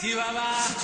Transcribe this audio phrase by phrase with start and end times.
[0.00, 0.76] Chihuahua.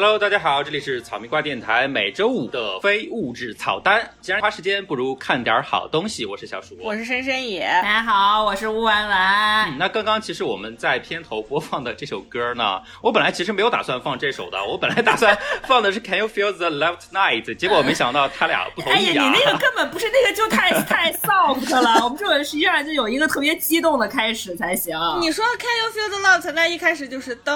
[0.00, 4.08] Hello，大家好，这里是草莓瓜电台每周五的非物质草单。
[4.20, 6.24] 既然花时间，不如看点好东西。
[6.24, 7.62] 我是小鼠，我是深深野。
[7.82, 9.72] 大家好，我是乌丸丸。
[9.72, 19.24] 嗯，那刚刚其实我们在片头播放的这首歌呢，我本来其实没有打算放这首的，我本来打算放的是 Can You Feel the Love Tonight，结果没想到他俩不同哎呀。
[19.24, 22.04] 你那个根本不是那个，就太 太 soft 了。
[22.04, 24.96] 我们这个实际上就有一个特别激动的开始才行。
[25.20, 26.52] 你说 Can you feel the love？
[26.52, 27.50] 那一开始就是噔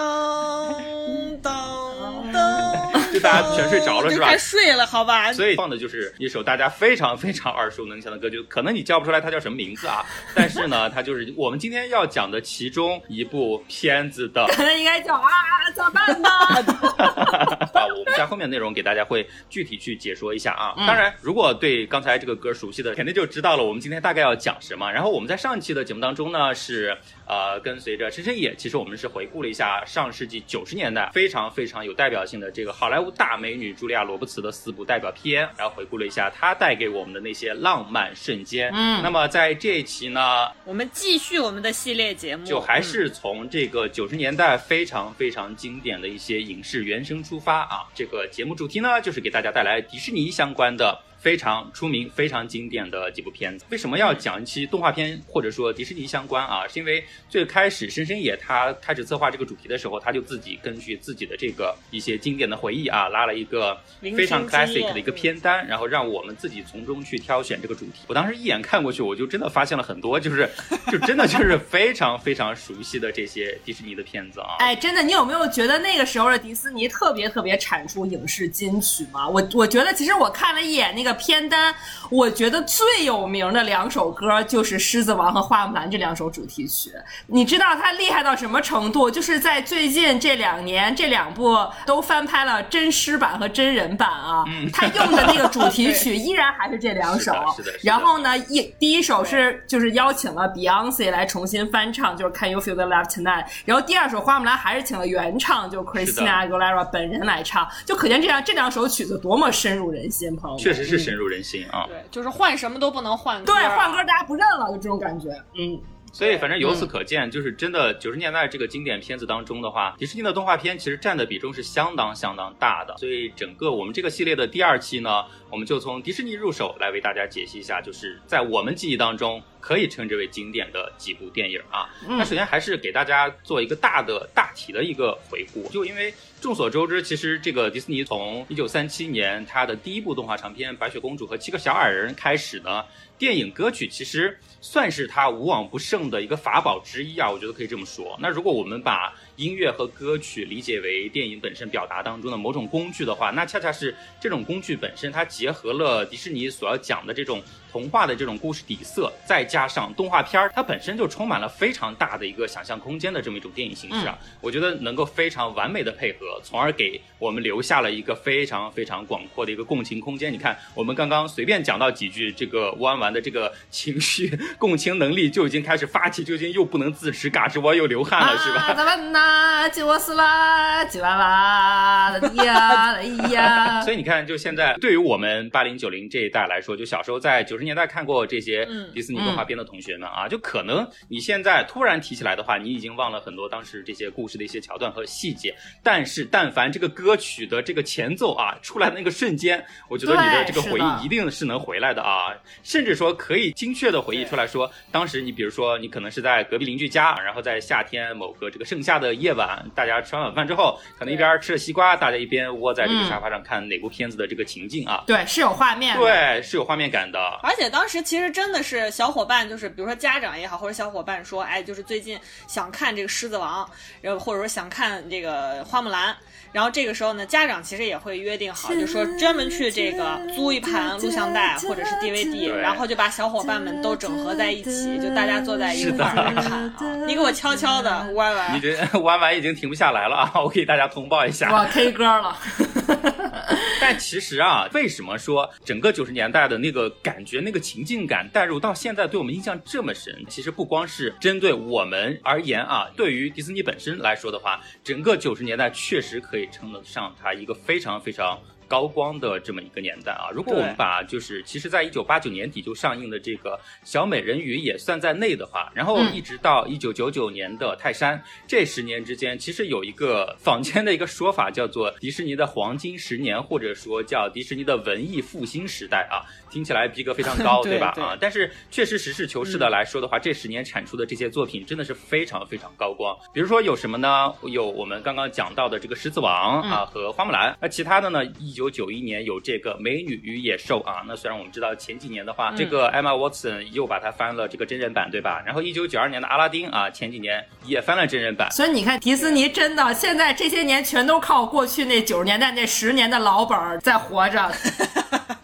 [1.41, 2.32] 噔噔，
[3.13, 5.33] 就大家全睡着了是吧睡了，好吧？
[5.33, 15.31] 所以放的就是一首大家非常非常耳熟能详的歌，就可能你叫不出来它叫什么名字啊， 但是呢，它就是我们今天要讲的其中一部片子的可能应该叫啊，
[15.75, 16.29] 咋办呢？
[16.99, 20.75] 啊，我们在后面内容给大家会具体去解说一下啊。
[20.87, 24.91] 当然，如果对刚才这个歌熟悉的，肯定就知道了我们今天大概要讲什么。
[24.91, 38.71] 然后我们在上一期的节目当中呢，是呃跟随着深深野，其实我们是回顾了一下上世纪九十年代非常非常有代表性的这个好莱坞大美女茱莉亚·罗伯茨的四部代表片，然后回顾了一下她带给我们的那些浪漫瞬间。
[38.75, 47.85] 嗯，那么在这一期呢，我们继续我们的系列节目，就还是从这个九十年代非常非常经典的一些影视原声出发啊。
[47.95, 50.99] 这个节目主题呢，就是给大家带来迪士尼相关的。
[51.23, 53.65] 非常出名、非常经典的几部片子。
[53.71, 56.67] 为什么要讲一期动画片或者说迪士尼相关啊？
[56.67, 63.81] 是因为最开始深深野他开始策划这个主题的时候，他就自己根据自己的这个一些经典的回忆啊，拉了一个
[64.17, 68.01] 非常 classic 的一个片单，然后让我们自己从中去挑选这个主题。
[68.09, 70.51] 我当时一眼看过去，我就真的发现了很多，就是
[70.91, 74.57] 就真的就是非常非常熟悉的这些迪士尼的片子啊。
[74.59, 79.29] 哎，真的，你有没有觉得那个时候的迪士尼特别特别产出影视金曲吗？
[79.29, 81.12] 我我觉得其实我看了一眼那个。
[81.15, 81.75] 片单，
[82.11, 86.91] 我觉得最有名的两首歌就是《狮子王》和《花木兰》这两首主题曲。
[87.27, 89.11] 你知道它厉害到什么程度？
[89.11, 91.57] 就是在最近这两年，这两部
[91.87, 94.45] 都翻拍了真狮版和真人版啊。
[94.47, 97.33] 嗯，他用的那个主题曲依然还是这两首。
[97.57, 97.73] 是的。
[97.83, 103.45] 然后呢，一第一首是就是邀请了 Beyonce 来重新翻唱，就是 Can You Feel the Love Tonight。
[103.65, 110.63] 然后第二首《花木兰》还是请了原唱，就是 Christina Aguilera 本人来唱，就可见这样这两首曲子多么深入人心，朋友们。
[110.63, 111.87] 确实是深入人心啊。
[111.89, 115.29] 对，就是换什么都不能换歌，对，换歌大家不认了，就这种感觉。
[115.59, 115.81] 嗯，
[116.13, 122.97] 所以反正由此可见，就是真的九十年代这个经典片子当中的话，迪士尼的动画片其实占的比重是相当相当大的。
[122.99, 131.89] 所以整个我们这个系列的第二期呢，我们就从迪士尼入手来为大家解析一下，就是在我们记忆当中可以称之为经典的几部电影啊。
[132.09, 136.13] 那首先还是给大家做一个大的大体的一个回顾，就因为。
[136.43, 142.85] 众所周知，其实这个迪士尼从一九三七年它的第一部动画长片《白雪公主和七个小矮人》开始呢，
[143.17, 148.19] 电影歌曲其实算是它无往不胜的一个法宝之一啊，我觉得可以这么说。
[148.21, 157.43] 那如果我们把音乐和歌曲理解为电影本身表达当中的某种工具的话，那恰恰是这种工具本身，它结合了迪士尼所要讲的这种
[157.73, 166.41] 童话的这种故事底色，再加上动画片儿，它本身就充满了非常大的一个想象空间的这么一种电影形式啊，我觉得能够非常完美的配合。
[166.45, 170.33] 从而给我们留下了一个非常非常广阔的一个共情空间。
[170.33, 178.75] 你看，我们刚刚随便讲到几句，这个弯弯的这个情绪共情能力就已经开始发起，就已经又不能自持，嘎吱窝又流汗了，是吧？
[178.75, 179.69] 咋办呐？
[179.71, 183.81] 吉我死啦，吉娃娃呀哎呀！
[183.83, 217.19] 所以你看，就现在对于我们八零九零这一代来说，就小时候在九十年代看过这些迪士尼动画片的同学们啊，就可能你现在突然提起来的话，你已经忘了很多当时这些故事的一些桥段和细节，但是但凡这个歌曲的这个前奏啊出来的那个瞬间，我觉得你的这个回忆一定是能回来的啊，甚至说可以精确的回忆出来说，当时你比如说你可能是在隔壁邻居家，然后在夏天某个这个盛夏的夜晚，大家吃完晚饭之后，可能一边吃着西瓜，大家一边窝在这个沙发上看哪部片子的这个情境啊，对，是有画面，对，是有画面感的。
[217.43, 223.69] 而且当时其实真的是小伙伴，就是比如说家长也好，或者小伙伴说，哎，就是最近想看这个狮子王，
[224.01, 226.15] 然后或者说想看这个花木兰。
[226.53, 237.07] 然后这个时候呢，家长其实也会约定好，就说专门去这个租一盘录像带或者是 DVD，然后就把小伙伴们都整合在一起，就大家坐在一块儿看啊。
[237.07, 240.33] 你给我悄悄的，歪歪，你这弯弯已经停不下来了啊！
[240.43, 242.37] 我给大家通报一下，我 K 歌了。
[243.81, 250.25] 但其实啊，为什么说整个九十年代的那个感觉、那个情境感带入到现在，对我们印象这么深？
[250.29, 258.39] 其实不光是针对我们而言啊，对于迪士尼本身来说的话，整个九十年代确实可以称得上它一个非常非常。
[258.73, 277.95] 高光的这么一个年代啊，如果我们把就是其实在一九八九年底就上映的这个小美人鱼也算在内的话，然后一直到一九九九年的泰山，这十年之间，其实有一个坊间的一个说法叫做迪士尼的黄金十年，或者说叫迪士尼的文艺复兴时代啊，听起来逼格非常高， 对吧？
[277.99, 283.17] 啊，但是确实实事求是的来说的话，这十年产出的这些作品真的是非常非常高光。
[283.33, 284.33] 比如说有什么呢？
[284.43, 288.23] 有我们刚刚讲到的这个狮子王啊和花木兰，那其他的呢？
[288.39, 295.41] 一九九九一年有这个《美女与野兽》啊，那虽然我们知道前几年的话，这个 Emma Watson 又把它翻了这个真人版，对吧？
[295.47, 298.51] 然后一九九二年的《阿拉丁》啊，前几年也翻了真人版。
[298.51, 304.51] 所以你看，迪斯尼真的现在这些年全都靠过去那九十年代那十年的老本在活着。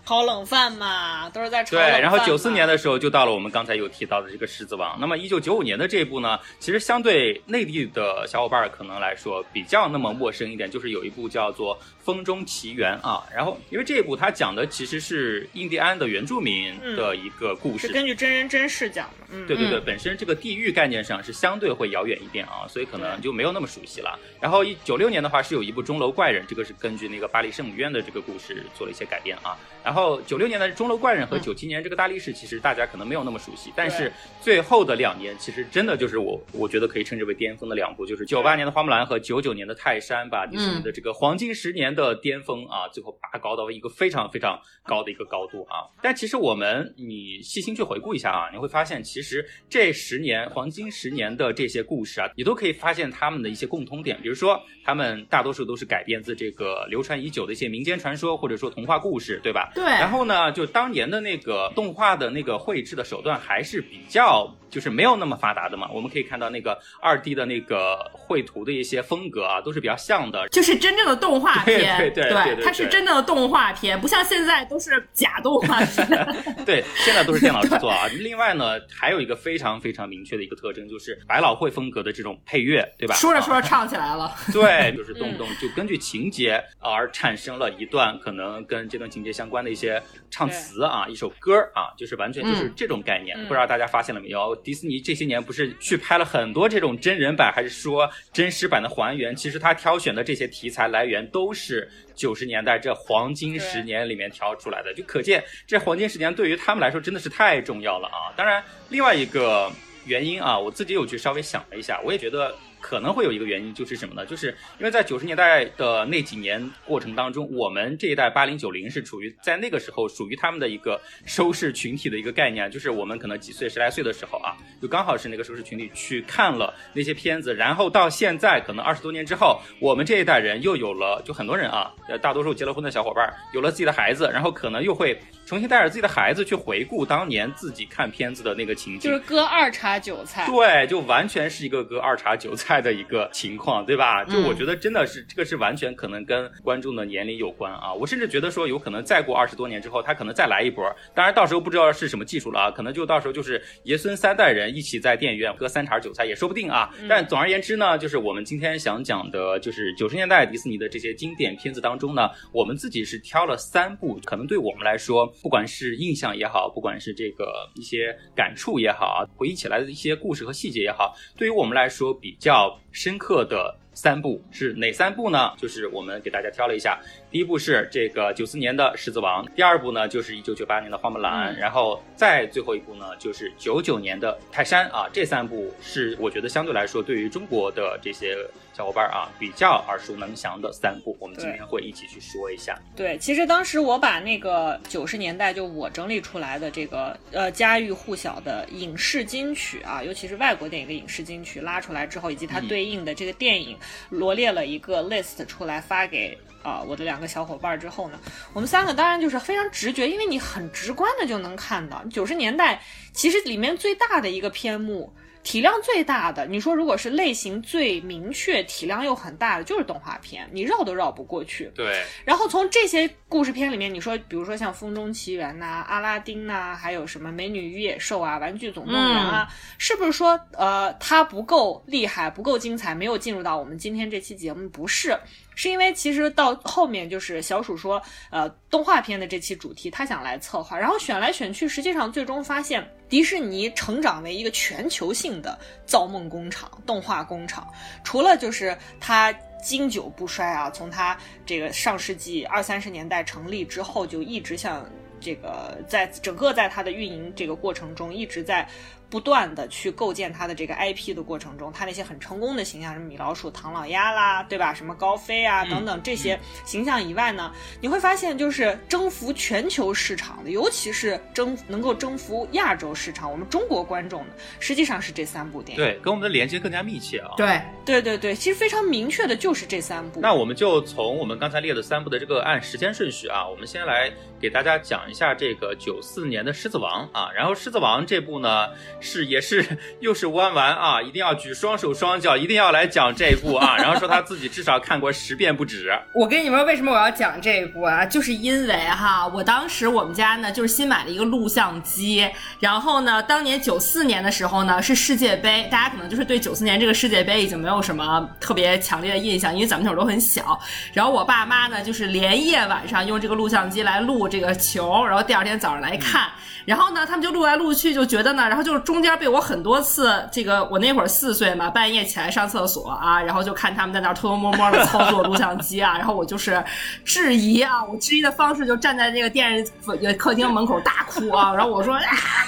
[0.08, 0.97] 炒冷饭嘛，
[1.32, 4.96] 都是在炒对，然后九四年的时候就到了我们刚才有提到的这个《狮子王》。
[5.00, 11.76] 那么一九九五年的这一部呢，其实相对内地的小伙伴可能来说比较那么陌生一点，就是有一部叫做
[12.08, 13.22] 《风中奇缘》啊。
[13.36, 19.26] 然后因为这一部它讲的其实是印第安的原住民的一个故事，是根据真人真事讲的。
[19.30, 24.18] 嗯，对对对，本身这个地域概念上是相对会遥远一点啊，所以可能就没有那么熟悉了。
[24.40, 29.54] 然后一九六年的话是有一部《钟楼怪人》，这个是根据那个巴黎圣母院的这个故事做了一些改编啊。
[29.84, 45.82] 然后九六年的《钟楼怪人》和九七年这个大力士，其实大家可能没有那么熟悉，但是最后的两年其实真的就是我我觉得可以称之为巅峰的两部，就是九八年的《花木兰》和九九年的《泰山》，把迪士尼的这个黄金十年的巅峰啊，最后拔高到一个非常非常高的一个高度啊。
[46.00, 59.72] 但其实我们你细心去回顾一下啊，你会发现其实这十年黄金十年的这些故事啊，你都可以发现他们的一些共通点，比如说他们大多数都是改编自这个流传已久的一些民间传说或者说童话故事，对吧？
[59.74, 64.48] 对，然后呢，就当年的那个动画的那个绘制的手段还是比较。
[64.70, 70.46] 就是没有那么发达的嘛，我们可以看到那个二 D 的那个绘图的一些风格啊，都是比较像的。
[70.48, 76.06] 就是真正的动画片，对对对，它是真正的动画片，不像现在都是假动画片。
[76.66, 78.06] 对，现在都是电脑制作啊。
[78.18, 83.14] 另外呢，还有一个非常非常明确的一个特征，就是百老汇风格的这种配乐，对吧？
[83.14, 84.32] 说着说着唱起来了。
[84.52, 93.38] 对，就是动不动就根据情节而产生了一段可能跟这段情节相关的一些唱词啊，一首歌啊，就是完全就是这种概念。
[93.46, 94.57] 不知道大家发现了没有？
[94.62, 99.34] 迪士尼这些年不是去拍了很多这种真人版，还是说真实版的还原？
[99.34, 108.34] 其实他挑选的这些题材来源都是九十年代这黄金十年里面挑出来的，就可见这黄金十年对于他们来说真的是太重要了啊！
[108.36, 109.70] 当然，另外一个
[110.04, 112.54] 原因啊，我自己有去稍微想了一下，我也觉得。
[112.80, 114.24] 可能会有一个原因，就是什么呢？
[114.26, 114.48] 就是
[114.78, 142.67] 因为在九十年代的那几年过程当中，我们这一代八零九零是处于在那个时候属于他们的一个收视群体的一个概念，就是我们可能几岁十来岁的时候啊，就刚好是那个收视群体去看了那些片子，然后到现在可能二十多年之后，我们这一代人又有了，就很多人啊，呃，大多数结了婚的小伙伴有了自己的孩子，然后可能又会重新带着自己的孩子去回顾当年自己看片子的那个情景，就是割二茬韭菜，对，就完全是一个割二茬韭菜。
[142.68, 144.22] 菜的一个情况，对吧？
[144.24, 147.94] 就我觉得真的是这个是完全可能跟观众的年龄有关啊。
[147.94, 150.84] 我甚至觉得说，有可能再过二十多年之后，他可能再来一波。
[151.14, 156.94] 当然，到时候不知道是什么技术了啊，可能就到时候就是爷孙三代人一起在电影院割三茬韭菜也说不定啊。
[157.08, 172.57] 但总而言之呢，就是我们今天想讲的，就是九十年代迪士尼的这些经典片子当中呢，我们自己是挑了三部，可能对我们来说，不管是印象也好，不管是这个一些感触也好啊，回忆起来的一些故事和细节也好，对于我们来说比较。
[172.92, 175.52] 深刻的三部是哪三部呢？
[175.56, 176.98] 就是我们给大家挑了一下。
[177.30, 185.06] 第一部是这个九四年的《狮子王》，第二部呢就是一九九八年的《花木兰》，然后再最后一部呢就是九九年的《泰山》啊。
[185.12, 188.34] 这三部是我觉得相对来说对于中国的这些
[188.72, 192.78] 小伙伴啊比较耳熟能详的三部，我们今天会一起去说一下。
[192.96, 203.76] 对，其实当时我把那个九十年代就我整理出来的这个呃家喻户晓的影视金曲啊，尤其是外国电影的影视金曲拉出来之后，以及它对应的这个电影
[204.08, 206.38] 罗列了一个 list 出来发给。
[206.62, 208.18] 啊，我的两个小伙伴之后呢，
[208.52, 215.12] 我们三个当然就是非常直觉，因为你很直观的就能看到，九十年代其实里面最大的一个篇目。
[215.44, 221.70] 体量最大的，你说如果是类型最明确、体量又很大的，就是动画片，你绕都绕不过去。
[221.74, 222.04] 对。
[222.26, 229.48] 然后从这些故事片里面，你说，比如说像《风中奇缘》呐、阿拉丁呐，还有什么《美女与野兽》啊、《玩具总动员》啊，
[229.78, 234.68] 是不是说，呃，它不够厉害、不够精彩，没有进入到我们今天这期节目？
[234.68, 235.18] 不是，
[235.58, 238.00] 是因为其实到后面就是小鼠说，
[238.30, 247.66] 呃，动画片的这期主题他想来策划，然后选来选去，实际上最终发现迪士尼成长为一个全球性的造梦工厂、动画工厂，
[248.04, 249.34] 除了就是它。
[249.60, 250.70] 经久不衰啊！
[250.70, 254.88] 从它这个上世纪二三十年代成立之后，就一直像
[255.20, 258.66] 这个在整个在它的运营这个过程中，一直在。
[259.10, 264.74] 不断的去构建他的这个 IP 的过程中，他那些很成功的形象，什么米老鼠、唐老鸭啦，对吧？
[264.74, 275.82] 什么高飞啊等等这些形象以外呢，你会发现就是征服全球市场的，尤其是征能够征服亚洲市场，我们中国观众的，实际上是这三部电影。
[275.82, 277.30] 对，跟我们的连接更加密切啊。
[277.36, 280.20] 对，对对对，其实非常明确的就是这三部。
[280.20, 288.68] 那我们就从我们刚才列的三部的这个按时间顺序啊，我们先来给大家讲一下这个九四年的《狮子王》啊，然后《狮子王》这部呢。
[289.00, 289.64] 是也是
[290.00, 291.00] 又是弯弯啊！
[291.00, 293.76] 一定要举双手双脚，一定要来讲这一部啊！
[293.78, 295.92] 然后说他自己至少看过十遍不止。
[296.12, 298.04] 我跟你们说为什么我要讲这一部啊？
[298.04, 302.28] 就是因为哈，我当时我们家呢就是新买了一个录像机，
[302.60, 310.58] 然后呢，当年九四年的时候呢是世界杯，大家可能就是对九四年这个世界杯已经没有什么特别强烈的印象，因为咱们那会儿都很小。
[310.92, 316.28] 然后我爸妈呢就是连夜晚上用这个录像机来录这个球，然后第二天早上来看。
[316.64, 326.62] 然后呢，他们就录来录去，就觉得呢，然后就是中间被我很多次，这个我那会儿四岁嘛，半夜起来上厕所啊，然后就看他们在那偷偷摸摸的操作录像机啊，然后我就是
[327.06, 329.72] 质疑啊，我质疑的方式就站在那个电视
[330.18, 332.02] 客厅门口大哭啊，然后我说啊，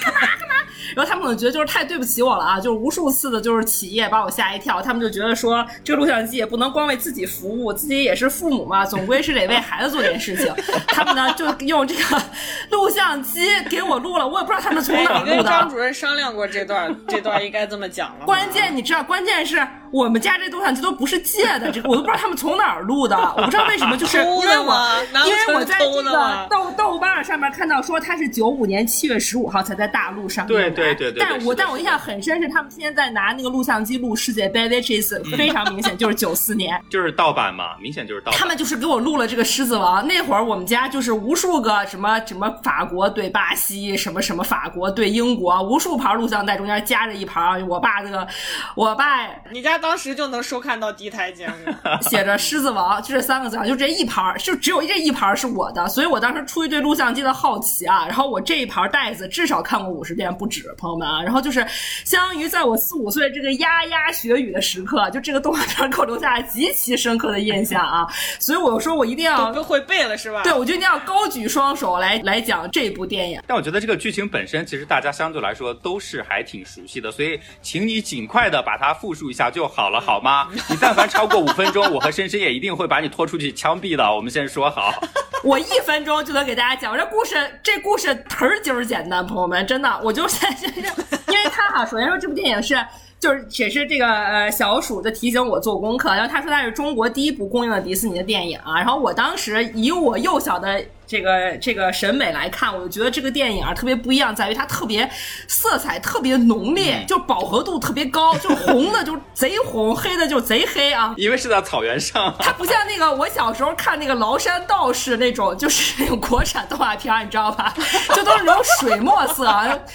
[0.04, 0.54] 干嘛干嘛。
[0.94, 10.52] 然后他们可能觉得就是太对不起我了啊，就是无数次的就是企业把我吓一跳，他们就觉得说这个录像机也不能光为自己服务，自己也是父母嘛，总归是得为孩子做点事情。
[10.86, 12.22] 他们呢就用这个
[12.70, 15.30] 录像机给我录了，我也不知道他们从哪录的。
[15.30, 18.26] 你跟张主任商量过这段，这段应该这么讲了。
[18.26, 19.56] 关键你知道，关键是
[19.90, 30.48] 我们家这录像机都不是借的，这个我都不知道他们从哪儿录的，我不知道为什么，就是因为我因为我在这个豆豆瓣上面看到说他是九五年七月十五号才在大陆上映。
[30.48, 38.38] 对对对对，但我但我印象很深是他们天天在拿那个录像机录世界杯，which is 非常明显就是九四年， 就是盗版嘛，明显就是盗版。
[38.38, 48.26] 他们就是给我录了这个狮子王，那会儿我们家就是无数个什么什么法国对巴西，什么什么法国对英国，无数盘录像带中间夹着一盘，我爸这个，
[48.74, 51.54] 我爸，你家当时就能收看到第一台节目，
[52.08, 60.60] 写着狮子王，就这三个字，就这一盘，就只有这一盘是我的，所以我当时出于对录像机的好奇啊，然后我这一盘袋子至少看过五十遍不止。
[60.76, 61.66] 朋友们啊，然后就是
[62.04, 68.06] 相当于在我四五岁这个牙牙学语的时刻，就这个动画片给我留下了极其深刻的印象啊！
[68.38, 70.42] 所以我说我一定要都会背了是吧？
[70.42, 73.42] 对，我就一定要高举双手来来讲这部电影。
[73.46, 80.48] 但我觉得这个剧情本身其实大家相对来说都是还挺熟悉的，所以请你尽快的把它复述一下就好了，好吗？
[80.68, 84.04] 你但凡超过五分钟，我和深深也一定会把你拖出去枪毙的。
[84.14, 84.92] 我们先说好，
[85.44, 90.68] 我一分钟就能给大家讲这故事，这故事忒儿劲儿简单，朋友们，真的，我就现在。
[91.32, 92.76] 因为他哈，首先说这部电影是，
[93.18, 100.84] 就是也是这个呃小鼠的提醒我做功课，然后他说他是中国第一部公映的迪士尼的电影啊，然后我当时以我幼小的。
[101.10, 105.10] 这个这个审美来看，我就觉得这个电影啊特别不一样，在于它特别
[105.48, 111.12] 色彩特别浓烈，就饱和度特别高，就红的就贼红，黑的就贼黑啊。
[111.16, 117.74] 因为是在草原上，它不像那个我小时候看那个崂山道士那种，就是那种国产动画片，你知道吧？
[118.14, 119.44] 就都是那种水墨色。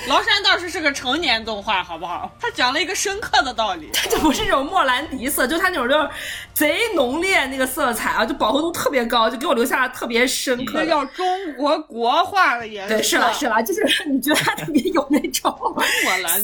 [0.07, 2.29] 崂山道士是个成年动画，好不好？
[2.41, 6.10] 它讲了一个深刻的道理，它就不是那种莫兰迪色，就它那种就是
[6.53, 10.84] 贼浓烈那个色彩啊，就饱和度特别高，就给我留下了特别深刻。
[11.14, 15.54] 中国国画的颜色，对，是了是了，就是你觉得它特别有那种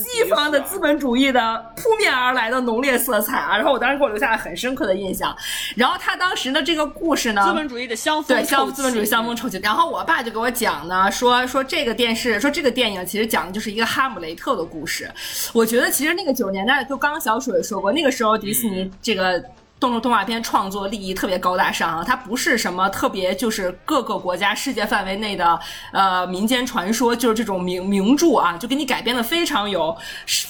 [0.02, 5.36] 西方的资本主义的扑面而来的浓烈色彩啊，然后我当时给我留下了很深刻的印象。
[5.76, 9.58] 然后他当时的这个故事呢，资本主义的香风，对，香资本主义香风臭气。
[9.62, 15.10] 然后我爸就给我讲呢，说说这个电视，说这个电影其实讲的就是一个哈姆雷特的故事。
[15.52, 19.42] 我觉得其实那个九十年代，就刚刚小水说过，那个时候迪士尼这个。
[19.82, 25.58] 动作动画片创作利益特别高大上啊，它不是什么特别就是各个国家世界范围内的
[25.92, 29.96] 呃民间传说，就是这种名名著啊，就给你改编的非常有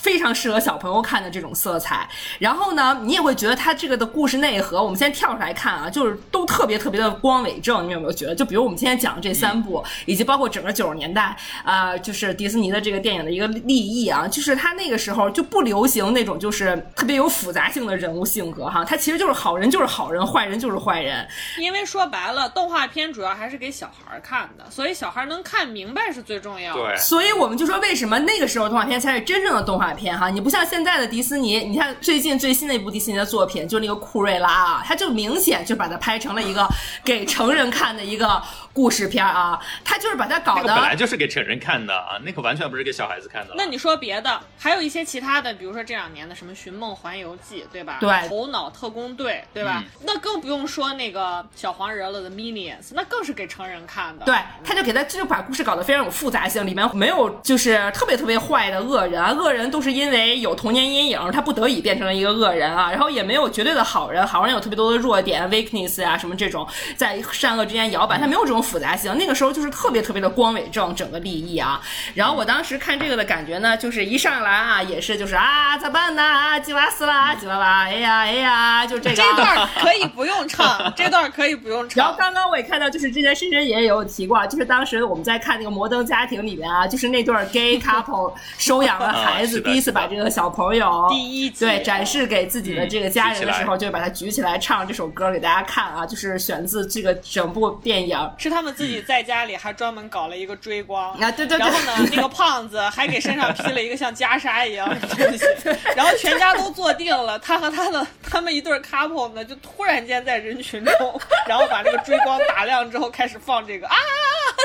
[0.02, 2.06] 非常适合小朋友看的这种色彩。
[2.40, 7.88] 然后呢，你也会觉得它这个的故事内核，我们先跳出来看啊，就是都特别特别的光伟正。
[7.88, 8.34] 你有没有觉得？
[8.34, 11.34] 就比如我们今天讲的这三部，以及包括整个九十年代
[11.64, 19.21] 啊，就是迪士尼的这个电影的一个立意啊，就是它那个时候就不流行那种就是特别有复杂性的人物性格哈，它其实。
[19.22, 21.24] 就是好人就是好人，坏人就是坏人。
[21.56, 26.82] 因为说白了，动画片主要还是给小孩看的，所以小孩能看明白是最重要的。
[26.82, 30.28] 对，所以我们就说为什么那个时候动画片才是真正的动画片哈？
[30.28, 36.66] 你不像现在的迪士尼，你看最近最新的一部迪士尼的作品，就是那个库瑞拉啊，他就明显就把它拍成了一个
[37.04, 40.96] 给成人看的一个故事片啊，他就是把它搞那个本来。
[40.96, 43.54] 就是给成人看的啊，那个完全不是给小孩子看的。
[43.56, 47.98] 那你说别的，还有一些其他的，比如说这两年的什么《寻梦环游记》，对吧？
[48.00, 49.82] 对头脑特工队，对吧？
[50.04, 54.24] 那更不用说那个小黄人了的 Minions，那更是给成人看的。
[54.24, 66.66] 对，他就给他就把故事搞得非常有复杂性，里面没有就是特别特别坏的恶人啊，恶人都是因为有童年阴影，他不得已变成了一个恶人啊，然后也没有绝对的好人，好人有特别多的弱点 weakness 啊什么这种，
[66.96, 69.16] 在善恶之间摇摆，他没有这种复杂性。
[69.16, 71.80] 那个时候就是特别特别的光伟正整个利益啊。
[72.14, 76.22] 然后我当时看这个的感觉呢，就是一上来啊，也是就是啊咋办呢？
[76.22, 79.36] 啊吉瓦斯啦，吉娃娃，哎呀哎呀，就这个啊。
[79.36, 82.18] 这段可以不用唱， 这段可以不用唱然后。
[82.18, 98.18] 刚刚我也看到，就是之前深深也有提过，就是当时我们在看那个《摩登家庭》里面啊，就是那对 gay couple 收养了孩子， 第一次把这个小朋友第一集对展示给自己的这个家人的时候，嗯就把它举起来唱这首歌给大家看啊，就是选自这个整部电影。
[98.38, 105.44] 是他们自己在家里还专门搞了一个追光啊对对对然后呢，那个胖子还给身上披了一个像袈裟一样的东西，
[105.96, 113.96] 然后全家都坐定了，他和他的他们一对 couple 呢，就突然间在人群中， 然后把这个追光打亮之后开始放这个啊，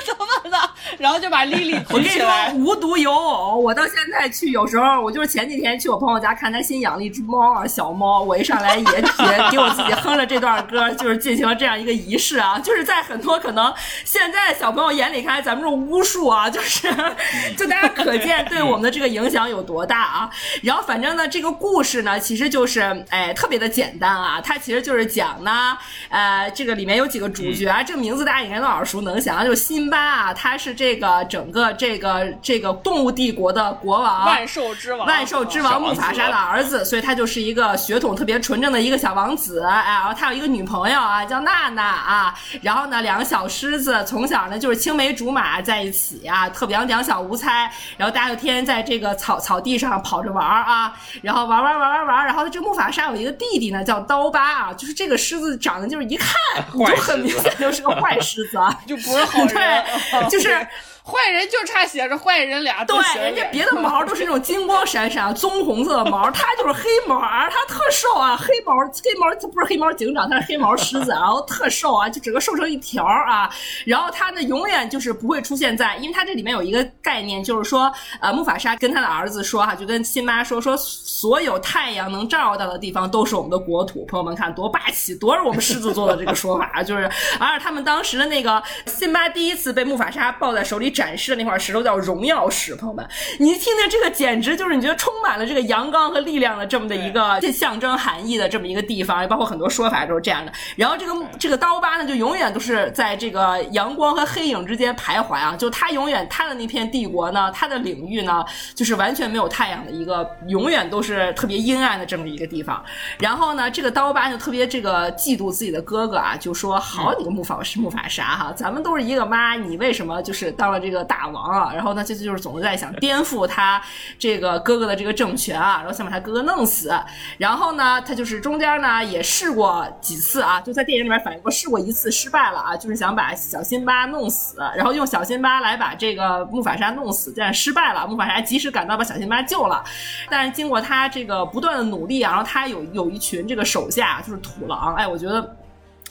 [0.05, 0.57] 怎么办呢？
[0.97, 16.89] 然后就把丽丽举起来，，无独有偶，我到现在去，有时候我就是前几天去我朋友家看他新养了一只猫啊，小猫，我一上来也也给我自己哼着这段歌，就是进行了这样一个仪式啊， 就是在很多可能现在小朋友眼里看来，咱们这种巫术啊，就是
[17.57, 20.29] 就大家可见对我们的这个影响有多大啊。
[20.63, 25.77] 然后反正呢，这个故事呢，其实就是哎特别的简单啊，它其实就是讲呢，
[26.09, 39.63] 呃，这个里面有几个主角啊，这个名字大家应该都耳熟能详，就是辛巴啊，他是这个整个这个这个动物帝国的国王，万兽之王，万兽之王木法沙的儿子，所以他就是一个血统特别纯正的一个小王子。
[39.63, 42.35] 哎，然后他有一个女朋友啊，叫娜娜啊。
[42.61, 47.71] 然后呢，两个小狮子从小呢就是青梅竹马在一起啊，特别两小无猜。
[47.97, 52.25] 然后大家就天天在这个草草地上跑着玩儿啊，然后玩玩玩玩玩。
[52.25, 56.35] 然后这个木法沙有一个弟弟呢，叫刀疤啊，就是这个狮子长得就是一看
[56.73, 58.77] 你就很明显就是个坏狮子啊。
[58.87, 59.53] 就不是好人，
[60.11, 60.67] 对，就是
[61.07, 73.49] 坏人就差写着坏人俩字对，人家别的毛都是那种金光闪闪、棕红色的毛，他就是黑毛，他特瘦啊，黑毛黑毛他不是黑毛警长，他是黑毛狮子，然后特瘦啊，就整个瘦成一条啊。
[73.85, 77.89] 然后他呢，永远就是不会出现在，因为他这里面有一个概念，就是说，
[78.19, 84.05] 呃，木法沙跟他的儿子说哈、就跟辛巴说说，所有太阳能照到的地方都是我们的国土。
[84.07, 93.07] 朋友们看多霸气，多是我们狮子座的这个说法，就是，而且他们当时的那个辛巴第一次被木法沙抱在手里展示的那块石头叫荣耀石，朋友们，
[93.37, 100.51] 你一听见这个，简直就是你觉得充满了这个阳刚和力量的这么的一个这象征含义的这么一个地方，也包括很多说法都是这样的。
[100.75, 112.83] 然后这个这个刀疤呢，就永远都是在这个阳光和黑影之间徘徊啊，就他永远他的那片帝国呢，他的领域呢，就是完全没有太阳的一个，永远都是特别阴暗的这么一个地方。
[113.19, 123.81] 然后呢，这个刀疤就特别这个嫉妒自己的哥哥啊，就说：“好你个木法木法沙哈，咱们都是一个妈，你为什么就是当了这个大王啊？”然后呢，这次就是总是在想 颠覆他
[124.17, 126.93] 这个哥哥的这个政权啊，然后想把他哥哥弄死。
[127.37, 138.07] 然后呢，他就是中间呢也试过几次啊，就在电影里面反映过，试过一次失败了啊，就是想把小辛巴弄死，然后用小辛巴来把这个木法沙弄死，但是失败了。
[138.07, 139.83] 木法沙及时赶到把小辛巴救了，
[140.29, 145.55] 但是经过他这个不断的努力啊，然后他有有一群这个手下就是土狼，哎，我觉得。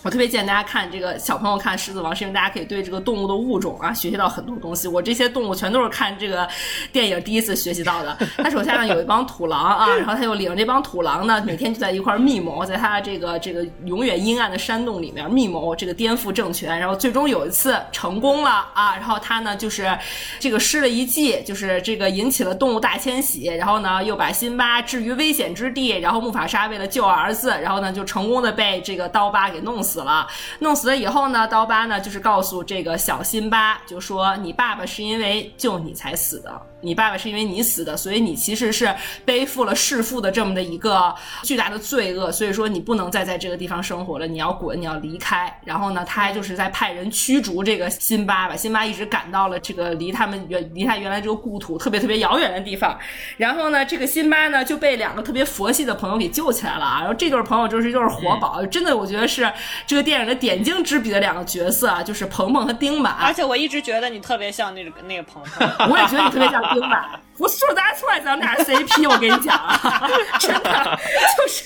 [0.06, 4.86] 我特别建议大家看这个小朋友看《狮子王》，是因为大家可以对这个动物的物种啊学习到很多东西。
[4.86, 6.48] 我这些动物全都是看这个
[6.92, 8.16] 电影第一次学习到的。
[8.36, 16.78] 他手下呢有一帮土狼啊，然后他又领着这帮土狼呢，每天就在一块密谋，在他这个这个永远阴暗的山洞里面密谋这个颠覆政权。
[16.78, 19.98] 然后最终有一次成功了啊，然后他呢就是
[20.38, 29.95] 这个施了一计，就是这个引起了动物大迁徙，然后呢又把辛巴置于危险之地，然后木法沙为了救儿子，然后呢就成功的被这个刀疤给弄死。
[29.96, 30.26] 死了。
[30.58, 45.52] 弄死了以后呢，刀疤呢就是告诉这个小辛巴，就说你爸爸是因为救你才死的，你爸爸是因为你死的，所以你其实是背负了弑父的这么的一个巨大的罪恶，所以说你不能再在这个地方生活了，你要滚，你要离开。
[45.64, 52.96] 然后呢，他还就是在派人驱逐这个辛巴，把辛巴一直赶到了这个离他们原离他原来这个故土特别特别遥远的地方。
[53.36, 57.00] 然后呢，这个辛巴呢就被两个特别佛系的朋友给救起来了啊。
[57.00, 59.50] 然后这对朋友就是就是活宝，真的我觉得是
[59.86, 63.14] 这个电影的点睛之笔的两个角色啊，就是鹏鹏和丁满。
[63.14, 67.20] 而且我一直觉得你特别像那个那个鹏鹏， 我也觉得你特别像丁满。
[67.38, 70.08] 不是说咱出来咱们俩 CP，我跟你讲啊，
[70.40, 70.98] 真的
[71.36, 71.64] 就是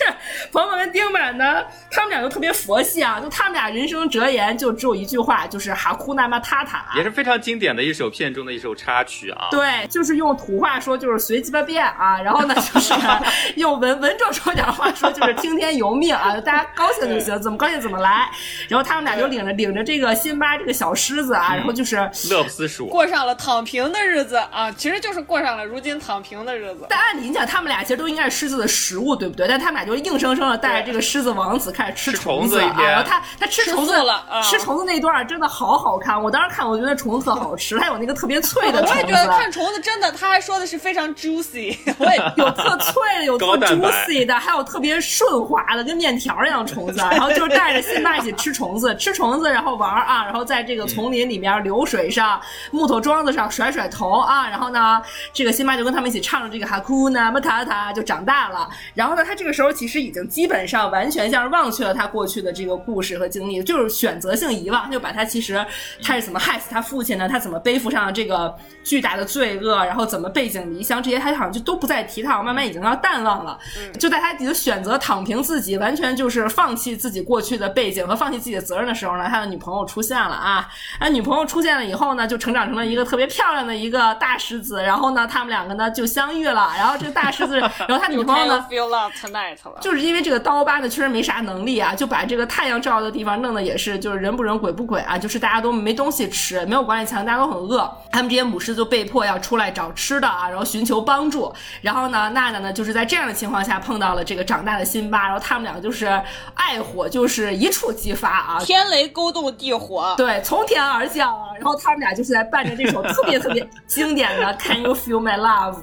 [0.51, 9.47] 鹏鹏跟丁满呢，他们俩都特别佛系啊，就他们俩人生哲言就只有一句话，就是哈库纳玛塔塔，也是非常经典的一首片中的一首插曲啊。
[9.53, 12.93] 对，就是用土话说就是随鸡巴变啊，然后呢就是
[13.55, 18.29] 用文文绉绉点的话说就是听天由命啊，大家高兴就行，怎么高兴怎么来。
[18.67, 21.97] 然后他们俩就领着领着这个辛巴这个小狮子啊，然后就是
[22.29, 25.65] 乐不思蜀，过上了躺平的日子啊，其实就是过上了。
[25.65, 29.47] 如今躺平的日子，但按理讲，他们俩其实都应该是狮子的食物，对不对？
[29.47, 32.75] 但他们俩就硬生生的带着这个狮子王子开始吃虫子啊！
[32.79, 36.21] 然后他他吃虫子了，吃虫子那段真的好好看。
[36.21, 38.93] 我当时看，我觉得虫子特好吃，它有那个特别脆的虫子。
[38.95, 46.99] 我也觉得看虫子真的，他还说的是非常 juicy，我也有特脆的，有特 juicy 的，还有特别顺滑的，跟面条一样虫子。
[47.11, 56.21] 然后就是带着辛巴一起吃虫子，吃虫子，然后玩啊，然后在这个丛林里面流水上、木头桩子上甩甩头啊，然后呢，啊这个辛巴就跟他们一起。
[56.31, 65.67] 唱着这个哈库纳马塔塔就长大了，然后呢，他这个时候其实已经基本上完全像是忘却了他过去的这个故事和经历，就是选择性遗忘，就把他其实
[66.03, 68.55] 他是怎么害死他父亲的，他怎么背负上这个
[68.91, 73.57] 巨大的罪恶，然后怎么背井离乡这些，他好像就都不再提，他好像慢慢已经要淡忘了。
[74.01, 86.11] 就在他已经选择躺平自己，完全就是放弃自己过去的背景和放弃自己的责任的时候呢，他的女朋友出现了啊，他女朋友出现了以后呢，就成长成了一个特别漂亮的一个大狮子，然后呢，他们两个呢就。
[86.11, 88.67] 相遇了，然后这个大狮子，然后他女朋友呢，
[89.81, 101.53] 就是因为这个刀疤呢，确实没啥能力啊，就把这个太阳照的地方弄得也是，就是人不人鬼不鬼啊，就是大家都没东西吃，没有管理层，大家都很饿，他们这些母狮就被迫要出来找吃的啊，然后寻求帮助。
[101.83, 106.07] 然后呢，娜娜呢，就是在这样的情况下碰到了这个长大的辛巴，然后他们两个就是
[106.55, 111.49] 爱火就是一触即发啊，天雷勾动地火，对，从天而降啊。
[111.57, 115.77] 然后他们俩就是在伴着这首特别特别经典的 Can You Feel My Love。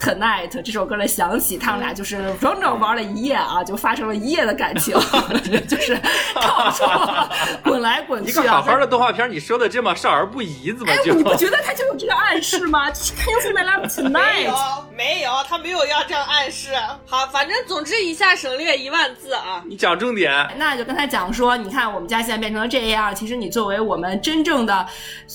[0.00, 4.96] Tonight 这首歌的响起，他们俩就是整整玩了一夜啊，就发生了一夜的感情
[5.68, 6.00] 就是
[6.34, 6.84] 到处
[7.62, 8.30] 滚来滚去。
[8.30, 11.12] 一个好好的动画片，你说的这么少儿不宜，怎么就？
[11.12, 12.90] 你不觉得他就有这个暗示吗？
[12.92, 14.10] 就是 Can you feel my love tonight？
[14.10, 14.54] 没有，
[14.96, 16.70] 没有，他没有要这样暗示。
[17.06, 19.62] 好，反正总之以下省略一万字啊。
[19.68, 20.32] 你讲重点。
[20.56, 24.84] 那就跟他讲说，你看我们家现在变成了这样，其实你作为我们真正的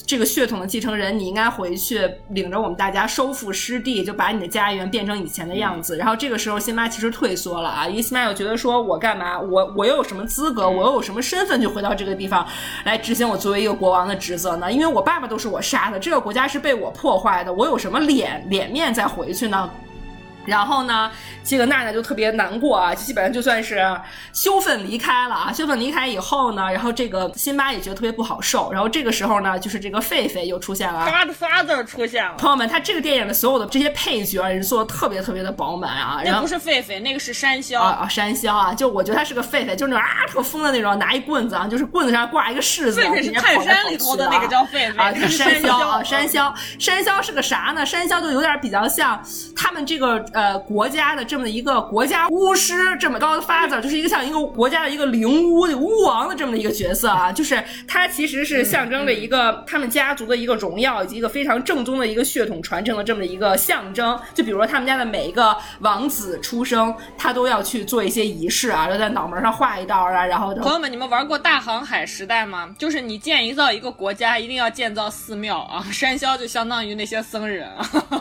[0.05, 4.33] 这个血统的继承人，你应该回去领着我们大家收复失地，就把。
[4.33, 9.39] 你的家园变成以前的样子，然后这个时候辛巴其实退缩了啊，因为辛巴又觉得说，我干嘛？
[9.39, 10.67] 我我又有什么资格？
[10.67, 12.43] 我又有什么身份去回到这个地方
[12.83, 14.71] 来执行我作为一个国王的职责呢？
[14.71, 19.69] 因为我爸爸都是我杀的，这个国家是被我我破坏的，我有什么脸脸面再回去呢？
[20.45, 21.09] 然后呢，
[21.43, 23.83] 这个娜娜就特别难过啊，基本上就算是
[24.33, 25.53] 羞愤离开了啊。
[25.53, 28.71] 羞愤离开以后呢，然后这个辛巴也觉得特别不好受。
[28.71, 32.33] 然后这个时候呢，就是这个狒狒又出现了，Godfather 出现了。
[32.37, 36.21] 朋友们，他这个电影的所有的这些配角也是做的特别特别的饱满啊。
[36.25, 47.85] 那不是狒狒，那个是山魈啊啊，山魈啊，就我觉得他是个狒狒，就是那种啊特疯的那种，拿一棍子啊，就是棍子上挂一个柿子，狒狒是泰山里头的那个叫狒狒啊，山魈啊，山魈，山魈是个啥呢？
[47.85, 49.21] 山魈就有点比较像
[49.55, 51.03] 他们这个呃国家。
[51.13, 64.19] 的这么一个国家巫师，这么高的 father，就是一个像一个国家的一个灵巫巫王的这么的一个角色啊，就是他其实是象征着一个他们家族的一个荣耀以及一个非常正宗的一个血统传承的这么一个象征。
[64.33, 72.73] 就比如说他们家的每一个王子出生，他都要去做一些仪式啊，要在脑门上画一道啊，然后朋友们，你们玩过大航海时代吗？
[72.79, 77.69] 就是你建一造一个国家，一定要建造寺庙啊， 山 魈就相当于那些僧人，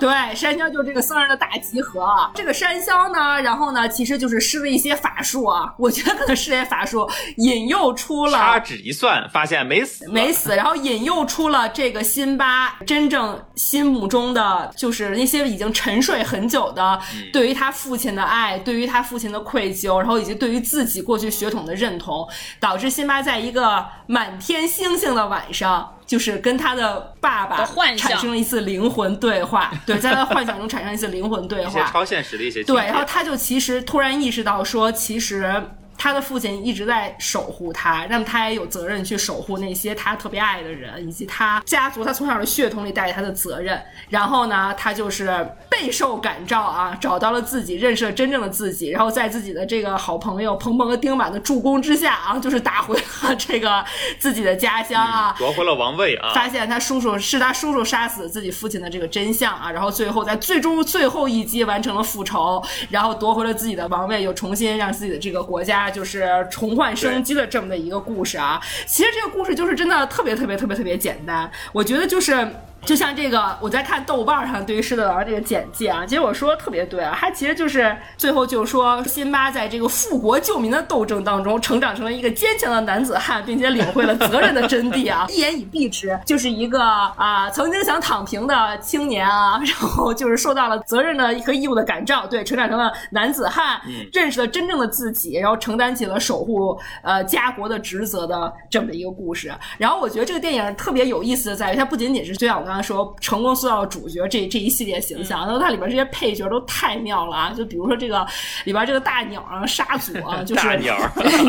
[0.00, 2.01] 对，山魈就是这个僧人的大集合，
[2.34, 2.72] 这个山。
[2.82, 16.98] 魈呢，然后呢，其实就是施了一些法术啊，我觉得可能施些法术引诱出了，掐指一算，发现没死，没死，然后引诱出了这个辛巴真正心目中的，就是那些已经沉睡很久的，
[17.32, 22.26] 对于他父亲的爱，对于他父亲的愧疚，然后以及对于自己过去血统的认同，
[22.58, 25.98] 导致辛巴在一个满天星星的晚上。
[26.06, 27.64] 就是跟他的爸爸
[27.96, 35.62] 产生了一次灵魂对话， 对，在他幻想中产生一次灵魂对话，超现实的一些对，然后他就其实突然意识到说，其实。
[36.02, 43.80] 他的父亲一直在守护他，让他也有责任去守护那些他特别爱的人，以及他家族他从小的血统里带着他的责任。
[44.08, 53.84] 然后呢，他就是备受感召啊，找到了自己，认识了真正的自己，然后在自己的这个好朋友鹏鹏和丁满的助攻之下啊，就是打回了这个
[54.18, 62.60] 自己的家乡啊，夺回了王位啊，发现他叔叔是他叔叔杀死自己父亲的这个真相啊，然后最后在最终最后一击完成了复仇，
[62.90, 68.60] 然后夺回了自己的王位，又重新让自己的这个国家就是重焕生机的这么的一个故事啊。
[68.86, 72.48] 其实这个故事就是真的特别特别特别特别简单，我觉得就是。
[72.84, 93.80] 就像这个，我在看豆瓣上对于狮子王这个简介啊，其实我说的特别对啊，他其实就是最后就说辛巴在这个复国救民的斗争当中，成长成了一个坚强的男子汉，并且领会了责任的真谛啊， 一言以蔽之，就是一个啊曾经想躺平的青年啊， 然后就是受到了责任的和义务的感召，对，成长成了男子汉，
[94.12, 99.54] 认识了真正的自己，然后承担起了守护呃家国的职责的这么一个故事。
[99.78, 102.71] 然后我觉得这个电影特别有意思的在于，它不仅仅是这样的。
[102.80, 107.52] 说成功塑造主角这这一系列形象，然后它里边这些配角都太妙了啊！
[107.56, 108.24] 就比如说这个
[108.64, 110.96] 里边这个大鸟啊，沙祖啊， 就是大鸟，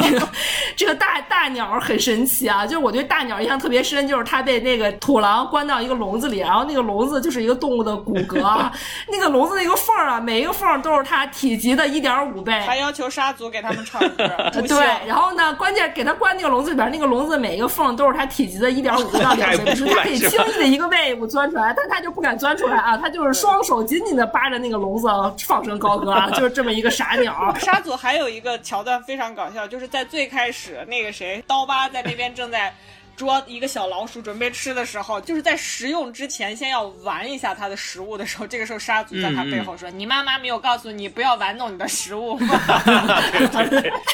[0.76, 2.66] 这个大大鸟很神奇啊！
[2.66, 8.70] 就是我对大鸟印象特别深，就是它被那个土狼关到一个笼子里，然后那个笼子就是一个动物的骨骼，
[9.08, 12.54] 那个笼子那个缝啊，每一个缝都是它体积的一点五倍。
[12.62, 14.28] 还要求沙祖给他们唱歌，
[14.68, 21.28] 对，然后呢，关键给它关那个笼子里边，那个笼子每一个缝都是它体积的一点五倍到两倍，就是它可以轻易的一个不。
[21.34, 22.96] 钻出来，但他就不敢钻出来啊！
[22.96, 25.08] 他就是双手紧紧的扒着那个笼子，
[25.48, 26.30] 放声高歌啊！
[26.30, 27.52] 就是这么一个傻鸟。
[27.58, 32.72] 沙祖还有一个桥段非常搞笑，就是在最开始，那个谁刀疤在那边正在。
[33.16, 42.60] 捉一个小老鼠准备吃的时候，就是在食用之前先要玩一下它的食物的时候，这个时候沙族在他背后说：“你妈妈没有告诉你不要玩弄你的食物吗？”
[43.52, 43.64] 他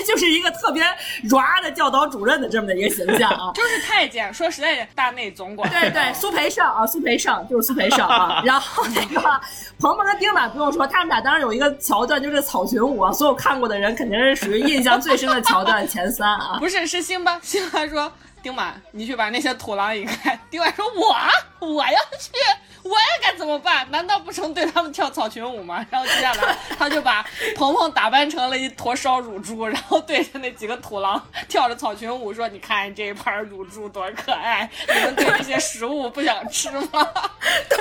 [0.06, 0.84] 就是一个特别
[1.24, 4.34] 软的教导主任的这么的一个形象啊，就是太监。
[4.34, 5.70] 说实在，大内总管。
[5.70, 8.42] 对对， 苏培盛啊，苏培盛就是苏培盛啊。
[8.46, 9.22] 然后那个
[9.80, 16.58] 鹏鹏跟丁满不用说，他们俩当然有一个桥段，就是草裙舞啊，所有看过的人肯定是属于印象最深的桥段前三啊。
[16.60, 18.12] 不是，是辛巴，辛巴说。
[18.42, 20.40] 丁满，你去把那些土狼引开。
[20.50, 21.16] 丁满说：“我，
[21.68, 22.32] 我要去。”
[22.90, 23.86] 我也该怎么办？
[23.92, 25.86] 难道不成对他们跳草裙舞吗？
[25.92, 27.24] 然后接下来他就把
[27.56, 37.08] 鹏鹏打扮成了一坨烧乳猪，然后对着那几个土狼跳着草裙舞说：“你看这一盘乳猪多可爱，你们对这些食物不想吃吗？”
[37.70, 37.80] 对。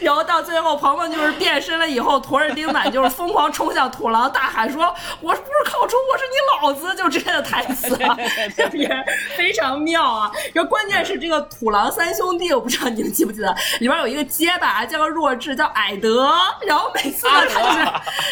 [0.00, 4.84] 然后到最后，鹏鹏就是变身了以后，驮着丁满就是疯狂冲向土狼，大喊说
[5.20, 7.94] ：“我不是烤猪，我是你老子！”就这样的台词，
[8.56, 8.88] 特别
[9.36, 10.30] 非常妙啊。
[10.54, 14.29] 然后关键是这个土狼三兄弟，我不知道你们记不记得，里边有一个。
[14.30, 16.32] 结巴叫弱智，叫矮德，
[16.66, 17.84] 然后每次他就是，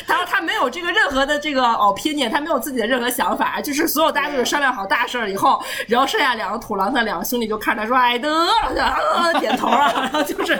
[0.07, 10.57] 他说他没有这个任何的这个哦偏见，他没有自己的任何想法，就是所有大家就是商量好大事儿以后，然后剩下两个土狼他两个兄弟就看他说矮德，然后就 点头啊，然 后就是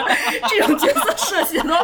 [0.49, 1.75] 这种角色设计都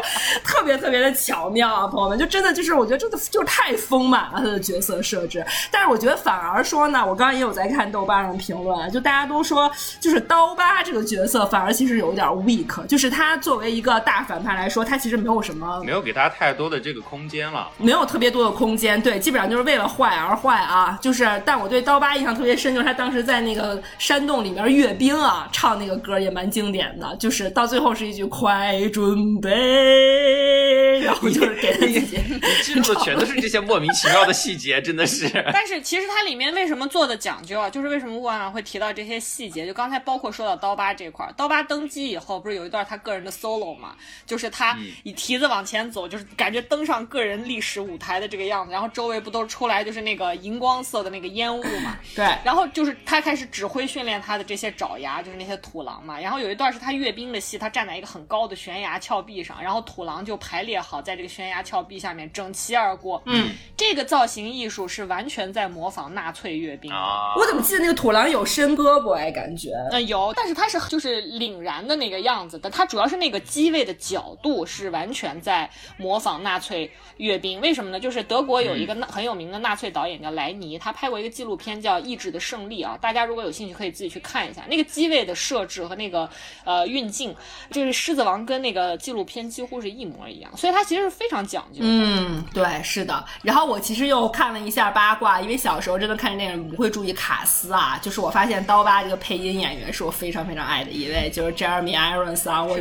[0.43, 13.34] 特别特别的巧妙啊，朋友们，就真的就是我觉得真的就是太丰满了他的角色设置，但是我觉得反而说呢，我刚刚也有在看豆瓣上评论，就大家都说就是刀疤这个角色反而其实有一点 weak，就是他。
[13.37, 20.99] 作为一个大反派来说，他其实没有什么，没有给他太多的这个空间了，没有特别多的空间，对，基本上就是为了坏而坏啊。
[21.01, 35.29] 就是，但我对刀疤印象特别深，就是他当时在那个山洞里面阅兵啊，唱那个歌也蛮经典的，就是到最后是一句快准备，然后就是给自己， 你记住的全都是这些莫名其妙的细节，真的是。
[35.53, 37.69] 但是其实它里面为什么做的讲究啊？
[37.71, 39.67] 就是为什么万万会提到这些细节？
[39.67, 43.31] 就刚才包括说到刀疤这块，刀疤登基以后，不是有一段他个人的。
[43.35, 48.73] solo 嘛，就是他以蹄子往前走，就是感觉登上个人历史舞台的这个样子。
[48.73, 51.99] 然后周围不都出来就是那个荧光色的那个烟雾嘛？
[52.15, 52.25] 对。
[52.45, 56.19] 然后就是他开始指挥训练他的这些爪牙，就是那些土狼嘛。
[56.21, 63.21] 然后有一段是他阅兵的戏，他站在一个很高的悬崖峭壁上，然后土狼就排列好在这个悬崖峭壁下面整齐而过。
[63.27, 66.93] 嗯，这个造型艺术是完全在模仿纳粹阅兵。
[67.37, 69.33] 我怎么记得那个土狼有伸胳膊哎？
[69.33, 78.01] 感觉嗯有，但是他是就是凛然的那个样子的，他主要是那个机位的角度是完全在模仿纳粹阅兵，为什么呢？
[78.01, 84.63] 就是德国有一个很有名的纳粹导演叫莱尼，他拍过一个纪录片叫《意志的胜利》啊，大家如果有兴趣可以自己去看一下。
[84.69, 86.29] 那个机位的设置和那个
[86.65, 87.35] 呃运镜，
[87.71, 91.81] 就是《狮子王》跟那个纪录片几乎是一模一样，所以它其实是非常讲究。
[91.83, 93.25] 嗯，对，是的。
[93.43, 102.77] 然后我其实又看了一下八卦，因为小时候真的看电影不会注意卡斯啊，就是我发现刀疤这个配音演员是我非常非常爱的一位，就是 Jeremy Irons 啊，我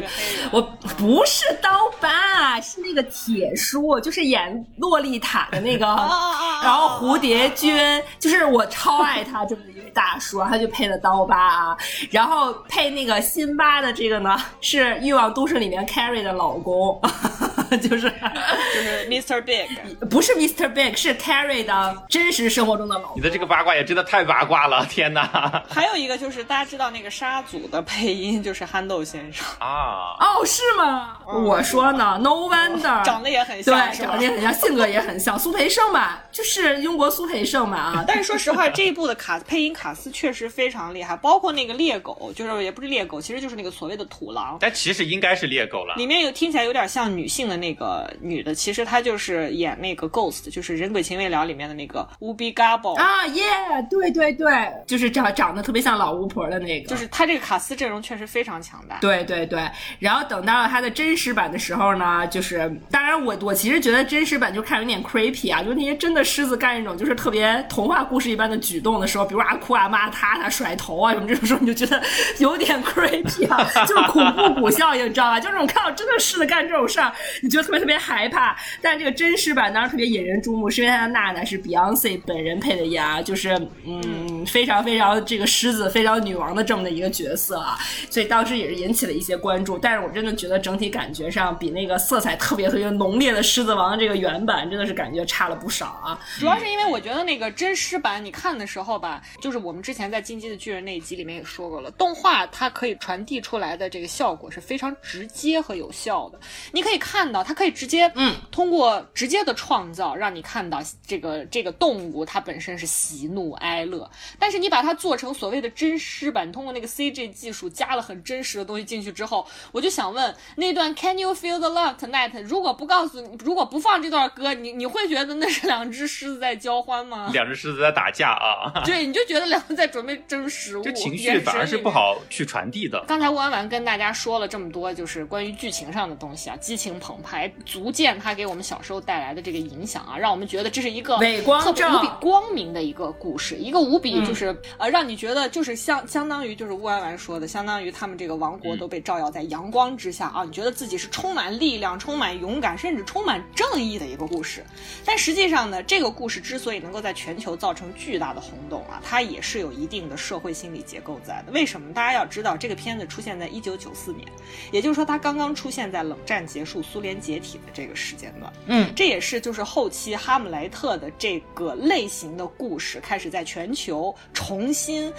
[0.52, 1.24] 我不。
[1.26, 5.86] 是刀疤，啊，是那个铁叔，就是演洛丽塔的那个，
[6.62, 7.76] 然后蝴蝶君，
[8.20, 11.78] 就是我超爱他这么一位大叔，他就配的刀疤啊，
[12.12, 17.02] 然后配那个辛巴的这个呢，是《欲望都市》里面 Carrie 的老公，
[17.82, 18.12] 就是
[18.76, 19.42] 就是 Mr.
[19.42, 19.68] Big，
[20.10, 20.72] 不是 Mr.
[20.72, 23.22] Big，是 Carrie 的真实生活中的老公你。
[23.22, 25.64] 的这个八卦也真的太八卦了，天哪！
[25.68, 31.18] 还有一个就是大家知道那个沙祖的配音就是憨豆先生，啊，哦，是吗？
[31.26, 38.04] 我说呢，No wonder，长得也很，像，对长得也很像，性格也很像，苏培盛嘛，就是英国苏培盛嘛啊。
[38.08, 44.58] 但是说实话，这一部的卡配音卡斯确实非常厉害，包括那个猎狗，就是也不是猎狗，其实就是那个所谓的土狼。
[44.60, 45.96] 但其实应该是猎狗了。
[45.96, 53.44] 里面有听起来有点像女性的那个女的，其实她就是演那个 Ghost，就是《人鬼情未了》里面的那个 Ubi Gabo，、啊耶，
[53.90, 58.98] 对对对，就是长长得特别像老巫婆的那个，就是她这个卡斯阵容确实非常强大。
[59.00, 59.64] 对对对。
[60.04, 72.04] 然后等到了他的真实版的时候呢，就是当然我我其实觉得真实版就看有点 creepy 啊，就那些真的狮子干一种就是特别童话故事一般的举动的时候，比如啊哭啊骂他他甩头啊什么这种时候，你就觉得
[72.40, 75.40] 有点 creepy 啊， 就是恐怖谷效应，你知道吧？
[75.40, 77.10] 就这种看到真的狮子干这种事儿，
[77.42, 78.54] 你觉得特别特别害怕。
[78.82, 87.78] 但这个真实版当然特别引人注目，是因为他的娜娜是 Beyonce 本人配的音啊，就是嗯非常非常这个狮子非常女王的这么的一个角色啊，
[88.10, 89.78] 所以当时也是引起了一些关注。
[89.78, 96.20] 但是我真的觉得整体感觉上比那个色彩特别特别浓烈的《狮子王》这个原版真的是感觉差了不少啊。
[96.40, 106.40] 主要是因为我觉得那个真实版你看的时候吧，就是我们之前在《进击的巨人》那一集里面也说过了，动画它可以传递出来的这个效果是非常直接和有效的。
[106.72, 114.10] 你可以看到，它可以直接，嗯，通过直接的创造，让你看到这个这个动物它本身是喜怒哀乐。
[114.40, 122.42] 但是你把它做成所谓的真实版，通过那个 CG 技术加了很真实的东西进去之后，我就想问，那段 Can you feel the love tonight？
[122.44, 127.30] 如果不告诉你，如果不放这段歌，你你会觉得那是两只狮子在交欢吗？
[127.34, 133.04] 两只狮子在打架啊， 对，你就觉得两个在准备争食物，这情绪反而是不好去传递的。
[133.08, 154.64] 刚才吴婉婉跟大家说了这么多，就是关于剧情上的东西啊，激情澎湃，足见它给我们小时候带来的这个影响啊，让我们觉得这是一个美光正特别无比光明的一个故事，一个无比就是、呃，让你觉得就是相相当于就是吴婉婉说的，相当于他们这个王国都被照耀在阳光之下啊，你觉得自己是充满力量、充满勇敢，甚至充满正义的一个故事。
[155.04, 161.52] 但实际上呢，这个故事之所以能够在全球造成巨大的轰动啊，它也是有一定的社会心理结构在的。
[161.52, 161.92] 为什么？
[161.92, 164.28] 大家要知道，这个片子出现在一九九四年，
[164.72, 168.54] 也就是说，它刚刚出现在冷战结束、苏联解体的这个时间段。
[168.68, 175.12] 嗯，这也是就是后期哈姆雷特的这个类型的故事开始在全球重新。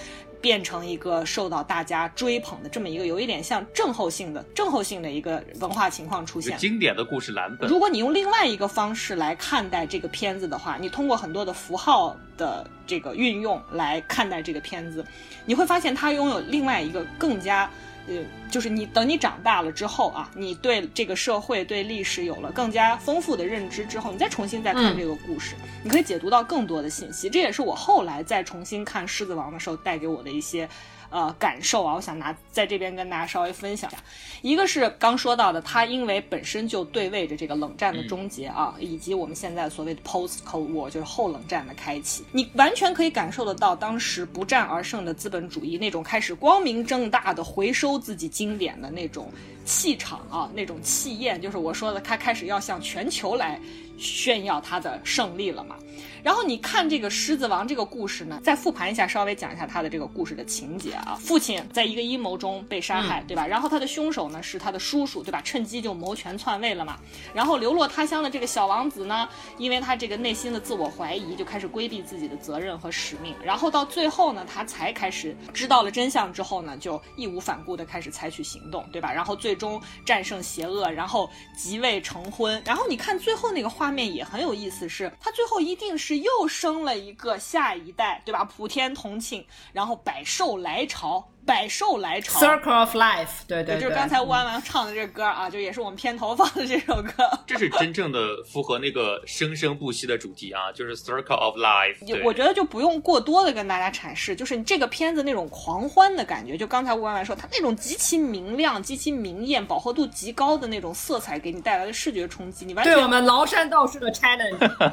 [0.45, 6.59] 变成一个受到大家追捧的这么一个有一点像症候性的症候性的一个文化情况出现。
[6.59, 7.67] 经典的故事蓝本。
[7.67, 15.03] 如果你用另外一个方式来看待这个片子的话，你通过很多的符号的这个运用来看待这个片子，
[15.47, 17.71] 你会发现它拥有另外一个更加。
[18.07, 27.31] 呃，就是你等你长大了之后啊，你对这个社会、对历史有了更加丰富的认知之后，你再重新再看嗯这个故事，你可以解读到更多的信息。
[27.31, 30.69] 这也是我后来再重新看《狮子王》的时候带给我的一些
[31.11, 34.03] 呃感受啊，我想拿在这边跟大家稍微分享一下。
[34.43, 49.33] 一个是刚说到的，它因为本身就对位着这个冷战的终结啊，以及我们现在所谓的 post Cold War，就是后冷战的开启，你完全可以感受得到当时不战而胜的资本主义那种开始光明正大的回收自己经典的那种
[49.65, 53.61] 气场啊，那种气焰，就是我说的，他开始要向全球来
[53.99, 55.77] 炫耀他的胜利了嘛。
[56.23, 61.19] 然后你看这个《狮子王》这个故事呢，再复盘一下，稍微讲一下他的这个故事的情节啊。
[61.21, 63.47] 父亲在一个阴谋中被杀害，对吧？
[63.47, 65.43] 然后他的凶手呢是他的叔叔，对吧？
[65.43, 66.99] 趁机就谋权篡位了嘛。
[67.35, 73.35] 然后流落他乡的这个小王子呢，因为他这个内心的自我怀疑，就开始规避自己的责任和使命。
[73.45, 79.13] 然后到最后呢，他才开始知道了真相之后呢，就义无反顾的开始采取行动，对吧？
[79.13, 82.63] 然后最终战胜邪恶，然后即位成婚。
[82.65, 88.45] 然后你看最后那个画面也很有意思是，他最后一定是又生了一个下一代，对吧？
[88.45, 92.41] 普天同庆，然后百兽来朝，百兽来朝。
[92.41, 97.29] Circle of Life，对对对，就是刚才吴安完唱的这歌啊，就也是我们片头放的这首歌。
[97.47, 102.23] 这是真正的符合那个生生不息的主题啊，就是 Circle of Life。
[102.25, 106.57] 我觉得就不用过多的跟大家阐释，就是这个片子那种狂欢的感觉。
[106.57, 114.93] 就刚才吴婉婉说，它那种极其明亮、极其明艳、饱和度极高的那种色彩，给你带来的视觉冲击，你完全对我们崂山道士的 challenge。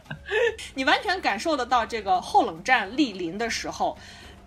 [0.74, 3.96] 你完全感受得到这个后冷战莅临的时候。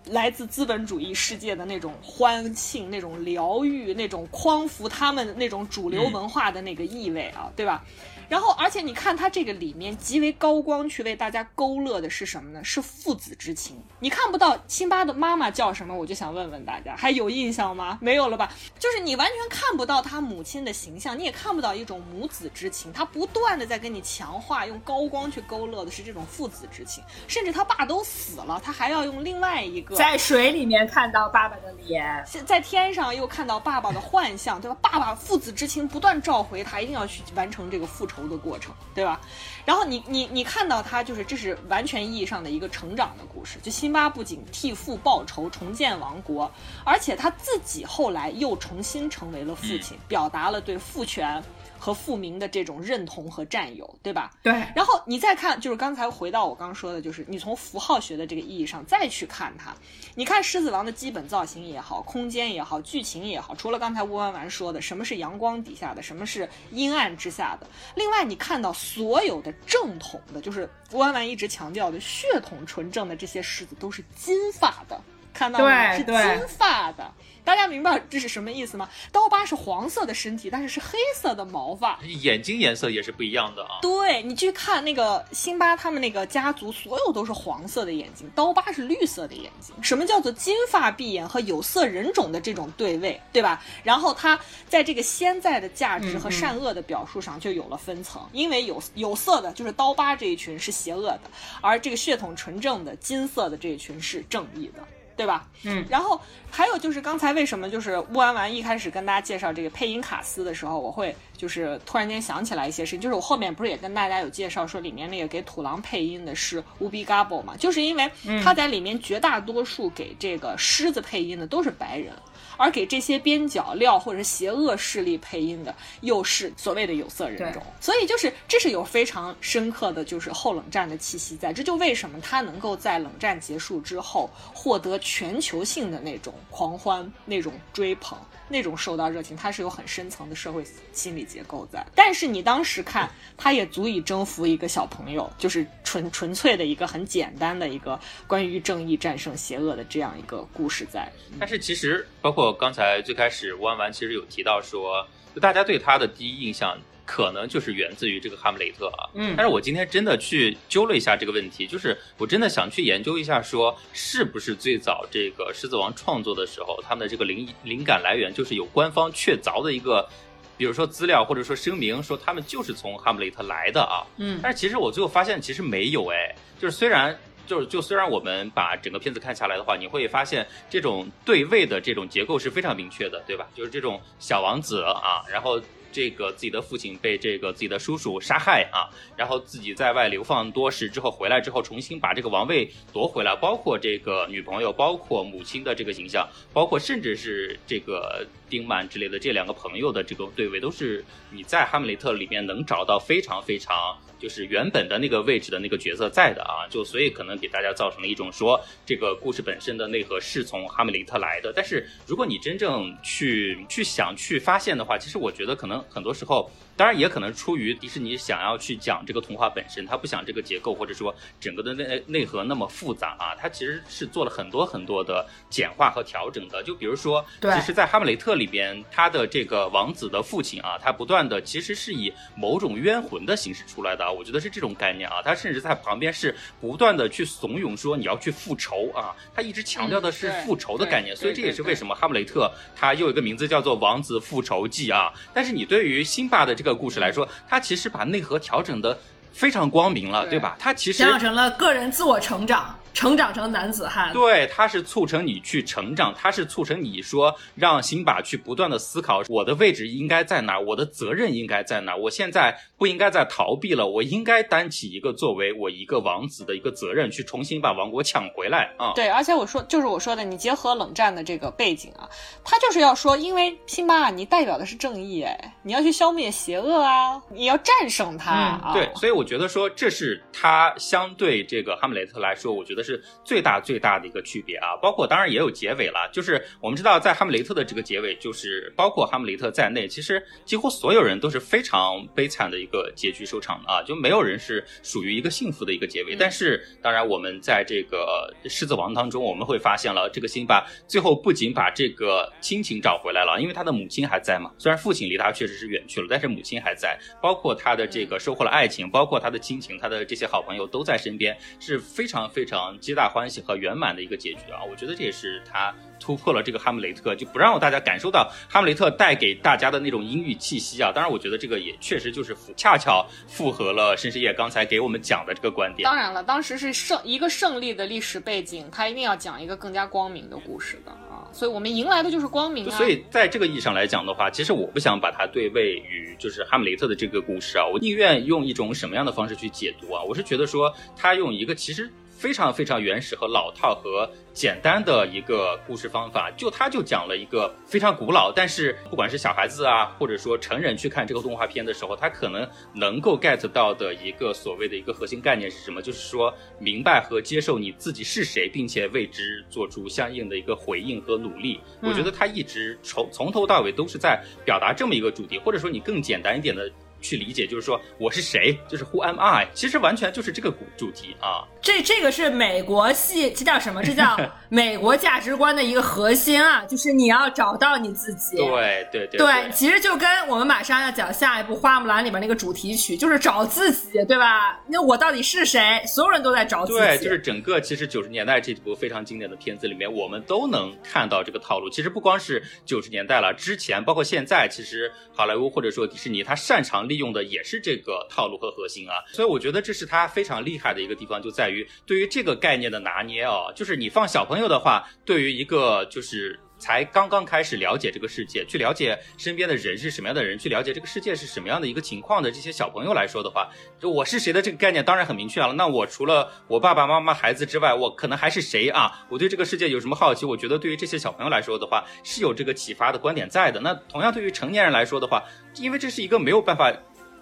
[0.06, 7.84] 来自资本主义世界的那种欢庆、那种疗愈、那种匡扶他们那种主流文化的那个意味啊，对吧？
[8.30, 12.62] 然后，而且你看他这个里面极为高光去为大家勾勒的是什么呢？
[12.62, 13.82] 是父子之情。
[13.98, 17.98] 你看不到辛巴的妈妈叫什么，我就想问问大家，还有印象吗？
[18.00, 18.52] 没有了吧？
[18.78, 22.92] 就是你完全看不到他母亲的形象，你也看不到一种母子之情。
[22.92, 27.02] 他不断的在跟你强化，用高光去勾勒的是这种父子之情。
[27.26, 34.76] 甚至他爸都死了，他还要用另外一个在水里面看到爸爸的脸， 在天上又看到爸爸的幻象，对吧？
[34.80, 38.19] 爸爸父子之情不断召回他，一定要去完成这个复仇。
[38.28, 39.20] 的过程，对吧？
[39.64, 43.58] 然后你你你看到他，就是这是完全意义上的一个成长的故事。
[43.62, 46.50] 就辛巴不仅替父报仇，重建王国，
[46.84, 51.42] 而且他自己后来又重新成为了父亲，表达了对父权。
[51.90, 54.30] 和富民的这种认同和占有，对吧？
[54.44, 54.52] 对。
[54.76, 59.74] 然后你再看，就是刚才回到我刚刚说的，就是你从符号学的这个意义上再去看它。
[60.14, 67.66] 你看《狮子王》的基本造型也好，空间也好，剧情也好，除了刚才乌丸丸说的什么是阳光底下的，什么是阴暗之下的，
[67.96, 75.02] 另外你看到所有的正统的，就是乌丸丸一直强调的血统纯正的这些狮子都是金发的，
[75.40, 75.96] 看到吗？
[75.96, 76.14] 是金
[76.48, 77.10] 发的。
[77.42, 78.86] 大家明白这是什么意思吗？
[79.10, 83.78] 刀疤是黄色的身体，但是是黑色的毛发，眼睛颜色也是不一样的啊。
[83.80, 89.74] 对你去看那个辛巴他们那个家族，所有都是黄色的眼睛，刀疤是绿色的眼睛。
[89.82, 93.64] 什么叫做金发碧眼和有色人种的这种对位，对吧？
[93.82, 94.38] 然后他
[94.68, 101.22] 在这个现在的价值和善恶的表述上就有了分层，因为有有色的就是刀疤这一群是邪恶的，
[101.62, 104.86] 而这个血统纯正的金色的这一群是正义的。
[105.20, 105.46] 对吧？
[105.64, 106.18] 嗯，然后
[106.50, 118.10] 还有就是刚才为什么就是乌安完一开始跟大家介绍这个配音卡斯的时候，我会就是突然间想起来一些事情，就是我后面不是也跟大家有介绍说里面那个给土狼配音的是乌比嘎布嘛，就是因为
[118.42, 122.14] 他在里面绝大多数给这个狮子配音的都是白人。
[122.56, 138.16] 而给这些边角料或者邪恶势力配音的，又是所谓的有色人种，所以就是这是有非常深刻的就是后冷战的气息在，这就为什么他能够在冷战结束之后获得全球性的那种狂欢、那种追捧。
[138.52, 141.84] 那种受到热情，它是有很深层的社会心理结构在。
[141.94, 151.08] 但是你当时看，它也足以征服一个小朋友，就是纯纯粹的一个很简单的一个关于正义战胜邪恶的这样一个故事在。
[151.38, 156.76] 但是其实，包括刚才最开始弯弯其实有提到说，就大家对他的第一印象。
[157.12, 170.08] 可能就是源自于这个哈姆雷特啊，嗯，但是我今天真的去揪了一下这个问题，就是我真的想去研究一下，说是不是最早这个狮子王创作的时候，他们的这个灵灵感来源就是有官方确凿的一个，
[170.56, 183.48] 比如说资料或者说声明，说他们就是从哈姆雷特来的啊，嗯，但是其实我最后发现其实没有哎，就是虽然就是就虽然我们把整个片子看下来的话，你会发现这种对位的这种结构是非常明确的，对吧？
[183.52, 185.60] 就是这种小王子啊，然后。
[185.92, 203.98] 这个自己的父亲被这个自己的叔叔杀害啊，然后自己在外流放多时之后回来之后，重新把这个王位夺回来，包括这个女朋友，包括母亲的这个形象，包括甚至是这个丁曼之类的这两个朋友的这个对位，都是你在哈姆雷特里面能找到非常非常。
[204.20, 211.52] 就是原本的那个位置的那个角色在的啊，就所以可能给大家造成了一种说这个故事本身的内核是从哈姆雷特来的。
[211.54, 216.50] 但是如果你真正去去想去发现的话，其实我觉得可能很多时候。
[216.76, 226.62] 当然也可能出于迪士尼想要去讲这个童话本身，他不想这个结构或者说整个的内内核那么复杂啊，他其实是做了很多很多的简化和调整的。
[226.62, 235.20] 就比如说，其实，在哈姆雷特里边，他的这个王子的父亲啊，他不断的其实是以某种冤魂的形式出来的，我觉得是这种概念啊。
[235.22, 245.12] 他甚至在旁边是不断的去怂恿说你要去复仇啊，他一直强调的是复仇的概念，所以这也是为什么哈姆雷特他又有一个名字叫做《王子复仇记》啊。
[245.34, 246.74] 但是你对于辛巴的这个。
[246.80, 248.98] 故事来说，他其实把内核调整的
[249.32, 250.56] 非常光明了，对吧？
[250.58, 252.74] 他其实调成了个人自我成长。
[252.92, 268.92] 成长成男子汉，对，他是促成你去成长，他是促成你说让辛巴去不断的思考我的位置应该在哪，我的责任应该在哪，我现在不应该再逃避了，我应该担起一个作为我一个王子的一个责任，去重新把王国抢回来啊！
[268.94, 272.08] 对，而且我说就是我说的，你结合冷战的这个背景啊，
[272.44, 278.72] 他就是要说，因为辛巴你代表的是正义，哎，你要去消灭邪恶啊，你要战胜他啊！
[278.74, 282.79] 对，所以我觉得说这是他相对这个哈姆雷特来说，我觉得。
[282.80, 284.76] 得是最大最大的一个区别啊。
[284.80, 296.16] 包括当然也有结尾了，就是我们知道在哈姆雷特的这个结尾，就是包括哈姆雷特在内，其实几乎所有人都是非常悲惨的一个结局收场的啊，就没有人是属于一个幸福的一个结尾。
[296.16, 314.62] 但是当然我们在这个狮子王当中，我们会发现了这个辛巴最后不仅把这个亲情找回来了，因为他的母亲还在嘛，虽然父亲离他确实是远去了，但是母亲还在，包括他的这个收获了爱情，包括他的亲情，他的这些好朋友都在身边，是非常非常皆大欢喜和圆满的一个结局啊！
[314.70, 320.92] 我觉得这也是他突破了这个哈姆雷特，就不让大家感受到哈姆雷特带给大家的那种阴郁气息啊！
[320.94, 325.84] 当然，我觉得这个也确实就是符恰巧符合了申世业刚才给我们讲的这个观点。
[325.84, 331.28] 当然了，当时是胜一个胜利的历史背景，他一定要讲一个更加光明的故事的啊！
[331.32, 332.76] 所以我们迎来的就是光明啊！
[332.76, 340.02] 所以在这个意义上来讲的话，其实我不想把它对位于就是哈姆雷特的这个故事啊，我宁愿用一种什么样的方式去解读啊？
[340.02, 341.90] 我是觉得说他用一个其实。
[342.20, 355.80] 非常非常原始和老套和简单的一个故事方法，就他就讲了一个非常古老，但是不管是小孩子啊，或者说成人去看这个动画片的时候，他可能能够 get 到的一个所谓的一个核心概念是什么？
[355.80, 361.58] 就是说明白和接受你自己是谁，并且为之做出相应的一个回应和努力。
[361.80, 366.70] 我觉得他一直从从头到尾都是在表达这么一个主题，或者说你更简单一点的。
[367.00, 369.48] 去理解，就是说我是谁，就是 Who am I？
[369.54, 371.46] 其实完全就是这个主主题啊。
[371.62, 373.82] 这这个是美国系，这叫什么？
[373.82, 378.36] 这叫 美国价值观的一个核心啊，就是你要找到你自己。
[378.36, 379.18] 对对对。
[379.18, 384.58] 对，其实就跟我们马上要讲下一部《花木兰》里边那个主题曲，就是找自己，对吧？
[384.66, 385.82] 那我到底是谁？
[385.86, 386.78] 所有人都在找自己。
[386.78, 391.68] 对，就是整个其实九十年代这部非常经典的片子里面，我们都能看到这个套路。
[391.68, 398.94] 其实不光是九十年代了，之前包括现在，其实好莱坞或者说迪士尼，它擅长利用的也是这个套路和核心啊。
[399.12, 402.36] 所以我觉得这是他非常厉害的一个地方，就在于对于这个。
[402.40, 413.48] 概念的拿捏哦，就是你放小朋友的话，对于一个就是才刚刚开始了解这个世界，去了解身边的人是什么样的人，去了解这个世界是什么样的一个情况的这些小朋友来说的话，
[413.80, 415.52] 就我是谁的这个概念当然很明确了。
[415.54, 419.04] 那我除了我爸爸妈妈、孩子之外，我可能还是谁啊？
[419.08, 420.26] 我对这个世界有什么好奇？
[420.26, 423.58] 我觉得对于这些小朋友来说的话，是有这个启发的观点在的。
[423.60, 425.24] 那同样对于成年人来说的话，
[425.56, 426.70] 因为这是一个没有办法。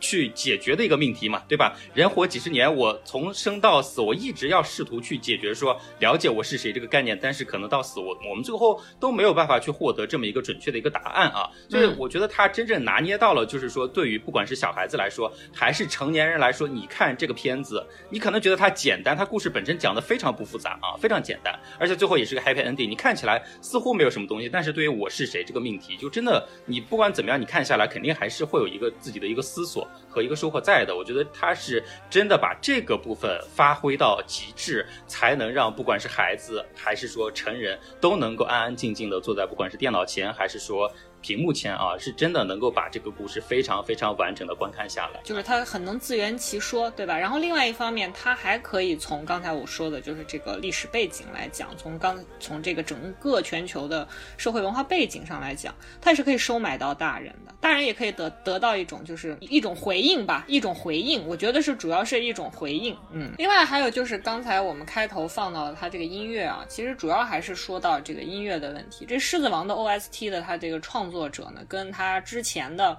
[0.01, 1.77] 去解决的一个命题嘛，对吧？
[1.95, 7.19] 人活几十年，我从生到死，我一直要试图去解决，说了解我是谁这个概念。
[7.21, 11.51] 但是可能到死，我我们最后都没有办法去获得这么一个准确的一个答案啊。
[11.69, 22.89] 所以我觉得他真正拿捏到了，就是说对于不管是小孩子来说，还是成年人来说，你看这个片子，你可能觉得它简单，它故事本身讲的非常不复杂啊，非常简单，而且最后也是个 happy ending。
[22.89, 29.88] 你看起来似乎没有什么东西，但是对于我是谁这个命题，就真的你不管怎么样，你看下来肯定还是会有一个自己的一个思索。
[30.09, 40.91] 和一个收获在的，我觉得他是真的把这个部分发挥到极致，才能让不管是孩子还是说成人都能够安安静静的坐在不管是电脑前还是说。
[41.21, 47.19] 屏幕前啊，是真的能够把这个故事非常非常完整的观看下来，就是它很能自圆其说，对吧？
[47.19, 54.07] 然后另外一方面，它还可以从刚才我说的，就是这个历史背景来讲，从刚从这个整个全球的
[54.37, 61.27] 社会文化背景上来讲，它也是可以收买到大人的，大人也可以得得到一种就是一种回应吧，一种回应。
[61.27, 63.33] 我觉得是主要是一种回应，嗯。
[63.39, 69.05] 另外还有就是刚才我们开头放到了它这个音乐啊，其实主要还是说到这个音乐的问题。
[69.05, 71.08] 这《狮子王》的 OST 的它这个创。
[71.11, 72.99] 作者呢，跟他之前的，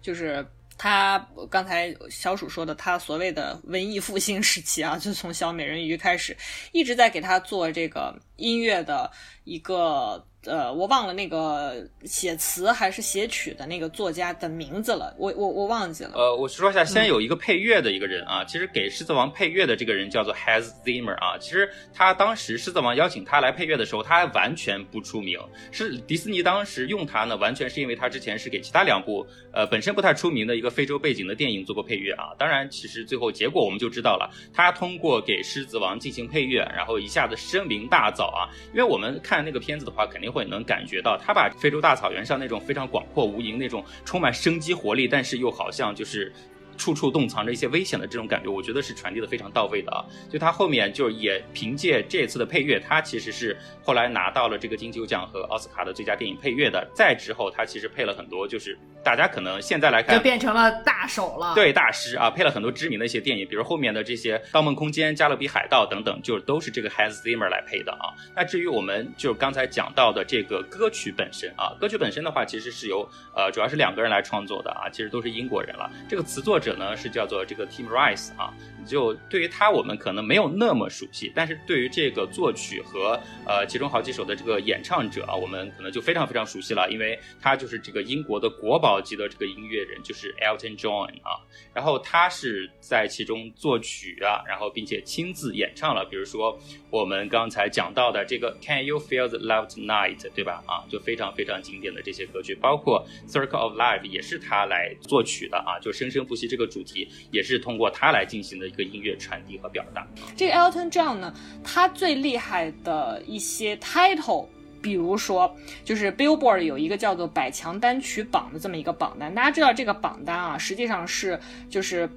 [0.00, 0.46] 就是
[0.78, 1.18] 他
[1.50, 6.36] 刚才小鼠说的，他所谓的文艺复兴时期啊，就从小美人鱼开始，
[6.72, 9.10] 一直在给他做这个音乐的
[9.44, 10.24] 一个。
[10.46, 16.12] 呃，我忘了那个写词还是写曲的那个作家的名字了，我我我忘记了。
[16.14, 21.36] 呃，我说一下，先有一个配乐的一个人啊，其实给《狮子王》配乐的这个人叫做 Has Zimmer 啊。
[21.38, 25.38] 其实他当时《狮子王》邀请他来配乐的时候，他还完全不出名。
[25.72, 32.32] 是迪士尼当时用他呢，完全是因为他之前是给其他两部呃本身不太出名的一个非洲背景的电影做过配乐啊。
[32.38, 38.48] 当然，其实最后结果我们就知道了，他通过给《狮子王》进行配乐，然后一下子声名大噪啊。
[38.72, 40.30] 因为我们看那个片子的话，肯定。
[40.30, 46.32] 会能感觉到他把非洲大草原上那种非常广阔无垠、那种充满生机活力，但是又好像就是
[46.80, 50.02] 处处洞藏着一些危险的这种感觉，我觉得是传递的非常到位的啊。
[50.30, 53.54] 就他后面就也凭借这次的配乐，他其实是
[53.84, 56.88] 后来拿到了这个金球奖和奥斯卡的最佳电影配乐的。
[56.94, 58.78] 再之后，他其实配了很多就是。
[59.02, 61.54] 大家可能现在来看，就变成了大手了。
[61.54, 68.12] 对，大师啊，配了很多知名的一些电影，比如后面的这些《盗梦空间》《加勒比海盗》等等，就都是这个 Hans Zimmer 来配的啊。
[68.36, 75.90] 那至于我们就刚才讲到的这个歌曲本身啊，歌曲本身的话，其实是由呃主要是两个人来创作的啊，其实都是英国人了。
[76.06, 78.54] 这个词作者者呢是叫做这个 Team Rice 啊。
[78.86, 91.38] 就对于他，我们可能没有那么熟悉，但是对于这个作曲和呃其中好几首的这个演唱者啊，我们可能就非常非常熟悉了，因为他就是这个英国的国宝级的这个音乐人，就是 Elton John 啊。
[91.74, 96.58] 然后他是在其中作曲啊，然后并且亲自演唱了，比如说
[96.90, 100.62] 我们刚才讲到的这个 Can You Feel the Love Tonight，对吧？
[100.66, 108.69] 啊，就非常非常经典的这些歌曲，包括 Circle of Life 也是他来作曲的啊，就生生不息这个主题也是通过他来进行的。
[108.70, 110.06] 一个音乐传递和表达。
[110.36, 114.46] 这个 Elton John 呢，他最厉害的一些 title，
[114.80, 115.54] 比如说，
[115.84, 119.34] 就是 Billboard 有一个叫做百强单曲榜的这么一个榜单。
[119.34, 122.08] 大家知道这个榜单啊，实际上是就是。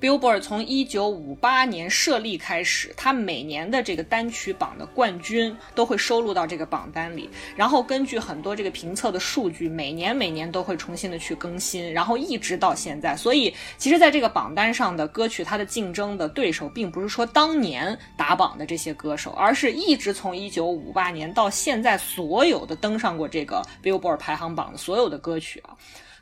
[0.00, 13.16] Billboard 从一九五八年设立开始，它每年的这个单曲榜的冠军都会收录到这个榜单里，然后根据很多这个评测的数据，每年每年都会重新的去更新，然后一直到现在。
[13.16, 25.76] 所以，其实在这个榜单上的歌曲，它的竞争的对手并不是说当年打榜的这些歌手，而是一直从一九五八年到现在所有的登上过这个 Billboard 排行榜的所有的歌曲啊。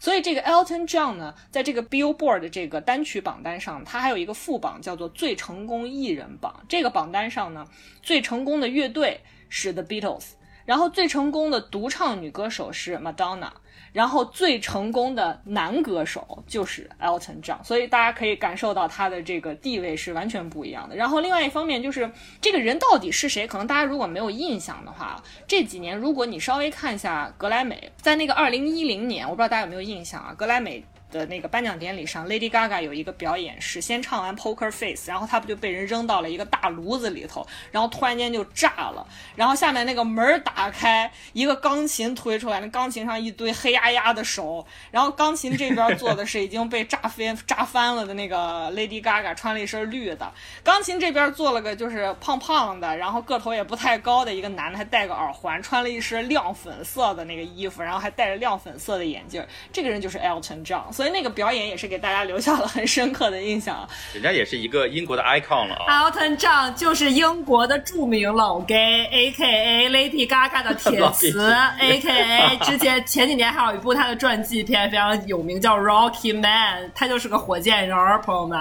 [0.04, 6.62] 所以这个 Elton John 呢，在这个 Billboard 这个单曲榜单上，它还有一个副榜，叫做最成功艺人榜。
[6.68, 7.66] 这个榜单上呢，
[8.02, 10.32] 最成功的乐队是 The Beatles，
[10.66, 13.48] 然后最成功的独唱女歌手是 Madonna。
[13.94, 20.96] 然后最成功的男歌手就是 Elton John，所以大家可以感受到他的这个地位是完全不一样的。
[20.96, 23.46] 然后另外一方面就是这个人到底是谁？
[23.46, 30.34] 可能大家如果没有印象的话，这几年如果你稍微看一下格莱美，在那个二零一零年，我不知道大家有没有印象啊？
[30.36, 30.84] 格莱美。
[31.14, 39.06] 的那个颁奖典礼上，Lady Gaga 有一个表演是先唱完 Poker Face，然后她不就被人扔到了一个大炉子里头，然后突然间就炸了，
[39.36, 50.32] 然后下面那个门打开，一个钢琴推出来，那钢琴上一堆黑压压的手，然后钢琴这边坐的是已经被炸飞 炸翻了的那个 Lady Gaga，穿了一身绿的，
[50.64, 60.92] 钢琴这边坐了个就是胖胖的，然后个头也不太高的一个男的，还戴个耳环，穿了一身亮粉色的那个衣服，然后还戴着亮粉色的眼镜，这个人就是 Elton John。
[60.92, 63.88] 所以那个表演也是给大家留下了很深刻的印象。
[64.12, 66.10] 人家也是一个英国的 icon 了啊。
[66.10, 69.88] Elton John 就是英国的著名老 gay，A.K.A.
[69.90, 72.56] Lady Gaga 的 铁磁，A.K.A.
[72.64, 78.58] 之前 前几年还有一部他的传记片非常有名，叫 Rocky Man，他就是个火箭人儿，朋友们。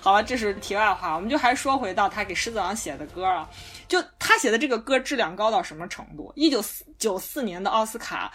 [0.00, 3.48] 好了，这是题外话，我们就还说回到他给狮子王写的歌啊，
[3.88, 6.32] 就他写的这个歌质量高到什么程度？
[6.36, 8.30] 一九四九四年的奥斯卡。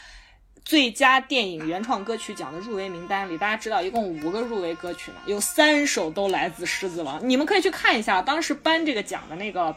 [0.69, 7.19] 最佳电影原创歌曲奖的入围名单里，大家知道一共五个入围歌曲嘛，有三首都来自《狮子王》。
[7.23, 9.75] 你们可以去看一下，当时颁这个奖的那个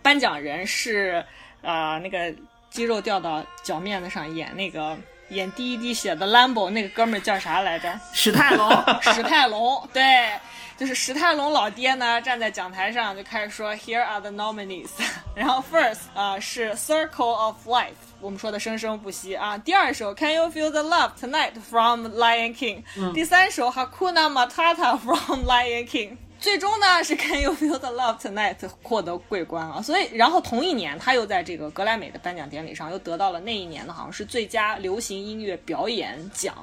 [0.00, 1.22] 颁奖人是，
[1.60, 2.34] 呃，那个
[2.70, 4.96] 肌肉掉到脚面子上演那个
[5.30, 7.98] 演第一滴血的 Lambo 那个哥们儿叫啥来着？
[8.12, 8.70] 史泰龙。
[9.00, 10.30] 史泰龙，对，
[10.76, 14.90] 就是史泰龙老爹呢，站在讲台上就开始说：“Here are the nominees。”
[15.34, 17.94] 然后 first 啊是 Circle of Life。
[18.20, 19.56] 我们说的生生不息啊！
[19.56, 22.82] 第二首 Can You Feel the Love Tonight from Lion King，
[23.14, 29.82] 第三首 Hakuna Matata from Lion King，最终呢是 Can You Feel the Love Tonight 获得桂冠啊！
[29.82, 36.54] 所以，然后同一年他又在这个格莱美的颁奖典礼上又得到了那一年的好像是最佳流行音乐表演奖，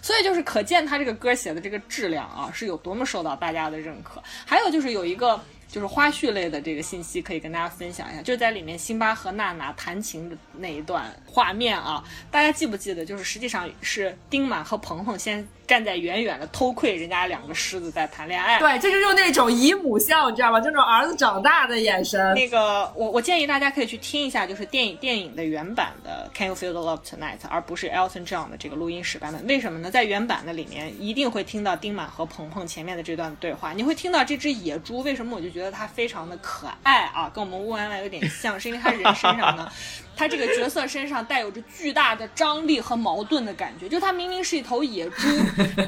[0.00, 4.22] 所以就是可见他这个歌写的这个质量啊是有多么受到大家的认可。
[4.46, 5.40] 还有就是有一个。
[5.66, 13.04] 就是花絮类的这个信息可以跟大家分享一下，就在里面辛巴和娜娜弹琴的那一段画面啊，大家记不记得？
[13.04, 15.44] 就是实际上是丁满和鹏鹏先。
[15.66, 20.60] 站在远远的偷窥人家两个狮子在谈恋爱，对，这就用那种姨母笑，你知道吗？
[20.60, 22.34] 就那种儿子长大的眼神。
[22.34, 29.46] 那个，我我建议大家可以去听一下，就是电影电影的原版的 Can You Feel the Love Tonight，而不是 Elton John 的这个录音室版本。
[29.46, 29.90] 为什么呢？
[29.90, 35.00] 在原版的里面一定会听到丁满和鹏鹏前面的这段对话，你会听到这只野猪。
[35.00, 37.30] 为什么我就觉得它非常的可爱啊？
[37.34, 39.72] 跟我们乌弯弯有点像，是因为它人身上呢。
[40.16, 45.28] 他这个角色身上带有着巨大的张力和矛盾的感觉，就他明明是一头野猪，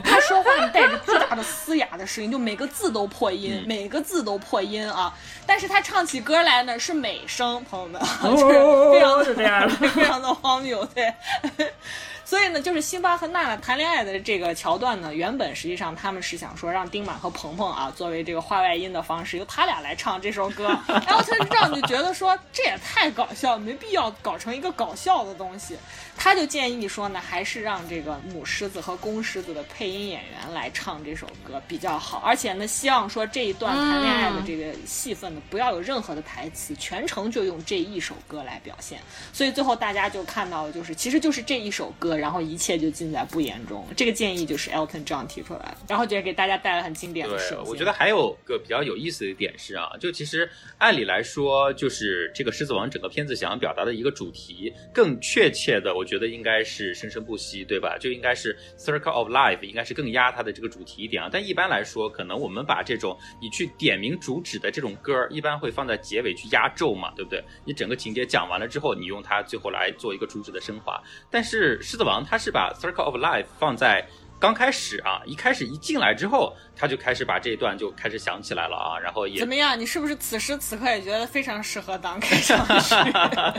[0.04, 5.12] 他说话带着巨大的嘶哑的声音，就每个字都破音，每个字都破音啊！
[5.46, 11.12] 但是他唱起歌来呢是美声，朋友们，就是非常的这样，非常的荒谬，对。
[12.26, 20.64] 所以呢，就是辛巴和娜娜谈恋爱的这个桥段呢，原本实际上他们是想说让丁满和鹏鹏啊作为这个话外音的方式，由他俩来唱这首歌。
[20.88, 25.78] 然后他这样就觉得说这也太搞笑，没必要搞成一个搞笑的东西。
[26.16, 32.18] 他就建议说呢，还是让这个母狮子和公狮子的配音演员来唱这首歌比较好。
[32.24, 38.98] 而且呢，希望说这一段谈恋爱的这个戏份呢，不要有任何的台词，全程就用这一首歌来表现。
[39.32, 42.16] 所以最后大家就看到，就是其实就是这一首歌。
[42.16, 43.86] 然后一切就尽在不言中。
[43.94, 50.48] 这个建议就是 Elton John 提出来的，然后觉得给大家带来很经典的对，我觉得还有个比较有意思的一点是啊，就其实
[50.78, 57.98] 按理来说，就是这个《狮子王》整个片子想要表达的一个主题，更确切的，我觉得应该是生生不息，对吧？
[57.98, 61.28] 就应该是 Circle of Life，应该是更压它的这个主题一点啊。
[61.30, 67.42] 但一般来说，可能我们把这种你去点名主旨的这种歌，一般会放在结尾去压轴嘛，对不对？
[67.64, 71.02] 你整个情节讲完了之后，你用它最后来做一个主旨的升华。
[71.30, 74.06] 但是《狮子王》它是把 Circle of Life 放在
[74.38, 79.78] 刚开始啊，一开始一进来之后，他就开始把这一段就开始想起来了啊，然后也怎么样？
[79.78, 82.94] 你是不是此时此刻也觉得非常适合当开场曲？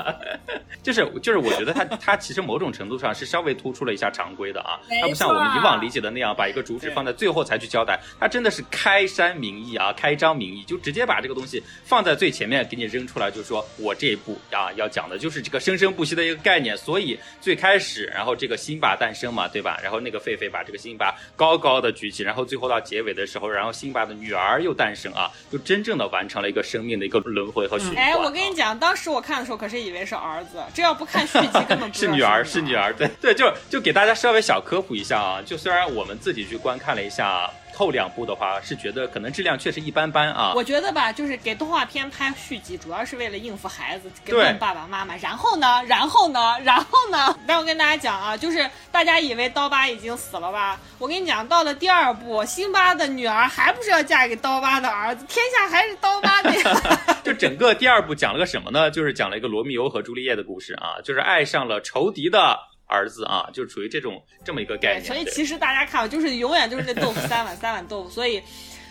[0.84, 19.80] 就是就是，我觉得他他其实某种程度上是稍微突出了一下常规的啊，他不像我们以往理解的那样把一个主旨放在最后才去交代，他真的是开山明义啊，开张明义，就直接把这个东西放在最前面给你扔出来，就说我这一步啊要讲的就是这个生生不息的一个概念，所以最开始，然后这个辛巴诞生嘛，对吧？
[19.82, 28.02] 然后那个狒狒把这个辛巴高高的举起，然后最后到结尾的时候，然后辛巴的女儿又诞生啊，就真正的完成了一个生命的一个轮回和循环啊。
[28.02, 35.42] 哎，我跟你讲，当时我看的时候可是以为是儿子，这要不看续集根本不知道 是女儿，是是女儿，对对，就就给大家稍微小科普一下啊。
[35.46, 40.54] 就虽然我们自己去观看了一下后两部的话，是觉得可能质量确实一般般啊。
[40.56, 45.16] 我觉得吧，就是给动画片拍续集，主要是为了应付孩子，给爸爸妈妈。
[45.18, 47.38] 然后呢，然后呢，然后呢？
[47.46, 50.80] 但我跟大家讲啊，就是大家以为刀疤已经死了吧？
[50.98, 56.82] 我跟你讲，到了第二部，辛巴的女儿还不是要嫁给刀疤的儿子，天下还是刀疤的呀。
[57.24, 58.90] 就整个第二部讲了个什么呢？
[58.90, 62.58] 就是讲了一个罗密欧和朱丽叶的故事啊，就是爱上了仇敌的
[62.88, 65.06] 儿子啊，就处于这种这么一个概，念。
[65.06, 68.42] 所以其实大家看，就是永远就是那豆腐三碗，三碗豆腐，所以。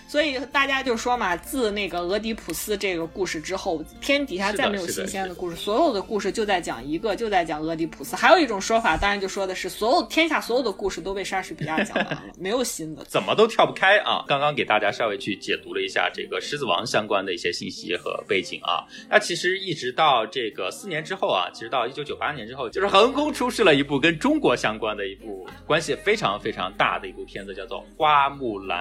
[0.09, 8.15] 所以大家就说嘛，自那个俄狄浦斯这个故事之后，天底下再没有新鲜的的故事，所有的故事就在讲一个，就在讲俄狄浦斯。
[8.15, 13.05] 还有一种说法，当然就说的是所有天下所有的故事都被莎士比亚讲完了， 没有新的。
[13.05, 14.25] 怎么都跳不开啊！
[14.29, 18.87] 刚刚给大家稍微去解读了一下这个《狮子王》相关的一些信息和背景啊。
[19.11, 28.81] 那其实一直到这个四年之后啊，其实到一九九八年之后，就是横空出世了一部跟中国相关的一部关系非常非常大的一部片子，叫做《花木兰》。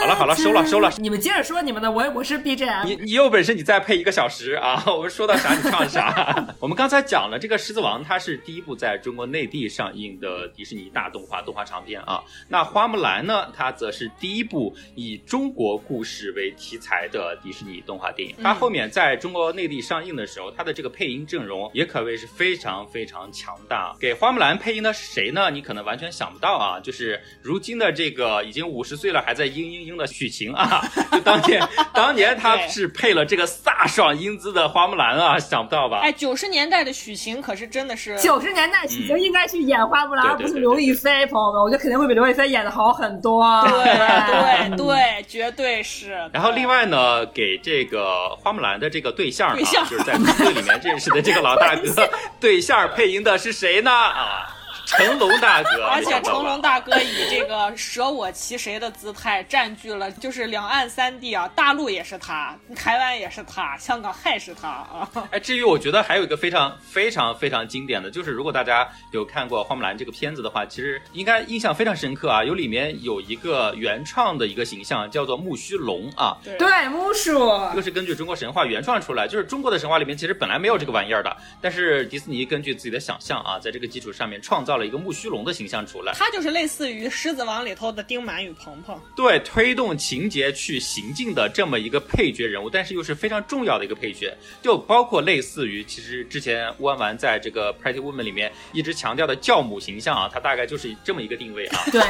[0.00, 0.92] 好了好了，收了收了。
[0.98, 2.84] 你们接着说你们的，我我是 BGM。
[2.84, 4.82] 你你有本事你再配一个小时啊！
[4.90, 6.48] 我们说到啥你唱啥。
[6.58, 12.20] 我们刚才讲了，这个《狮子王》它是第一部在中国内地上映的迪士尼大动画动画长片啊。
[12.48, 18.34] 那《花木兰》呢，它则是第一部以中国故事为题材的迪士尼动画电影。
[18.42, 23.94] 它后面在中国内地上映的时候，它的这个配音阵容也可谓是非常非常强大。
[24.00, 25.50] 给花木兰配音的是谁呢？
[25.52, 30.82] 你可能完全想不到啊，就是如今的这个已经五十岁了还在嘤嘤嘤的许晴啊，
[31.12, 36.00] 就当年当年她是配了这个飒爽英姿的花木兰啊，想不到吧？
[36.02, 43.44] 哎，九十年代的许晴可是真的是九十年代许晴应该去演花木兰，对而不是刘亦菲，朋友们，我觉得肯定会比刘亦菲演的好很多。
[43.68, 46.12] 对对对，绝对是。
[46.32, 52.08] 然后另外呢，给这个花木兰的这个对象啊，对象就是在部队里面认识的这个老大哥，
[52.40, 53.90] 对象配音的是谁呢？
[53.90, 54.48] 啊，
[54.90, 65.08] 成龙大哥，而且成龙大哥以这个舍我其谁的姿态占据了，就是两岸三地啊，大陆也是他，台湾也是他，香港还是他啊。
[65.30, 72.42] 哎，至于我觉得还有一个非常非常非常经典的，就是如果大家有看过《花木兰》这个片子的话，其实应该印象非常深刻啊。
[72.42, 77.38] 有里面有一个原创的一个形象叫做木须龙啊，对对，木薯，
[77.76, 88.98] 又是根据中国神话原创出来，就是中国的神话里面其实本来没有这个玩意儿的，但是迪士尼根据自己的想象啊，在这个基础上面创造了一个木须龙的形象出来，他就是类似于《狮子王》里头的丁满与鹏鹏。
[89.14, 101.82] 对推动情节去行进的这么一个配角人物，但是又是非常重要的一个配角，就包括类似于其实之前弯弯在这个 Pretty Woman 里面一直强调的教母形象啊，它大概就是这么一个定位啊。
[101.92, 102.00] 对，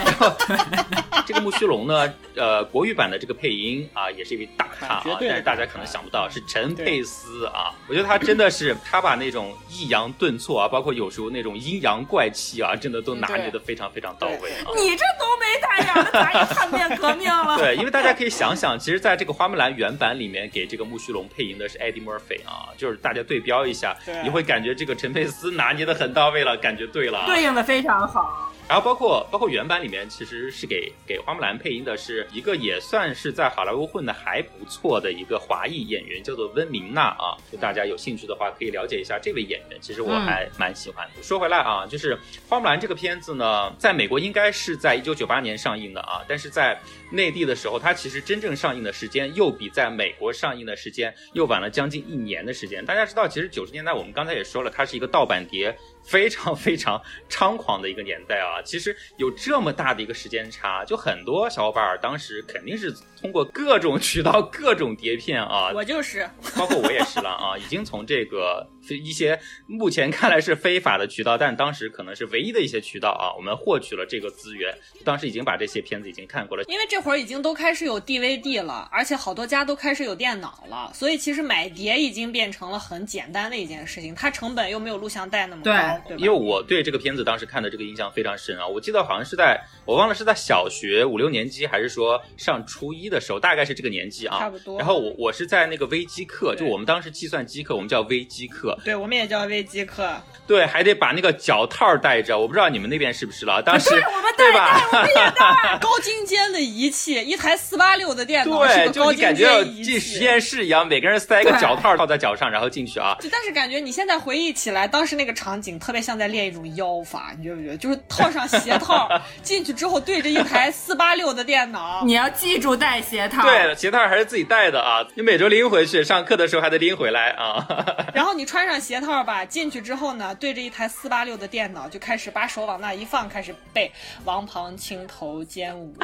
[1.27, 7.75] 这个木须龙呢，呃，国语版的这个配音啊，也是一位大咖啊绝，对但是大家可能想不到是陈佩斯啊。
[7.89, 14.71] 我觉得他真的是，他把那种抑扬顿挫啊，包括有时候那种阴阳怪气啊，真的都拿捏的非常非常到位啊。
[14.77, 17.57] 你这浓眉大眼的咋也叛变革命了？
[17.57, 27.27] 对，因为大家可以想想，其实在这个花木兰原版里面给这个木须龙配音的是 Eddie Murphy 啊，就是大家对标一下，你会感觉这个陈佩斯拿捏的很到位了，感觉对了啊。
[27.27, 28.50] 对应的非常好。
[28.71, 37.35] 然后包括包括原版里面其实是给给花木兰配音的是一个也算是在好莱坞混的还不错的一个华裔演员，叫做温明娜啊。
[37.51, 41.21] 就大家有兴趣的话，可以了解一下这位演员，其实我还蛮喜欢的。
[41.21, 42.17] 说回来啊，就是
[42.49, 46.81] 花木兰这个片子呢，在美国应该是在一九九八年上映的啊，但是在
[47.11, 52.85] 内地的时候，它其实真正上映的时间又比在美国上映的时间又晚了将近一年的时间。
[52.85, 58.63] 大家知道，其实九十年代我们刚才也说了，它是一个盗版碟非常非常猖狂的一个年代啊。
[58.63, 76.65] 其实有这么大的一个时间差，就很多小伙伴儿当时肯定是通过各种渠道、各种碟片啊，我就是，包括我也是了啊，已经从这个一些目前看来是非法的渠道，但当时可能是唯一的一些渠道啊，我们获取了这个资源，当时已经把这些片子已经看过了。
[76.65, 85.73] 因为这会儿已经都开始有 DVD 了，而且好多家都开始有电脑了，所以其实买碟已经变成了很简单的一件事情，它成本又没有录像带那么高，
[86.07, 86.23] 对吧？
[86.23, 105.03] 因为我对这个片子当时看的这个印象非常深啊，我记得好像是在我忘了是在小学五六年级，还是说上初一的时候，大概是这个年纪啊，差不多然后我我是在那个微机课，就我们当时计算机课，我们叫微机课，对，我们也叫微机课，对，还得把那个脚套带着，我不知道你们那边是不是了，当时对我们对带带我？
[105.03, 105.79] 们也带。
[105.81, 109.85] 高精尖的仪器，一台四八六的电脑是对，个高精就你感觉要尖仪器。
[109.85, 113.17] 进实验室一样，每个人塞一个脚套套在脚上，然后进去啊。
[113.21, 117.77] 就但是感觉你现在回忆起来，当时那个场景特别像在练一种妖法，你觉不觉得？
[117.77, 119.09] 就是套上鞋套
[119.43, 123.43] 进去之后，对着一台四八六的电脑， 你要记住带鞋套。
[123.43, 127.67] 对，鞋套还是自己带的啊，你每周拎回去，上课的时候还得拎回来啊。
[128.15, 133.91] 然后你穿上鞋套吧，进去之后呢，对着一台四八六的电脑就开始把手往那一放，开始背
[134.25, 135.95] “王旁青头肩舞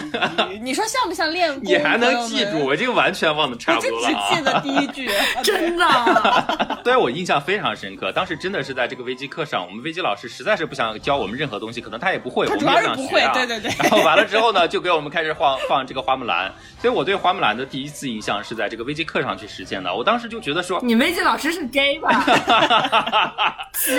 [0.50, 0.58] 衣”。
[0.62, 1.60] 你说像不像练功？
[1.64, 2.64] 你还能记住？
[2.64, 4.28] 我已经完全忘得差不多了啊。
[4.30, 5.10] 只记得第一句，
[5.42, 6.78] 真的。
[6.84, 13.46] 对我印象非常深刻，当时真的是在这个微机课上，我们微机老师实在是不想教我们任何东西，可能他也不会，我们他主要也是不会想学啊。
[13.46, 19.92] 对对对 然后完了之后呢，就给我们开始放放这个花木兰，所以我对花木兰的第一次印象是在这个微机课上去实现的。
[19.92, 22.24] 我当时就觉得说，你微机老师是 gay 吧？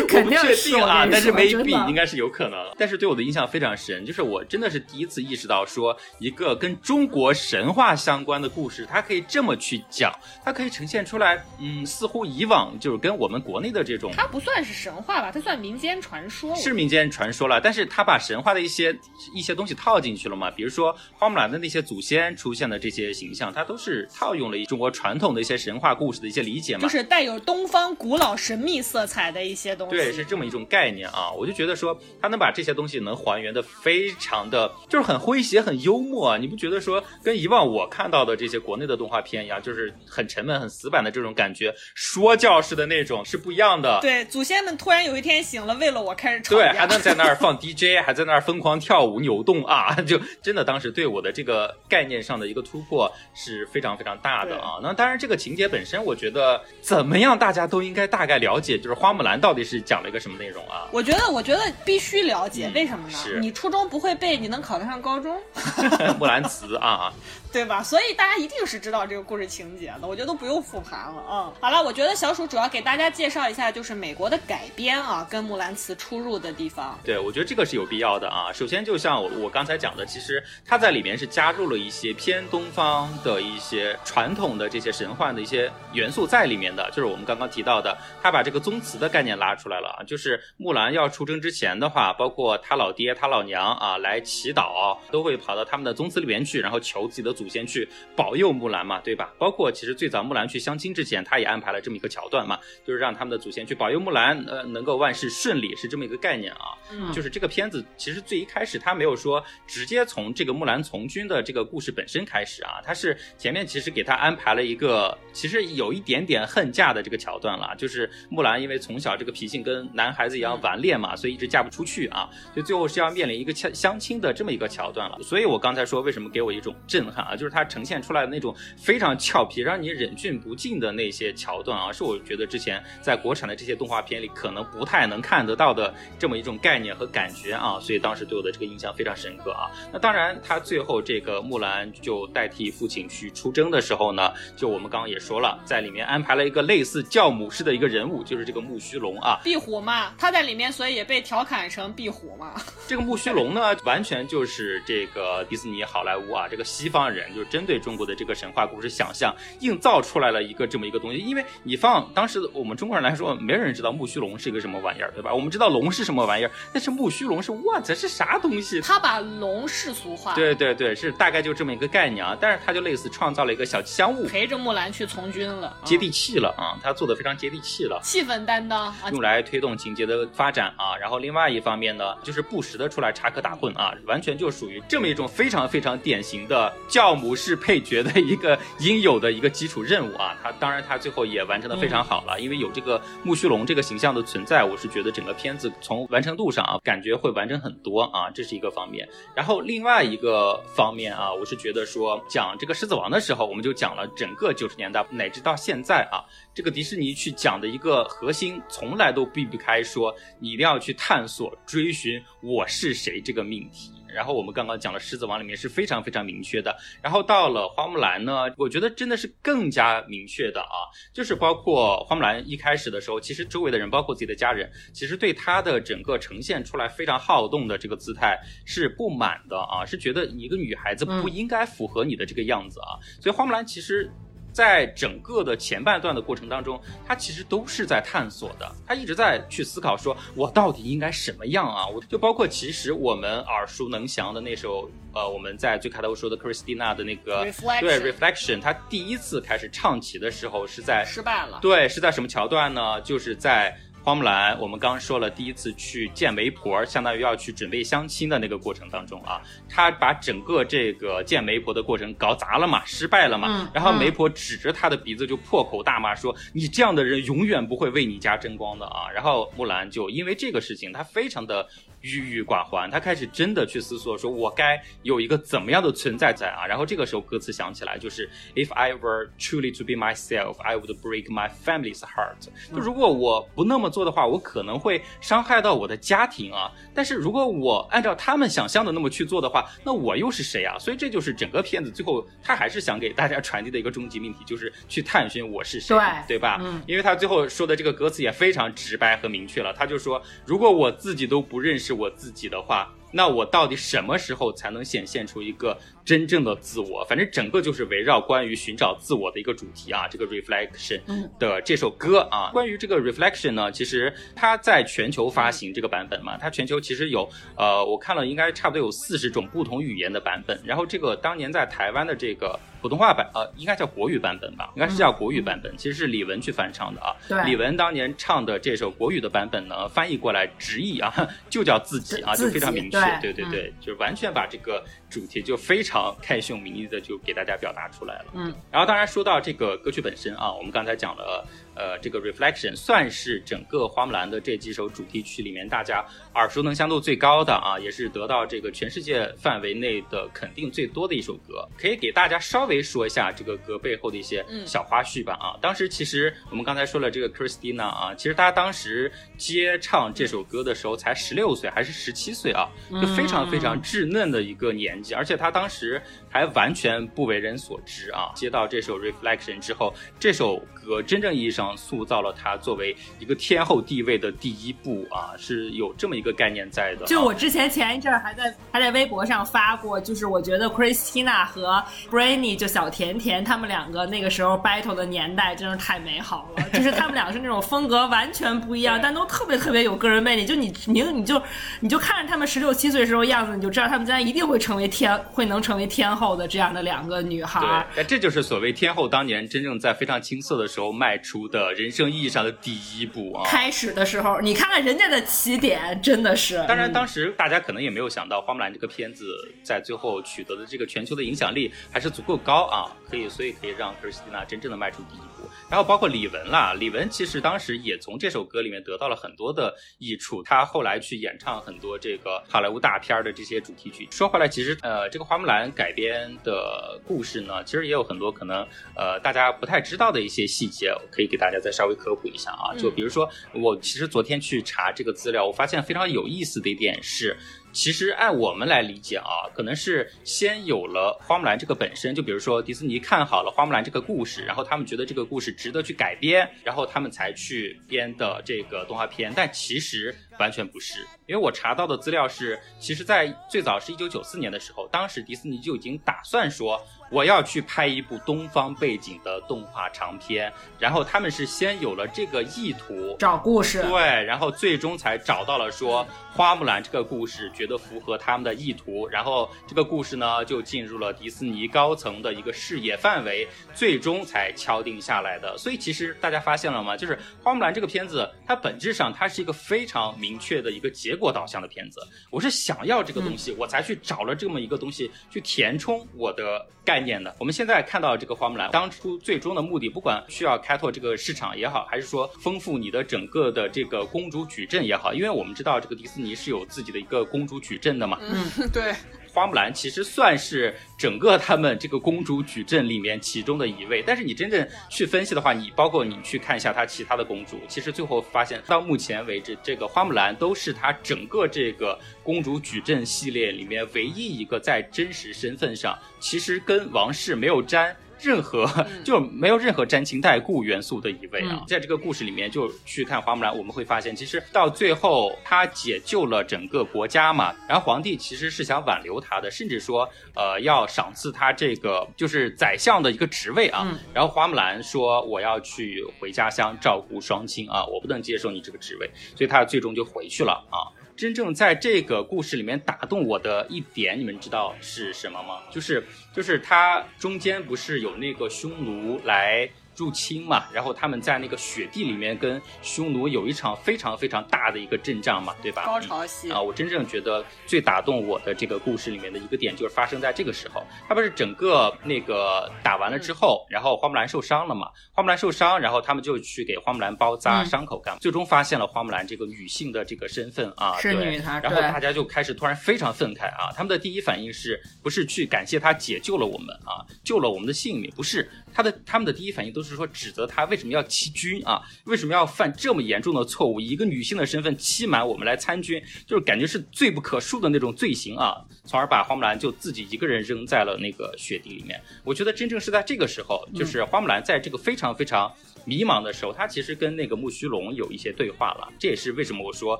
[0.08, 2.58] 肯定我不确是定啊，但是 maybe 应该是有可能。
[2.78, 10.12] 但是对我的印象非常深，就是我真的是第一次意识到说，一个跟中国神话相关的故事，它可以这么去讲，
[10.44, 16.56] 它可以呈现出来，嗯，似乎以往就是跟我们国内的这种它不算是神话吧，它算民间传说。
[16.56, 18.98] 是民间传说了，但是它把神话的一些
[19.34, 29.96] 一些东西套进去了嘛，比如说花木兰的那些祖先出现的这些形象，它都是套用了中国传统的一些神话故事的一些理解嘛，就是带有东方古老神秘色彩的一些东西。
[29.96, 31.32] 对，是这么一种概念啊。
[31.32, 36.38] 我就觉得说，他能把这些东西能还原的非常的，就是很诙谐、很幽默啊。
[36.38, 44.00] 你不觉得说，跟以往我看到的这些国内的动画片一样，就是很沉闷、很死板的这种感觉，说教式的那种是不一样的。
[44.02, 49.94] 对，祖先们突然有一天醒了，为了我开始吵对，还能在那儿放 DJ， 还在那儿疯狂跳舞扭动啊！
[50.08, 54.80] 就真的当时对我的这个概念上的一个突破是非常非常大的啊。
[54.82, 60.88] 那当然，这个情节本身，我觉得怎么样，大家都应该大概了解，就是花木兰到底是讲了一个什么内容啊？
[60.92, 63.40] 我觉得，我觉得必须了解，嗯为什么呢是？
[63.40, 65.38] 你初中不会背，你能考得上高中，
[66.20, 67.12] 木兰单词啊。
[67.52, 67.82] 对吧？
[67.82, 71.54] 所以大家一定是知道这个故事情节的，我觉得都不用复盘了啊、嗯。
[71.60, 77.00] 好了，我觉得小鼠主要给大家介绍一下，就是美国的改编啊，跟木兰辞出入的地方。
[77.04, 78.52] 对，我觉得这个是有必要的啊。
[78.54, 90.04] 首先，就像我我刚才讲的，其实它在里面是加入了一些偏东方的一些传统的这些神话的一些元素在里面的，就是我们刚刚提到的，他把这个宗祠的概念拉出来了啊。
[90.04, 99.34] 就是木兰要出征之前的话，包括他老爹、他老娘啊来祈祷，都会跑到他们的宗祠里面去，然后求自己的祖先去保佑木兰嘛，对吧？
[99.38, 106.78] 包括其实最早木兰去相亲之前，他也安排了这么一个桥段嘛，就是让他们的祖先去保佑木兰，呃，能够万事顺利，是这么一个概念啊。
[106.90, 125.20] 嗯就是这个片子其实最一开始他没有说直接从这个木兰从军的这个故事本身开始啊，他是前面其实给他安排了一个其实有一点点恨嫁的这个桥段了，就是木兰因为从小这个脾性跟男孩子一样顽劣嘛，所以一直嫁不出去啊，所以最后是要面临一个相相亲的这么一个桥段了。
[125.22, 139.70] 所以我刚才说为什么给我一种震撼啊，就是它呈现出来的那种非常俏皮，让你忍俊不禁的那些桥段啊，是我觉得之前在国产的这些动画片里可能不太能看得到的这么一种概念和感觉啊，所以当时对我的这个印象非常深刻啊。
[139.92, 149.40] 那当然，他最后这个木兰就代替父亲去出征的时候呢，就我们刚刚也说了，在里面安排了一个类似教母式的一个人物，就是这个木须龙啊。
[149.44, 152.62] 壁虎嘛，他在里面，所以也被调侃成壁虎嘛。
[152.88, 161.18] 这个木须龙呢，完全就是这个迪士尼好莱坞啊，这个西方人人，就是针对中国的这个神话故事想象，硬造出来了一个这么一个东西。
[161.18, 165.34] 因为你放当时的我们中国人来说，没人知道木须龙是一个什么玩意儿，对吧？
[165.34, 168.80] 我们知道龙是什么玩意儿，但是木须龙是 what 是啥东西？
[168.82, 172.38] 他把龙世俗化，对对对，是大概就这么一个概念啊。
[172.40, 176.78] 但是他就类似创造了一个小吉祥物，陪着木兰去从军了，接地气了啊！
[176.84, 180.96] 他做的非常接地气了，气氛担当啊，用来推动情节的发展啊。
[181.00, 190.36] 然后另外一方面呢，就是不时的出来插科打诨啊，完全就属于这么一种非常非常典型的教母是配角的一个应有的一个基础任务啊。
[190.42, 199.08] 他当然他最后也完成的非常好了，因为有这个木须龙这个形象的存在，我是觉得整个片子从完成度上啊，感觉会完整很多啊，这是一个方面。
[199.36, 213.92] 然后另外一个方面啊，我是觉得说讲这个狮子王的时候，我们就讲了整个九十年代乃至到现在啊，这个迪士尼去讲的一个核心，从来都避不开说你一定要去探索、追寻我是谁这个命题。
[214.14, 234.12] 然后我们刚刚讲了《狮子王》里面是非常非常明确的，然后到了花木兰呢，我觉得真的是更加明确的啊，就是包括花木兰一开始的时候，其实周围的人，包括自己的家人，其实对她的整个呈现出来非常好动的这个姿态是不满的啊，是觉得一个女孩子不应该符合你的这个样子啊，所以花木兰其实。
[234.58, 241.86] 在整个的前半段的过程当中，他其实都是在探索的，他一直在去思考，说我到底应该什么样啊？
[241.86, 247.46] 我就包括其实我们耳熟能详的那首，呃，我们在最开头说的 Christina 的那个
[247.80, 253.00] 对 Reflection，他第一次开始唱起的时候是在失败了，对，是在什么桥段呢？
[253.02, 253.78] 就是在。
[254.08, 271.68] 花木兰，我们刚刚说了，第一次去见媒婆，相当于要去准备相亲的那个过程当中啊，他把整个这个见媒婆的过程搞砸了嘛，失败了嘛，然后媒婆指着他的鼻子就破口大骂说：“你这样的人永远不会为你家争光的啊！”然后木兰就因为这个事情，她非常的。
[272.16, 276.66] 郁郁寡欢，他开始真的去思索，说我该有一个怎么样的存在在啊？
[276.66, 282.48] 然后这个时候歌词想起来，就是 If I were truly to be myself, I would break my family's heart。
[282.74, 286.72] 就如果我不那么做的话，我可能会伤害到我的家庭啊。
[286.94, 290.78] 但是如果我按照他们想象的那么去做的话，那我又是谁啊？
[290.80, 295.98] 所以这就是整个片子最后他还是想给大家传递的一个终极命题，就是去探寻我是谁，
[296.28, 296.60] 对对吧？
[296.64, 301.97] 嗯，因为他最后说的这个歌词也非常直白和明确了，他就说，如果我自己都不认识。
[301.98, 305.78] 我自己的话，那我到底什么时候才能显现出一个？
[306.08, 310.08] 真正的自我，反正整个就是围绕关于寻找自我的一个主题啊。
[310.08, 311.02] 这个 reflection
[311.38, 320.58] 的这首歌啊，关于这个 reflection 呢，其实它在全球发行这个版本嘛，它全球其实有呃，我看了应该差不多有四十种不同语言的版本。
[320.64, 327.14] 然后这个当年在台湾的这个普通话版呃，应该叫国语版本吧，应该是叫国语版本，其实是李玟去翻唱的啊。
[327.44, 331.14] 李玟当年唱的这首国语的版本呢，翻译过来直译啊，
[331.50, 336.16] 就叫自己啊，就非常明确，对对对，就是完全把这个主题就非常。
[336.22, 341.48] 开胸明义的就给大家表达出来了，嗯，然后当然说到这个歌曲本身啊，我们刚才讲了。
[341.80, 346.04] 呃，这个 Reflection 算是整个花木兰的这几首主题曲里面大家
[346.38, 351.68] 耳熟能详度最高的啊，也是得到这个全世界范围内的肯定最多的一首歌。
[351.78, 355.58] 可以给大家稍微说一下这个歌背后的一些小花絮吧啊。
[355.62, 362.70] 当时其实我们刚才说了这个 Christina 啊，其实她当时接唱这首歌的时候才十六岁还是十七岁啊，
[363.02, 368.32] 就非常非常稚嫩的一个年纪，而且她当时还完全不为人所知啊。
[368.36, 371.76] 接到这首 Reflection 之后，这首歌真正意义上。
[371.78, 377.06] 塑造了她作为一个天后地位的第一步啊，是有这么一个概念在的。
[377.06, 386.64] 就我之前前一阵还在还在微博上发过，就是我觉得 Christina 和 Brainy 就小甜甜他们两个那个时候 battle 的年代真是太美好了。
[386.72, 390.46] 就是他们俩是那种风格完全不一样，但都特别特别有个人魅力。
[390.46, 391.42] 就你你你就
[391.82, 397.86] 你就看着他们十六七岁时候样子，你就知道他们将来一定会成为天，会能成为天后的这样的两个女孩。
[397.94, 401.58] 对，这就是所谓天后当年真正在非常青涩的时候迈出的。
[401.58, 403.44] 的人生意义上的第一步啊！
[403.50, 406.56] 开始的时候，你看看人家的起点，真的是。
[406.68, 409.26] 当然，当时大家可能也没有想到，花木兰这个片子
[409.64, 415.37] 在最后取得的这个全球的影响力还是足够高啊，可以，所以可以让克里斯蒂娜真正的迈出第一步。
[415.70, 424.06] 然后包括李玟啦，李玟其实当时也从这首歌里面得到了很多的益处，她后来去演唱很多这个好莱坞大片的这些主题曲。
[424.12, 428.68] 说回来，其实呃，这个花木兰改编的故事呢，其实也有很多可能
[428.98, 431.38] 呃大家不太知道的一些细节，我可以给。
[431.38, 437.38] 大家再稍微科普一下啊，就比如说，我其实昨天去查这个资料，我发现非常有意思的一点是。
[437.78, 449.32] 其实按我们来理解啊，可能是先有了花木兰这个本身，就比如说迪士尼看好了花木兰这个故事，然后他们觉得这个故事值得去改编，然后他们才去编的这个动画片。
[449.36, 456.82] 但其实完全不是，因为我查到的资料是，其实，在最早是一九九四年的时候，当时迪士尼就已经打算说。
[457.10, 475.58] 我要去拍一部东方背景的动画长片，然后他们是先有了这个意图，找故事，对，然后最终才找到了说花木兰这个故事，觉得符合他们的意图，然后这个故事呢就进入了迪士尼高层的一个视野范围，最终才敲定下来的。
[475.58, 476.98] 所以其实大家发现了吗？
[476.98, 482.02] 就是花木兰这个片子，它本质上它是一个非常明确的一个结果导向的片子。
[482.32, 486.66] 我是想要这个东西，我才去找了这么一个东西去填充我的。
[486.88, 498.18] 概念的，我们现在看到这个花木兰，当初最终的目的，不管需要开拓这个市场也好，还是说丰富你的整个的这个公主矩阵也好，因为我们知道这个迪士尼是有自己的一个公主矩阵的嘛。
[498.22, 498.96] 嗯，对。
[499.38, 517.96] 花木兰其实算是整个他们这个公主矩阵里面其中的一位，但是你真正去分析的话，你包括你去看一下她其他的公主，其实最后发现到目前为止，这个花木兰都是她整个这个公主矩阵系列里面唯一一个在真实身份上其实跟王室没有沾。
[518.20, 518.68] 任何
[519.04, 540.90] 就没有任何沾亲带故元素的一位啊，在这个故事里面就去看花木兰，我们会发现，其实到最后他解救了整个国家嘛，然后皇帝其实是想挽留他的，甚至说呃要赏赐他这个就是宰相的一个职位啊，然后花木兰说我要去回家乡照顾双亲啊，我不能接受你这个职位，所以他最终就回去了啊。
[541.18, 545.64] 真正在这个故事里面打动我的一点，你们知道是什么吗？
[545.72, 549.68] 就是，就是它中间不是有那个匈奴来。
[549.98, 555.86] 入侵嘛，然后他们在那个雪地里面跟匈奴有一场非常非常大的一个阵仗嘛，对吧？
[555.86, 556.62] 高潮戏啊！
[556.62, 560.84] 我真正觉得最打动我的这个故事里面的一个点，就是发生在这个时候。
[561.08, 564.88] 他不是整个那个打完了之后，然后花木兰受伤了嘛？
[565.12, 568.20] 花木兰受伤，然后他们就去给花木兰包扎伤口干嘛？
[568.20, 571.60] 最终发现了花木兰这个女性的这个身份啊，是女她。
[571.60, 573.74] 然后大家就开始突然非常愤慨啊！
[573.76, 578.12] 他们的第一反应是不是去感谢她解救了我们啊，救了我们的性命？
[578.16, 578.48] 不是。
[578.74, 581.82] 他的他们的第一反应都是说指责他为什么要欺君啊？
[582.06, 583.80] 为什么要犯这么严重的错误？
[583.80, 588.58] 以一个女性的身份欺瞒我们来参军，就是感觉是罪不可恕的那种罪行啊！
[588.86, 592.00] 从而把花木兰就自己一个人扔在了那个雪地里面。
[592.24, 595.52] 我觉得真正是在这个时候，就是花木兰在这个非常非常
[595.86, 598.92] 迷茫的时候，她其实跟那个木须龙有一些对话了。
[599.00, 600.00] 这也是为什么我说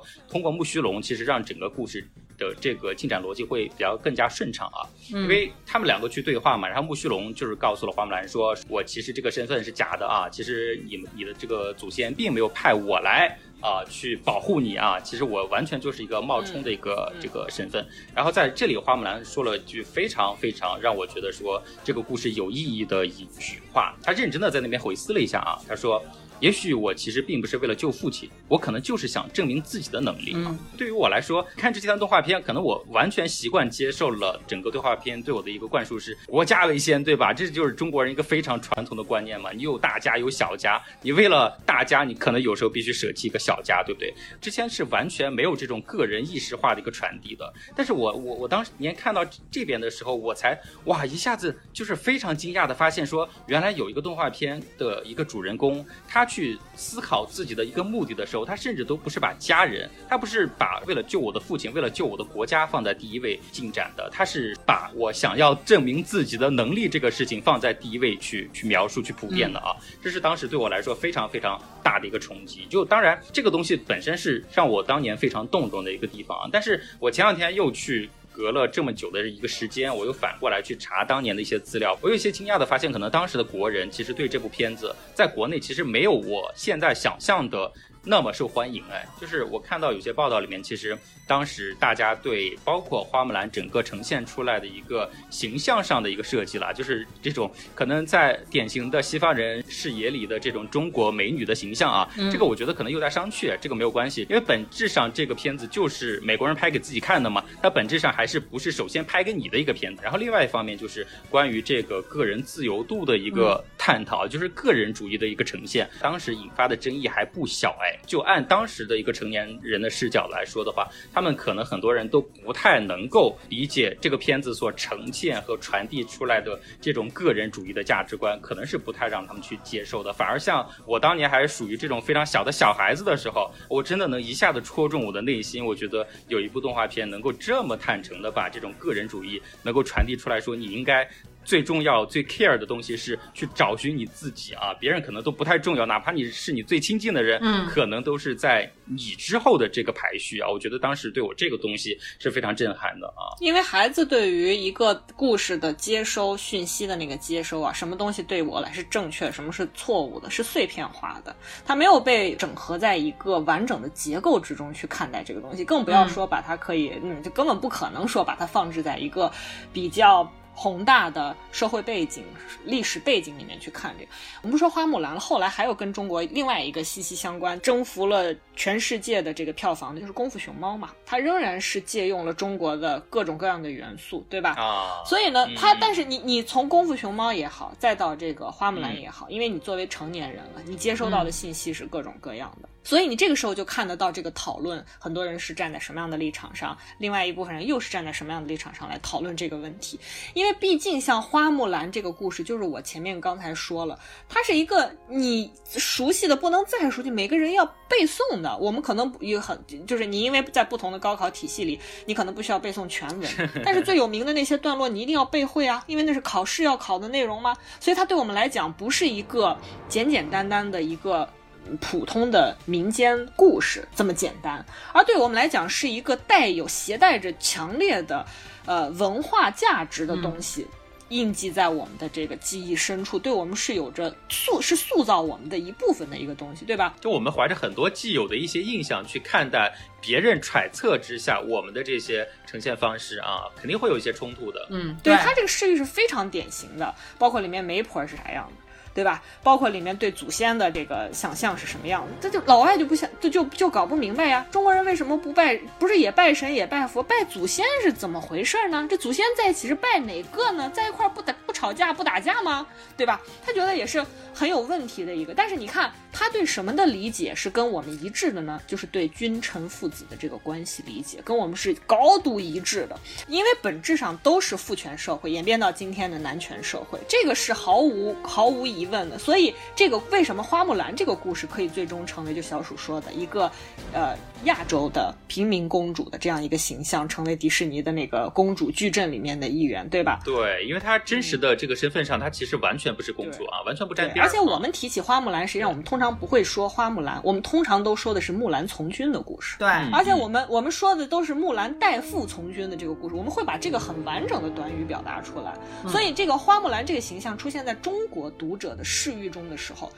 [0.28, 2.08] 通过木须龙，其实让整个故事。
[2.38, 17.84] 的这个进展逻辑会比较更加顺畅啊，因为他们两个去对话嘛，然后木须龙就是告诉了花木兰说，我其实这个身份是假的啊，其实你们你的这个祖先并没有派我来啊去保护你啊，其实我完全就是一个冒充的一个这个身份。
[18.14, 26.00] 然后在这里，花木兰说了句非常非常让我觉得说这个故事有意义的一句话，她认真的在那边回思了一下啊，她说。
[26.40, 30.32] 也许我其实并不是为了救父亲，我可能就是想证明自己的能力。
[30.36, 37.32] 嗯，对于我来说，看这段动画片，可能我完全习惯接受了整个动画片对我的一个灌输是国家为先，对吧？
[37.32, 39.50] 这就是中国人一个非常传统的观念嘛。
[39.50, 44.14] 你有大家有小家，你为了大家，你可能有时候必须舍弃一个小家，对不对？
[44.40, 47.52] 之前是完全没有这种个人意识化的一个传递的。
[47.74, 56.27] 但是我我我当年看到这边的时候，我才哇一下子就是非常惊讶的发现，说原来有一个动画片的一个主人公，他。
[56.28, 72.66] 去思考自己的一个目的的时候，他甚至都不是把家人，他不是把为了救我的父亲，为了救我的国家放在第一位进展的，他是把我想要证明自己的能力这个事情放在第一位去去描述去铺垫的啊，这是当时对我来说非常非常大的一个冲击。
[72.68, 78.08] 就当然这个东西本身是让我当年非常动容的一个地方啊，但是我前两天又去。
[78.38, 87.68] 隔了这么久的一个时间，我又反过来去查当年的一些资料，我有一些惊讶的发现，可能当时的国人其实对这部片子在国内其实没有我现在想象的。
[88.08, 90.96] 那么受欢迎哎，就是我看到有些报道里面，其实
[91.26, 117.97] 当时大家对包括花木兰整个呈现出来的一个形象上的一个设计啦，就是这种可能在典型的西方人视野里的这种中国美女的形象啊，这个我觉得可能有待商榷，这个没有关系，因为本质上这个片子就是美国人拍给自己看的嘛，它本质上还是不是首先拍给你的一个片子，然后另外一方面就是关于这个个人自由度的一个探讨，就是个人主义的一个呈现，当时引发的争议还不小哎。
[118.06, 130.12] 就按当时的一个成年人的视角来说的话，他们可能很多人都不太能够理解这个片子所呈现和传递出来的这种个人主义的价值观，可能是不太让他们去接受的。
[130.12, 135.64] 反而像我当年还是属于这种非常小的小孩子的时候，我真的能一下子戳中我的内心。
[135.64, 141.08] 我觉得有一部动画片能够这么坦诚的把这种个人主义能够传递出来，说你应该。
[141.48, 150.50] 最重要、最 care 的东西是去找寻你自己啊，别人可能都不太重要，哪怕你是你最亲近的人，嗯可能都是在你之后的这个排序啊。
[150.50, 153.32] 我觉得当时对我这个东西是非常震撼的啊。
[153.40, 161.34] 因为孩子对于一个故事的接收讯息的那个接收啊，什么东西对我来是正确，什么是错误的，是碎片化的，
[161.64, 169.32] 他没有被整合在一个完整的结构之中去看待这个东西，更不要说把它可以，嗯，就根本不可能说把它放置在一个
[169.72, 170.30] 比较。
[170.58, 172.24] 宏大的社会背景、
[172.64, 174.10] 历史背景里面去看这个，
[174.42, 184.50] 我们不说花木兰了，后来还有跟中国另外一个息息相关、征服了全世界的这个票房的，就是《功夫熊猫》嘛，它仍然是借用了中国的各种各样的元素，对吧？
[184.58, 200.00] 啊，所以呢嗯，它但是你你从《功夫熊猫》也好，再到这个花木兰也好，因为你作为成年人了，你接收到的信息是各种各样的，所以你这个时候就看得到这个讨论，很多人是站在什么样的立场上，另外一部分人又是站在什么样的立场上来讨论这个问题。
[200.32, 208.56] 因为毕竟像花木兰这个故事，就是我前面刚才说了，它是一个你熟悉的不能再熟悉，每个人要背诵的。
[208.56, 213.30] 我们可能有很就是你因为在不同的高考体系里，你可能不需要背诵全文，
[213.62, 217.54] 但是最有名的那些段落你一定要背会啊，因为那是考试要考的内容嘛。
[217.78, 219.54] 所以它对我们来讲不是一个
[219.90, 221.28] 简简单单的一个。
[221.76, 228.24] 普通的民间故事这么简单，而对我们来讲是一个带有携带着强烈的
[228.66, 230.66] 呃文化价值的东西。
[231.10, 236.94] 印记在我们的这个记忆深处，对我们是有着塑是塑造我们的一部分的一个东西，对吧？
[237.00, 244.66] 就我们怀着很多既有的一些印象去看待别人揣测之下我们的这些呈现方式啊，肯定会有一些冲突的。
[244.68, 248.67] 嗯，对它这个视域是非常典型的，包括里面媒婆是啥样的。
[248.98, 249.22] 对吧？
[249.44, 254.44] 包括里面对祖先的这个想象是什么样的，这就老外就不想，就就就搞不明白呀。
[254.50, 255.56] 中国人为什么不拜？
[255.78, 258.84] 不是也拜神也拜佛，拜祖先是怎么回事呢？
[258.90, 260.68] 这祖先在一起是拜哪个呢？
[260.70, 262.66] 在一块不打不吵架不打架吗？
[262.96, 263.20] 对吧？
[263.46, 264.04] 他觉得也是
[264.34, 265.32] 很有问题的一个。
[265.32, 268.60] 但是你看他对什么的理解是跟我们一致的呢？
[268.66, 272.98] 就是对君臣父子的这个关系理解，跟我们是高度一致的。
[273.28, 279.18] 因为本质上都是父权社会演变到今天的男权社会，这个是毫无毫无疑问的。
[279.18, 283.50] 所以这个为什么花木兰这个故事可以最终成为就小鼠说的一个
[283.92, 290.20] 呃亚洲的平民公主的这样一个形象，成为迪士尼的那个公主矩阵里面的一员，对吧？
[290.24, 294.24] 对，因为她真实的这个身份上，她其实完全不是公主啊，完全不沾边。
[294.24, 299.56] 而且我们提起花木兰，实际上我们通常不会说花木兰，我们通常都说的是木兰从军的故事。
[299.58, 305.54] 对，而且我们我们说的都是木兰代父从军的这个故事，我们会把这个很完整的短语表达出来。
[305.88, 309.92] 所以这个花木兰这个形象出现在中国读者的视域中的时候，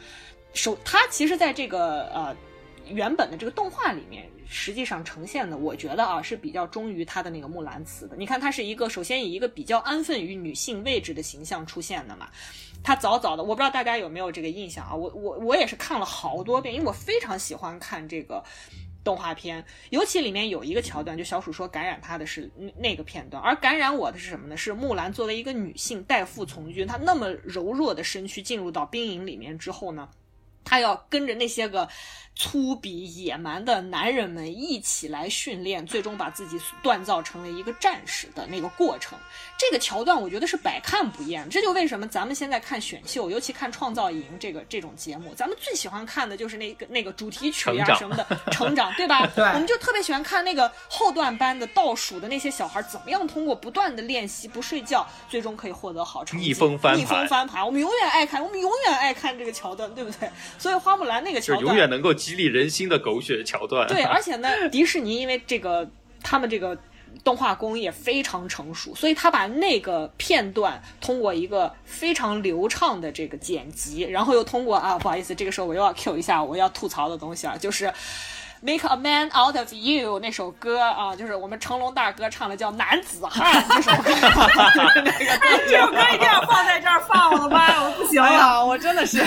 [0.54, 2.36] 首他其实在这个呃
[2.88, 8.16] 原本的这个动画里面，实际上呈现的，我觉得啊是比较忠于他的那个木兰辞的。
[8.16, 12.28] 你看，他是一个首先以一个比较安分于女性位置的形象出现的嘛。
[12.82, 14.94] 他早早的，我不知道大家有没有这个印象啊？
[14.94, 18.42] 我我我也是看了好多遍，因为我非常喜欢看这个
[19.02, 24.56] 动画片，尤其里面有一个桥段，就小鼠说感染他的是那个片段，而感染我的是什么呢？
[24.56, 30.08] 是木兰作为一个女性代父从军，她那么柔弱的身躯进入到兵营里面之后呢，
[30.64, 31.88] 她要跟着那些个
[32.36, 39.18] 粗鄙野蛮的男人们一起来训练，最终把自己锻造成为一个战士的那个过程。
[39.60, 49.26] 这个桥段我觉得是百看不厌，这就为什么咱们现在看选秀，尤其看《创造营》这个这种节目，咱们最喜欢看的就是那个那个主题曲呀、什么的成长，对吧？
[49.36, 56.46] 对我们就特别喜欢看那个后段班的倒数的那些小孩怎么样通过不断的练习、不睡觉，最终可以获得好成绩。
[56.46, 60.30] 逆风翻盘逆风翻盘，我们永远爱看，我们永远爱看这个桥段，对不对？
[60.56, 63.86] 所以花木兰那个桥段是永远能够激励人心的狗血桥段。
[63.86, 65.86] 对， 而且呢，迪士尼因为这个
[66.22, 66.74] 他们这个
[67.22, 77.92] 动画工业非常成熟，所以他把那个片段通过一个非常流畅的这个剪辑，然后又通过啊，不好意思，这个时候我又要 Q 一下我要吐槽的东西了，就是。
[78.62, 84.10] Make a man out of you 那首歌啊，就是我们成龙大哥唱的，叫《男子汉》 这首歌。
[84.96, 87.82] 那 个这首歌一定要放在这儿放我的妈呀？
[87.82, 88.62] 我不行 了。
[88.62, 89.24] 我真的是，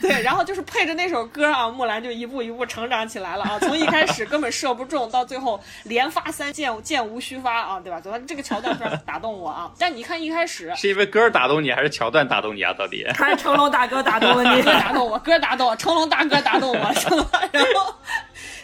[0.00, 8.00] 对，然后就是配着那首歌啊，木兰就一步一步成长起来了啊，从一开始根本射不中，到最后连发三箭，箭无虚发啊，对吧？
[8.00, 9.68] 走到这个桥段非常打动我啊。
[9.80, 12.72] 但你看一开始是因为歌儿打动你，还是桥段打动你啊？
[12.72, 13.04] 到底？
[13.16, 14.62] 还是成龙大哥打动了你？
[14.62, 17.40] 歌打动我，歌打动我，成龙大哥打动我，是吧？
[17.50, 17.92] 然后。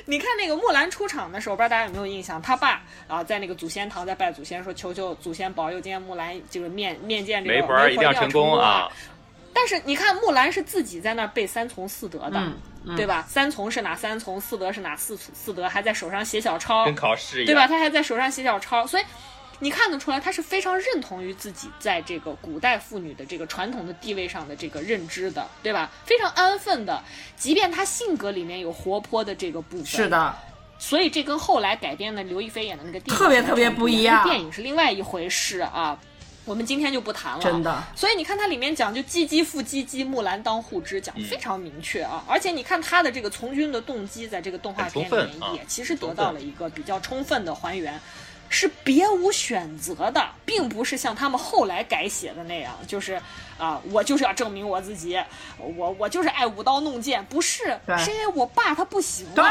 [0.04, 2.40] 你看那个木兰出场的时候，不知道大家有没有印象？
[2.42, 8.88] 他爸啊，在那个祖先堂在拜祖先，说求求祖先保佑今天木兰这个面面见这个媒婆儿一定要成功啊！
[9.54, 12.54] 但是你看，木兰是自己在那儿背三从四德的，嗯
[12.86, 13.24] 嗯对吧？
[13.28, 14.40] 三从是哪三从？
[14.40, 15.68] 四德是哪四四德？
[15.68, 17.66] 还在手上写小抄，跟考试一样，对吧？
[17.66, 19.02] 他还在手上写小抄，所以
[19.60, 25.90] 你看得出来，他是非常认同于自己在这个古代妇女的这个传统的地位上的这个认知的，对吧？
[26.04, 27.02] 非常安分的，
[27.36, 30.34] 即便他性格里面有活泼的这个部分，是的，
[30.78, 35.98] 所以这跟后来改编的刘亦菲演的那个电影特别特别不一样电影是另外一回事啊。
[36.44, 37.80] 我们今天就不谈了，真的。
[37.94, 42.24] 所以你看它里面讲，就唧唧复唧唧，木兰当户织，讲的非常明确啊。
[42.26, 47.94] 而且你看他的这个从军的动机，在这个动画片里面也其实得到了一个比较充分的还原。
[48.52, 53.20] 是别无选择的，并不是像他们后来改写的那样，就是
[53.62, 55.16] 啊，我就是要证明我自己，
[55.58, 59.44] 我我就是爱舞刀弄剑，不是，是因为我爸他不行对，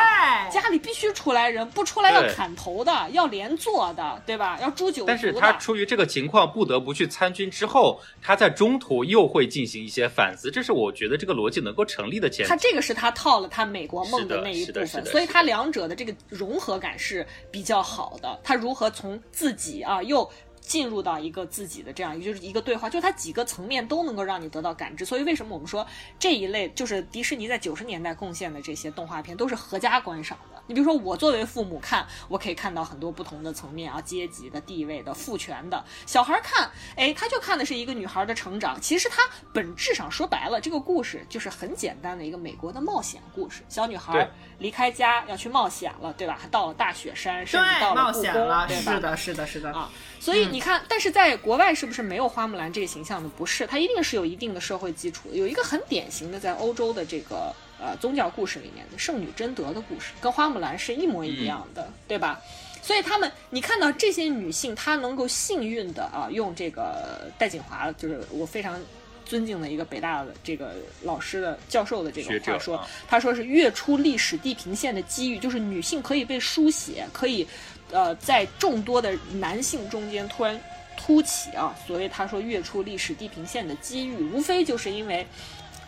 [0.52, 4.60] 家里必须出来人，不出来要砍头的，要连坐的，对吧？
[4.62, 12.50] 要诛九族但是他出于这个情况不得不去参军之后，他在中途又会进行一些反思，这是我觉得这个逻辑能够成立的前提。
[12.50, 18.40] 他这个是他套了他美国梦的那一部分，所以他两者的这个融合感是比较好的。
[18.44, 18.92] 他如何？
[18.92, 20.30] 从自己啊，又
[20.62, 25.04] 进入到一个自己的这样，也就是一个对话，就它几个层面都能够让你得到感知。
[25.04, 25.86] 所以为什么我们说
[26.18, 30.38] 这一类就是迪士尼在九十年代贡献的这些动画片都是合家观赏？
[30.68, 35.84] 你比如说我作为父母看，我可以看到很多不同的层面啊，阶级的地位的父权的。
[36.06, 38.80] 小孩看，哎，他就看的是一个女孩的成长。
[38.80, 39.22] 其实它
[39.54, 43.62] 本质上说白了，这个故事就是很简单的一个美国的冒险故事。
[43.68, 44.30] 小女孩
[44.60, 46.38] 离开家要去冒险了，对吧？
[46.42, 48.68] 还到了大雪山，甚至到了故宫，对吧？
[48.68, 49.90] 是的，是的，是的啊。
[50.20, 53.30] 所以你看，但是在国外是不是没有花木兰这个形象呢？
[53.38, 55.30] 不是，它一定是有一定的社会基础。
[55.34, 62.40] 有一个很典型的，在欧洲的这个呃宗教故事里面的圣女贞德的故事，跟花木兰是一模一样的，对吧？
[62.82, 68.80] 所以他们，你看到这些女性，她能够幸运的啊，用这个戴锦华，就是我非常
[69.26, 77.48] 尊敬的一个北大的这个老师的教授的这个话说，他说是跃出历史地平线的机遇，就是女性可以被书写，可以。
[77.94, 80.58] 呃，在众多的男性中间突然
[80.96, 85.28] 突起啊，所以他说跃出历史地平线的机遇，无非就是因为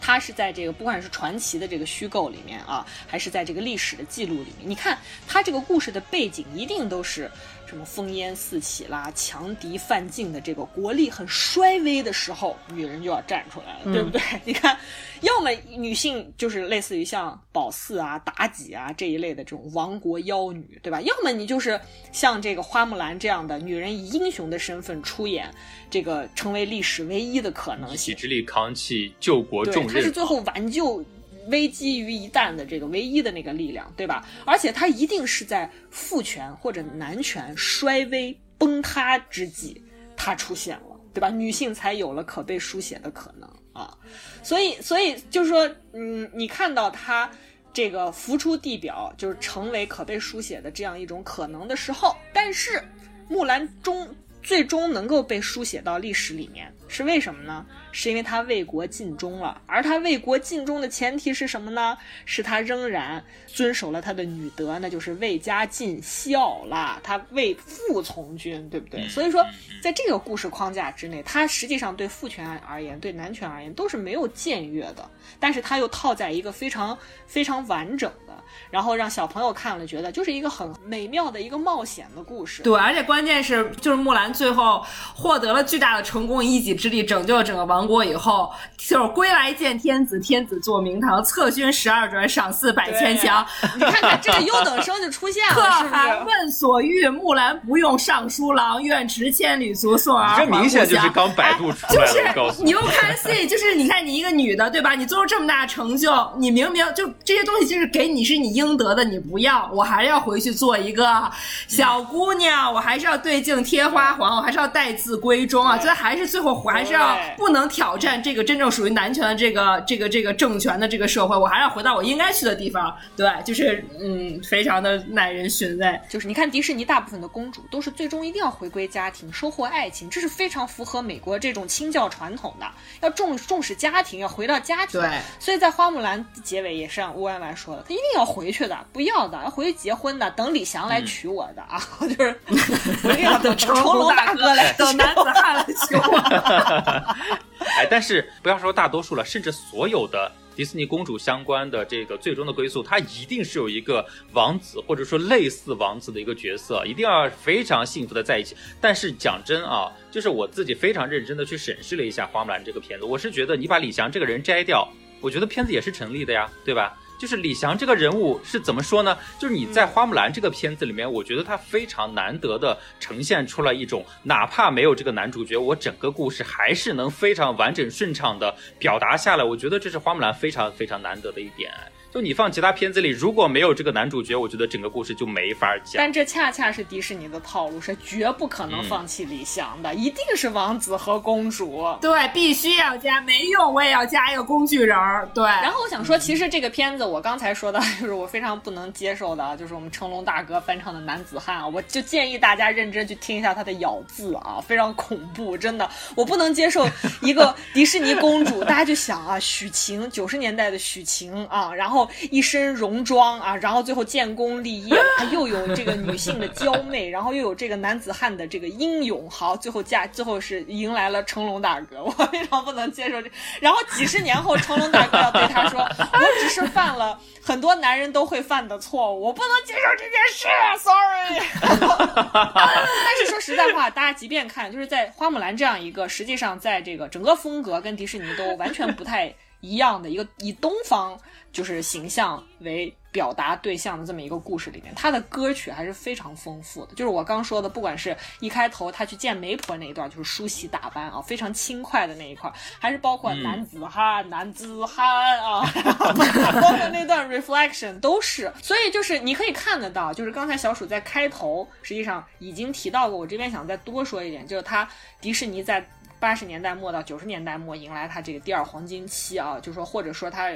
[0.06, 7.32] 他是在这个不管是传奇的这个虚构里面啊，还是在这个历史的记录里面，你看他这个故事的背景一定都是。
[7.74, 14.22] 什么烽烟四起啦，强敌犯境的这个国力很衰微的时候，女人就要站出来了，对不对？
[14.46, 14.78] 你看，
[15.22, 21.02] 要么女性就是类似于像褒姒啊、妲己啊这一类的这种亡国妖女，对吧？
[21.02, 21.82] 要么你就是
[22.12, 25.52] 像这个花木兰这样的女人，以英雄的身份出演，
[25.90, 31.04] 这个成为历史唯一的可能性，一己之力扛起救国重任，她是最后挽救。
[31.48, 34.28] 危机于一旦的这个唯一的那个力量，对吧？
[34.46, 39.82] 而且它一定是在父权或者男权衰微崩塌之际，
[40.16, 41.30] 它出现了，对吧？
[41.30, 43.98] 女性才有了可被书写的可能啊！
[44.42, 47.30] 所以，所以就是说，嗯，你看到它
[47.74, 52.82] 这个浮出地表，就是成为可被书写的这样一种可能的时候，但是
[53.28, 54.08] 木兰终
[54.42, 57.66] 最终能够被书写到历史里面，是为什么呢？
[57.94, 61.96] 是因为他为国尽忠了，而他为国尽忠的前提是什么呢？
[62.26, 67.00] 是他仍然遵守了他的女德，那就是为家尽孝啦。
[67.04, 69.08] 他为父从军，对不对？
[69.08, 69.46] 所以说，
[69.80, 75.08] 在这个故事框架之内，他实际上对父权而言，对男权而言都是没有僭越的。
[75.40, 76.98] 但是他又套在一个非常
[77.28, 78.34] 非常完整的，
[78.72, 82.64] 然后让小朋友看了觉得就是一个很美妙的一个冒险的故事。
[82.64, 84.84] 对，而且关键是，就是木兰最后
[85.14, 87.83] 获得了巨大的成功，一己之力拯救了整个王。
[87.88, 93.46] 国以后就是归来见天子，天子坐明堂，策勋十二转，赏赐百千强。
[93.76, 102.34] 你看看这个优等生就出现了， 可汗问所欲，木兰不用尚书郎，愿驰千里足送儿这明显就是刚百度出来的。
[102.34, 104.94] 就是你又看 C，就是你看你一个女的对吧？
[104.94, 111.30] 你做出这么大成就，你明明就这些东西就是给你是你应得的，你不要，我还是要回去做一个
[111.68, 115.78] 小姑娘，我还是要对镜贴花黄，我还是要待字闺中啊！
[115.78, 117.64] 这还是最后还是要不能。
[117.74, 122.96] 挑战这个真正属于男权的这个这个这个政权的这个社会，我还是要回到我应该去的地方。
[123.18, 126.00] 对，就是嗯，非常的耐人寻味。
[126.08, 132.66] 就是你看迪士尼大部分的公主都是最终一定要回归家庭，收获爱情，这是非常符合美国这种清教传统的，
[133.02, 135.02] 要重重视家庭，要回到家庭。
[135.02, 135.10] 对，
[135.40, 142.40] 所以在花木兰结尾也是让乌弯弯说的，她一定要回去的，不要的，要回去结婚的，等李翔来娶我的啊， 就是
[143.04, 147.34] 我一定要等成龙大哥来，等男子汉来娶我。
[147.78, 158.56] 哎，但是不要说大多数了，甚至所有的迪士尼公主相关的这个最终的归宿，它一定是有一个王子或者说类似王子的一个角色，一定要非常幸福的在一起。
[158.80, 164.88] 但是讲真啊，就是我自己非常认真的去审视了一下《花木兰》这个片子，我是觉得你把李翔这个人摘掉，
[165.20, 166.98] 我觉得片子也是成立的呀，对吧？
[167.24, 169.18] 就是李翔这个人物是怎么说呢？
[169.40, 179.44] 就是你在花木兰这个片子里面，我觉得他非常难得的呈现出了一种，哪怕没有这个男主角，我整个故事还是能非常完整顺畅的表达下来。
[179.46, 181.72] 我觉得这是花木兰非常非常难得的一点。
[182.14, 185.94] 就你放其他片子里，如果没有这个男主角，我觉得整个故事就没法讲。
[185.96, 191.84] 但这恰恰是迪士尼的套路，是绝不可能放弃李翔的，一定是王子和公主。
[192.00, 195.28] 对，必须要加，没用我也要加一个工具人儿。
[195.34, 195.44] 对。
[195.44, 206.88] 然后我想说，其实这个片子我刚才说的 就是我非常不能接受的，就是我们成龙大哥翻唱的《男子汉》啊，我就建议大家认真去听一下他的咬字啊，非常恐怖，真的，我不能接受
[207.24, 212.03] 一个 迪士尼公主，大家就想啊，许晴九十年代的许晴啊，然后。
[212.32, 223.30] 一身戎装啊，然后最后建功立业，他又有这个女性的娇媚， 然后又有这个男子汉的这个英勇，好，最后嫁，最后是迎来了成龙大哥， 我非常不能接受这。
[223.60, 230.48] 然后几十年后，成龙大哥要对他说：“我只是犯了很多男人都会犯的错误，我不能接受这件事
[230.80, 231.40] ，sorry。
[232.34, 241.20] ”但是说实在话，大家即便看，就是在花木兰这样一个，实际上在这个整个风格跟迪士尼都完全不太一样的一个以东方。
[241.54, 246.96] 就是形象为表达对象的这么一个故事里面，他的歌曲还是非常丰富的。
[246.96, 255.62] 就是我刚说的，不管是一开头他去见媒婆那一段，就是梳洗打扮啊，非常轻快的那一块，还是包括男子汉、男子汉啊，
[256.60, 258.52] 包括那段 reflection 都是。
[258.64, 264.90] 所以就是你可以看得到，就是刚才小鼠在开头实际上已经提到过，我这边想再多说一点，就是他
[265.22, 265.88] 迪士尼在
[266.20, 270.50] 八十年代末到九十年代末迎来他这个第二黄金期啊，就是说或者说他。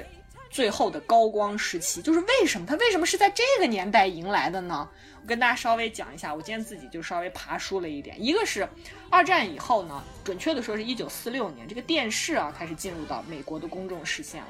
[0.49, 4.88] 最后的高光时期，就是为什么它为什么是在这个年代迎来的呢？
[5.22, 8.15] 我跟大家稍微讲一下，我今天自己就稍微爬书了一点。
[8.24, 8.68] 一个是
[9.10, 14.48] 二战以后呢，准确的说是一九四六年，这个电视啊开始进入到美国的公众视线了。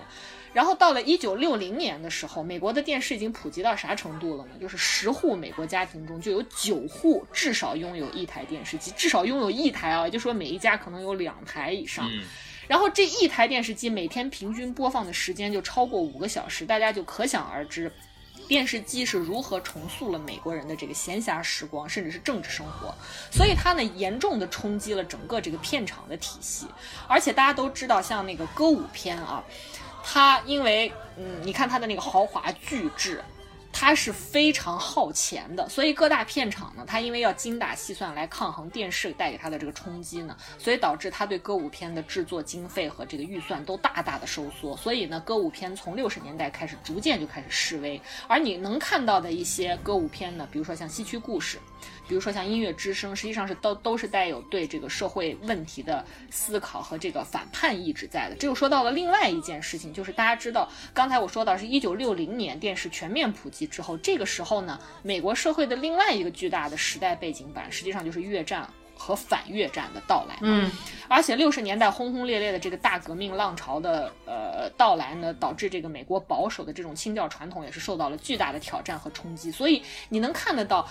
[0.54, 4.52] 然后到了一九六零年的时候，美国的电视已经普及到啥程度了呢？
[4.60, 12.10] 就是十户美国家庭中就有九户至少拥有一台电视机，至少拥有一台啊，也就说每一家可能有两台以上。
[12.68, 17.92] 然后这一台电视机每天平均播放的时间就超过五个小时，大家就可想而知，
[18.48, 22.94] 电视机是如何重塑了美国人的这个闲暇时光，甚至是政治生活。
[23.32, 26.66] 所以它呢，严重的冲击了整个这个片场的体系。
[27.08, 29.44] 而且大家都知道，像那个歌舞片啊，
[30.04, 33.24] 它因为嗯，你看它的那个豪华巨制。
[33.80, 44.76] 它是非常耗钱的，所以各大片场呢，它因为要精打细算来抗衡电视带给它的这个冲击呢，所以导致它对歌舞片的制作经费和这个预算都大大的收缩。
[44.76, 48.02] 所以呢，歌舞片从六十年代开始逐渐就开始示威。
[48.28, 51.58] 而你能看到的一些歌舞片呢，比如说像《西区故事》。
[52.08, 58.36] 比如说像音乐之声，实际上是都都是带有对这个社会问题的思考和这个反叛意志在的。
[58.40, 70.38] 这又说到了另外一件事情，就是大家知道，刚才我说到是一九六零年电视全面普及之后，这个时候呢，美国社会的另外一个巨大的时代背景板，实际上就是越战和反越战的到来。
[70.42, 70.72] 嗯，
[71.10, 79.52] 而且六十年代轰轰烈烈的这个大革命浪潮的呃到来呢，导致这个美国保守的这种清教传统也是受到了巨大的挑战和冲击。
[79.52, 80.88] 所以你能看得到。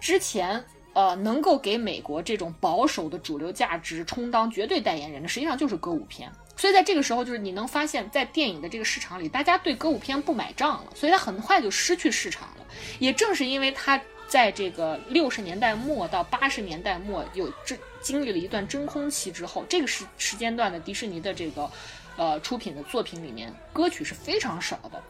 [0.00, 0.64] 之前，
[0.94, 6.30] 呃，能够给美国这种保守的主流价值充当绝对代言人的，实际上就是歌舞片。
[6.56, 12.66] 所以在这个时候，就是你能发现，在电影的这个市场里，大家对歌舞片不买账了，所以它很快就失去市场了。
[12.98, 13.98] 也正是因为它
[14.28, 21.70] 在这个六十年代末到八十年代末有这经历了一段真空期之后，这个时时间段的迪士尼的这个，
[22.16, 25.02] 呃，出品的作品里面，歌曲是非常少的，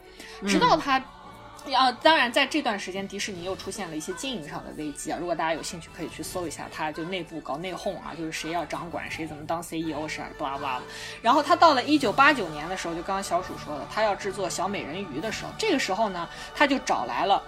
[0.47, 1.03] 直到它。
[1.73, 5.17] 啊，当然，在这段时间，迪士尼又出现了一些经营上的危机啊。
[5.19, 10.81] 如果大家有兴趣，可以去搜一下，他就内部搞内讧啊，就是谁要掌管，谁怎么当 CEO 是巴拉巴拉。
[11.21, 17.41] 然后他到了一九八九年的时候，就刚刚小鼠说的，他要制作小美人鱼的时候，这个时候呢，他就找来了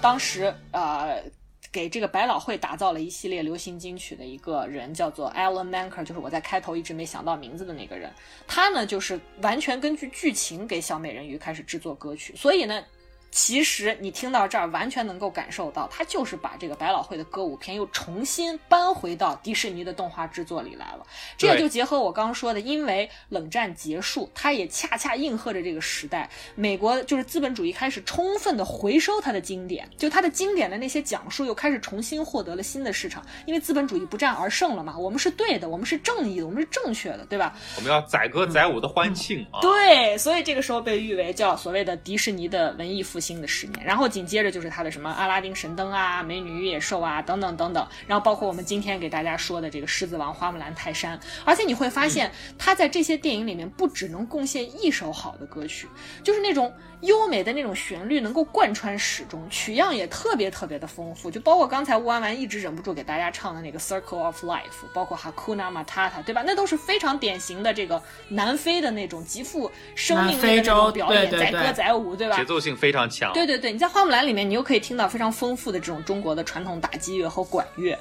[0.00, 1.22] 当时呃
[1.70, 8.12] 给这个百老汇打造了一系列流行金曲的一个人，叫做 Alan Menker，就是我在开头一直没想到名字的那个人。
[8.48, 12.82] 他呢，就是完全根据剧情给小美人鱼开始制作歌曲，所以呢。
[13.30, 21.06] 其实你听到这儿，完全能够感受到，他就是把这个百老汇的歌舞片又重新搬回到迪士尼的动画制作里来了。
[21.38, 34.98] 这也就结合我刚刚说的，因为冷战结束，它也恰恰应和着这个时代，美国就是资本主义开始充分的回收它的经典，就它的经典的那些讲述又开始重新获得了新的市场，因为资本主义不战而胜了嘛。
[34.98, 37.56] 我们是对的，我们是正义的，我们是正确的，对吧？
[37.76, 39.60] 我们要载歌载舞的欢庆啊！
[39.60, 43.19] 对，所以这个时候被誉为叫所谓的迪士尼的文艺复。
[43.20, 43.84] 兴的十年。
[43.84, 47.86] 然后紧接着就是他的什么阿拉丁神灯啊、美女与野兽啊等等等等。
[48.06, 51.20] 然后包括我们今天给大家说的这个狮子王、花木兰、泰山。
[51.44, 55.86] 而且你会发现，他在这些电影里面不只能贡献一首好的歌曲，
[56.24, 56.72] 就是那种。
[57.00, 66.42] 优美的那种旋律能够贯穿始终，曲样也特别特别的丰富，就包括刚才乌安丸一直忍不住给大家唱的那个 Circle of Life，包括 Hakuna Matata，对吧？
[66.46, 72.36] 那都是非常典型的这个南非的那种极富生命力的那种表演，载歌载舞，对吧？
[72.36, 73.32] 节奏性非常强。
[73.32, 77.98] 对对对，你在花木兰里面，你又可以听到非常丰富的这种中国的传统打击乐和管乐。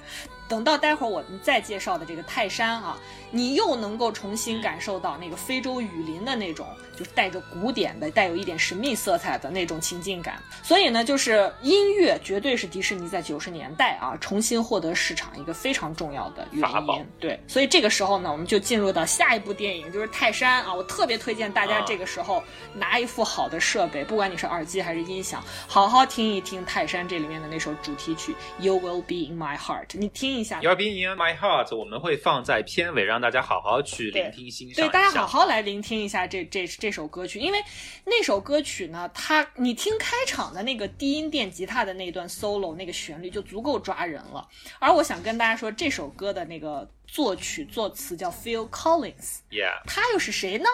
[0.49, 2.97] 等到待会儿我们再介绍的这个泰山啊，
[3.31, 10.41] 你又能够重新感受到那个非洲雨林的那种，就是带着古典的、带有一点神秘色彩的那种情境感。
[10.63, 17.05] 所以呢，就是音乐绝对是迪士尼在九十年代啊重新获得市场一个非常重要的原因。
[17.19, 20.73] 对，所以这个时候呢，我们就进入到下一部电影，就是泰山啊。
[20.73, 22.43] 我特别推荐大家这个时候
[22.73, 28.33] 拿一副好的设备，不管你是耳机还是音响，好好听一听泰山这里面的那首主题曲
[28.63, 30.61] 《You Will Be in My Heart》，你听一下。
[30.61, 34.85] You Will be in my heart，我们会放在片尾，让大家好好去聆听欣赏。
[34.85, 37.59] 对，大家好好来聆听一下这这这首歌曲，因为
[38.05, 44.47] 那首歌曲呢，它你听开场的那个低音电吉他的那段 solo，那个旋律就足够抓人了。
[44.79, 46.89] 而我想跟大家说，这首歌的那个。
[47.11, 50.65] 作曲作词叫 Phil Collins，Yeah，他又是谁呢？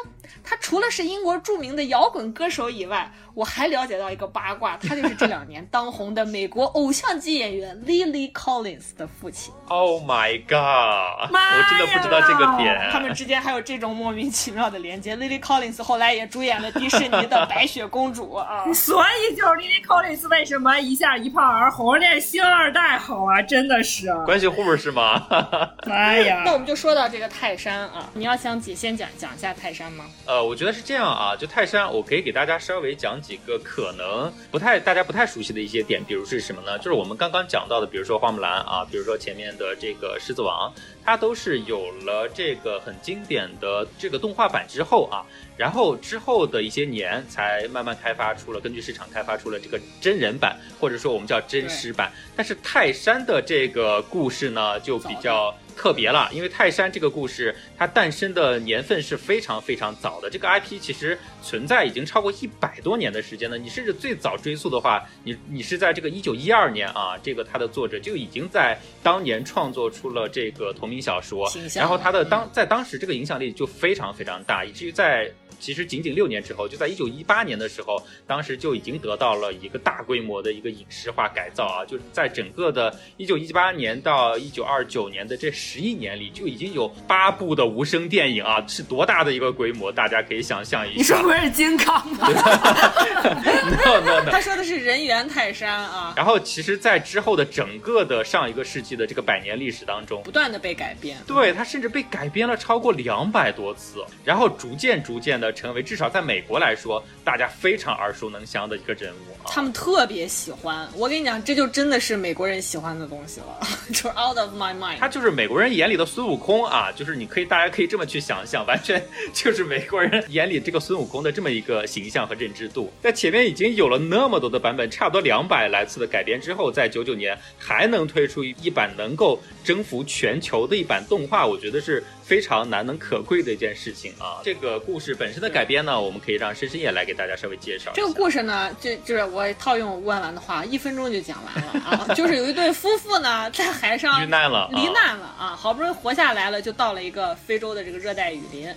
[0.44, 9.54] 他除了是英国著名的摇滚歌手以外，我还了解到一个八卦，他就是这两年当红的美国偶像级演员 Lily Collins 的父亲。
[9.68, 11.32] Oh my god！
[11.32, 15.16] 我真的不知道这个点，他们之间还有这种莫名其妙的连接。
[15.16, 21.98] Lily Collins 后来也主演了迪士尼的白雪公主啊， 所以就是 Lily Collins 为什么一下一炮而红？
[22.00, 25.28] 这星二代好啊，真的是关系户是吗？
[25.90, 26.25] 哎。
[26.44, 30.06] 那我们就说到这个泰山啊，你要想解先讲讲一下泰山吗？
[30.26, 36.78] 呃，我觉得是这样啊，就泰山，我可以给大家稍微讲几个可能不太大家不太熟悉的一些点，比如是什么呢？
[36.80, 40.74] 就是我们刚刚讲到的，比如说花木兰啊，比如说前面的这个狮子王，
[41.06, 45.24] 它都是有了这个很经典的这个动画版之后啊，
[45.56, 52.12] 然后之后的一些年才慢慢开发出了，根据市场开发出了这个真人版，或者说我们叫真实版。
[52.36, 55.56] 但是泰山的这个故事呢，就比较。
[55.78, 60.30] 特别了，因为泰山这个故事，它诞生的年份是非常非常早的。
[60.30, 63.58] 这个 IP 其实存在已经超过一百多年的时间了。
[63.58, 75.32] 你甚至最早追溯的话，你你是在这个一九一二年啊，这个它的作者就已经在当年创作出了这个同名小说，然后他的当在当时这个影响力就非常非常大，以至于在。
[75.60, 89.92] 其实仅仅六年之后，就在一九一八年的时候，当时就已经得到了一个大规模的一个影视化改造啊，就是在整个的一九一八年到一九二九年的这十一年里，就已经有八部的无声电影啊，是多大的一个规模？
[89.92, 90.98] 大家可以想象一下。
[90.98, 96.14] 你说不是金刚吗？no no no，他说的是人猿泰山啊。
[96.16, 101.18] 然后，其实，在之后的整个的上一个世纪的这个百年历史当中，不断的被改编。
[101.26, 105.45] 对，它甚至被改编了超过两百多次，然后逐渐逐渐的。
[105.54, 110.88] 成为至少在美国来说，大家非常耳熟能详的一个人物，他们特别喜欢。
[110.96, 113.60] 我跟你讲，这就真的是美国人喜欢的东西了，
[113.90, 114.98] 就是 out of my mind。
[115.00, 119.02] 他就是美国人眼里的孙悟空啊，就是你可以，大家可以这么去想象，完全
[119.34, 122.92] 就是美国人眼里这个孙悟空的这么一个形象和认知度。
[123.02, 132.04] 在前面已经有了那么多的版本，差不多两百来次的改编之后，在九九年还能推出一版能够征服全球的一版动画，我觉得是。
[132.26, 134.42] 非常难能可贵的一件事情啊！
[134.44, 137.92] 这个故事本身的改编呢，我们可以让深深也来给大家稍微介绍。
[137.94, 142.08] 这个故事呢，就就是我套用万完的话，一分钟就讲完了啊！
[142.18, 148.68] 就是有一对夫妇呢，在海上遇难了，罹难了啊，好不容易活下来了，就到了一个非洲的这个热带雨林。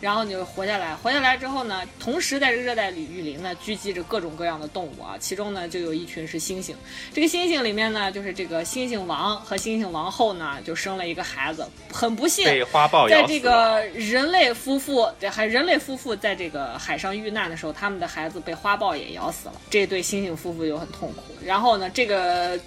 [0.00, 6.72] 然后你就活下来，活下来之后呢，同时在这个热带雨林呢，聚集着各种各样的动物啊，其中呢就有一群是猩猩。
[7.12, 19.54] 这个猩猩里面呢，就是这个猩猩王和猩猩王后呢，就生了一个孩子，很不幸被花豹在这个人类夫妇对，还人类夫妇在这个海上遇难的时候，他们的孩子被花豹也咬死了。
[19.68, 21.22] 这对猩猩夫妇就很痛苦。
[21.44, 22.58] 然后呢，这个。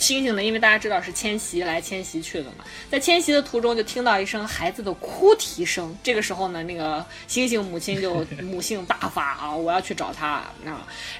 [0.00, 0.44] 猩猩呢？
[0.44, 5.92] 因为大家知道是迁徙来迁徙去的嘛，在迁徙的途中就听到一声孩子的哭啼声。
[6.04, 10.54] 这个时候呢，那个猩猩母亲就母性大发啊，我要去找他啊，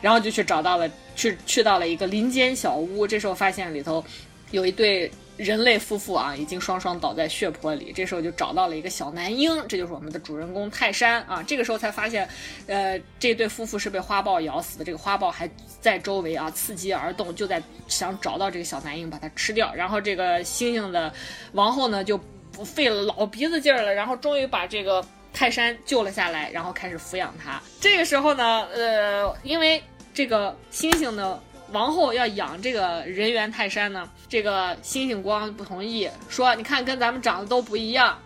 [0.01, 3.05] 然后就去找到了，去去到了一个林间小屋。
[3.05, 4.05] 这时候发现里头
[4.53, 5.11] 有一对。
[5.39, 7.93] 人类夫妇啊，已经双双倒在血泊里。
[7.95, 11.43] 这时候就找到了一个小男婴，这就是我们的主人公泰山啊。
[11.43, 12.29] 这个时候才发现，
[12.67, 14.85] 呃，这对夫妇是被花豹咬死的。
[14.85, 15.49] 这个花豹还
[15.81, 19.73] 在周围啊，伺机而动，就在想找到这个小男婴，把它吃掉。
[19.75, 21.11] 然后这个猩猩的
[21.53, 22.21] 王后呢，就
[22.65, 25.03] 费了老鼻子劲儿了，然后终于把这个
[25.33, 27.63] 泰山救了下来，然后开始抚养他。
[27.81, 29.83] 这个时候呢，呃，因为。
[30.15, 31.41] 这个猩猩呢
[31.73, 38.19] 王后要养这个人猿泰山呢，这个猩猩国王不同意，说你看跟咱们长得都不一样。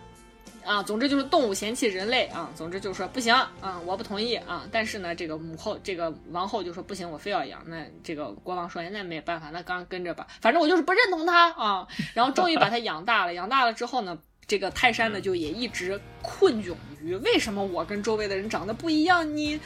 [0.65, 4.65] 啊，总之就是动物嫌弃人类啊，总之就是说不行啊，我不同意啊。
[4.71, 7.61] 但是呢，这个母后，这个王后就说不行，我非要养。
[7.67, 11.85] 那这个国王说，那没办法，那刚跟着吧，反正我就是不认同他啊。
[12.13, 14.17] 然后终于把他养大了，养大了之后呢，
[14.47, 17.15] 这个泰山呢就也一直困窘于。
[17.17, 19.35] 为什么我跟周围的人长得不一样？
[19.35, 19.59] 你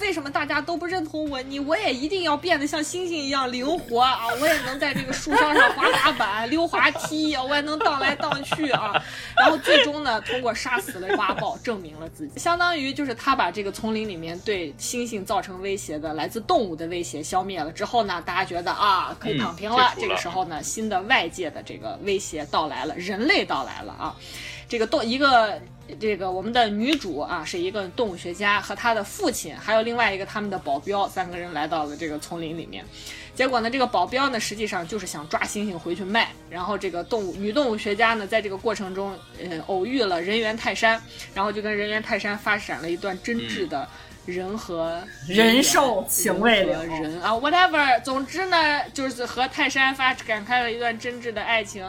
[0.00, 1.40] 为什么大家都不认同我？
[1.42, 4.26] 你我也一定要变得像猩猩一样灵活啊！
[4.40, 9.02] 我也能在这个树梢上滑滑板、溜滑梯，我也能荡来荡去啊！
[9.36, 19.94] 然后最终呢，通过杀死了花豹，证明了自己，相当于就是他把这个丛林里面对猩猩造成威胁的来自动物的威胁消灭了之后呢，大家觉得啊，可以躺平了。
[19.98, 24.13] 这个时候呢，新的外界的这个威胁到来了，人类到来了啊！
[24.68, 25.60] 这个动一个。
[26.00, 32.82] 这个我们的女主啊，是一个动物学家和她的父亲，还有另外一个他们的保镖，三个人来到了这个丛林里面。
[33.34, 36.32] 结果呢，这个保镖呢，实际上就是想抓猩猩回去卖。
[36.48, 40.98] 然后这个动物女动物学家呢，在这个过程中，呃，偶遇了人猿泰山，
[41.34, 43.86] 然后就跟人猿泰山发展了一段真挚的
[44.26, 48.02] 人和人兽情未了人啊，whatever。
[48.02, 51.86] 总之呢，就是和泰山发展开了一段真挚的爱情。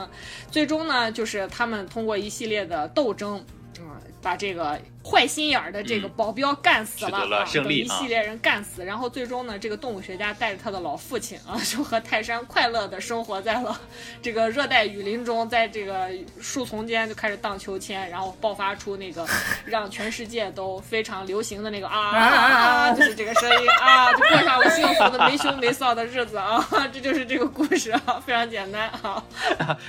[0.52, 3.44] 最终呢，就是他们通过一系列的斗争。
[3.80, 3.86] 嗯，
[4.22, 4.80] 把这个。
[5.08, 13.80] 坏心眼儿的这个保镖干死了啊，等一系列人干死，然后最终呢，这个动物学家带着他的老父亲啊， 就和泰山快乐的生活在了
[14.20, 16.10] 这个热带雨林中，在这个
[16.42, 19.24] 树丛间就开始荡秋千，然后爆发出那个
[19.64, 29.24] 让全世界都非常流行的那个啊， 就是这个声音啊，就过上了幸福的没羞没臊的日子啊，这就是这个故事啊，非常简单啊。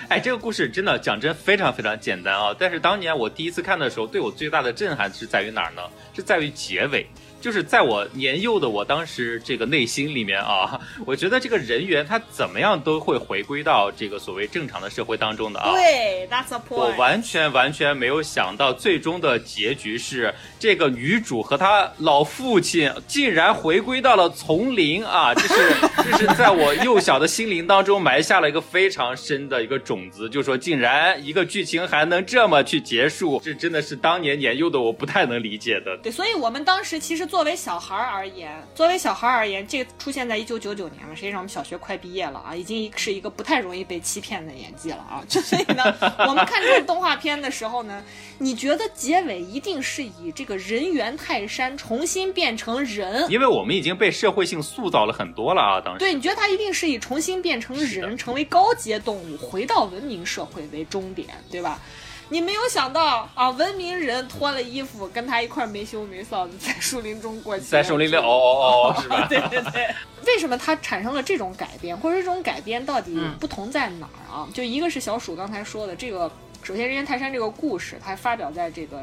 [0.09, 5.06] 哎，这个故事真的讲真非常非常简单啊，但是当年我第一次看的时候，对我最大的震撼。
[5.13, 5.83] 是在于哪儿呢？
[6.15, 7.07] 是在于结尾。
[7.47, 15.71] 就是在我年幼的我当时这个内心里面啊，我觉得这个人员他怎么样都会回归到这个所谓正常的社会当中的啊。
[15.71, 16.75] 对，That's a point。
[16.75, 25.33] 我完全完全没有想到最终的结局是这个女主和她老父亲竟然回归到了丛林啊！
[25.33, 25.75] 这是
[26.11, 35.97] 这是在我幼小的心灵当中埋下了一个非常深的一个种子，就说竟然一个剧情还能这么去结束，这真的是当年年幼的我不太能理解的。
[36.03, 37.36] 对，所以我们当时其实做。
[37.37, 41.15] 作为小孩而言，作为小孩而言，这个出现在一九九九年了。
[41.15, 45.21] 实际上，我们小学快毕业了啊，已经是一个不太容易被欺骗的年纪了啊。
[45.29, 45.85] 所以呢，
[46.27, 48.03] 我们看这个动画片的时候呢，
[48.39, 53.31] 你觉得结尾一定是以这个人猿泰山重新变成人？
[53.31, 55.79] 因为我们已经被社会性塑造了很多了啊。
[55.79, 61.79] 当时，对，你觉得他一定是以重新变成人，成为高阶动物，回到文明社会为终点，对吧？
[62.29, 69.27] 你没有想到啊，文明人脱了衣服，跟他一块没羞没臊的 在树林中过在树林里哦哦哦， 是吧？
[69.29, 69.95] 对对对。
[70.27, 74.49] 为什么他产生了这种改编，或者这种改编到底不同在哪儿啊？
[74.53, 76.31] 就一个是小鼠刚才说的这个，
[76.65, 79.01] 首先人猿泰山这个故事，它发表在这个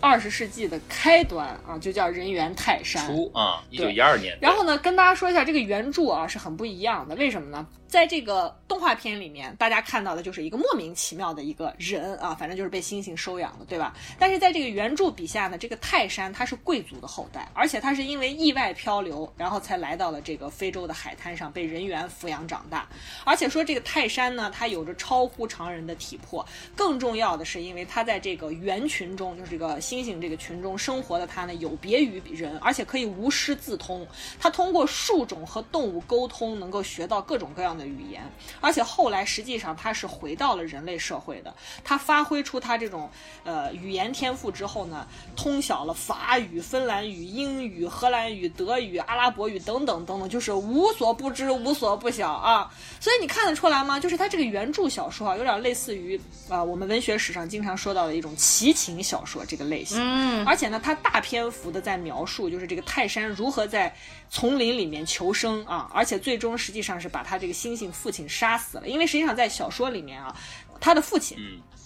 [0.00, 3.06] 二十世纪的开端啊，就叫人猿泰山。
[3.06, 4.36] 初啊，一九一二年。
[4.38, 7.66] 然后呢，跟大家说一下这个原著啊是很不一样的，为什么呢？
[7.90, 13.92] 在这个动画片里面，大家看到的就是一个莫名其妙的一个人啊，反正就是被猩猩收养的，对吧？
[14.16, 22.88] 但是在这个原著笔下呢，这个泰山他是贵族的后代，而且他是因为意外漂流，然后才来到了这个非洲的海滩上，被人猿抚养长大。
[23.24, 26.46] 而且说这个泰山呢，他有着超乎常人的体魄，
[26.76, 34.06] 更重要的是，因为他在这个猿群中，就是这个猩猩这个群中生活的他呢，有别于人，而且可以无师自通。
[34.38, 37.79] 他通过树种和动物沟通，能够学到各种各样的。
[37.80, 38.22] 的语言，
[38.60, 41.54] 而且后来实际上他是回到了人类社会的。
[41.82, 43.10] 他发挥出他这种
[43.42, 52.70] 呃语言天赋之后呢，通晓了法语、芬兰语、英语、荷兰语、德语、阿拉伯语等等等等，就是无所不知、无所不晓啊。
[53.00, 53.98] 所以你看得出来吗？
[53.98, 56.20] 就是他这个原著小说啊，有点类似于
[56.50, 59.98] 啊我们文学史上经常说到的一种奇情小说这个类型。
[59.98, 63.92] 嗯，而且呢，他大篇幅的在描述就是这个泰山如何在
[64.28, 67.69] 丛林里面求生啊，而且最终实际上是把他这个心。
[67.70, 70.34] 猩猩父亲杀死了，因为实际上在小说里面啊，
[70.80, 71.38] 他的父亲，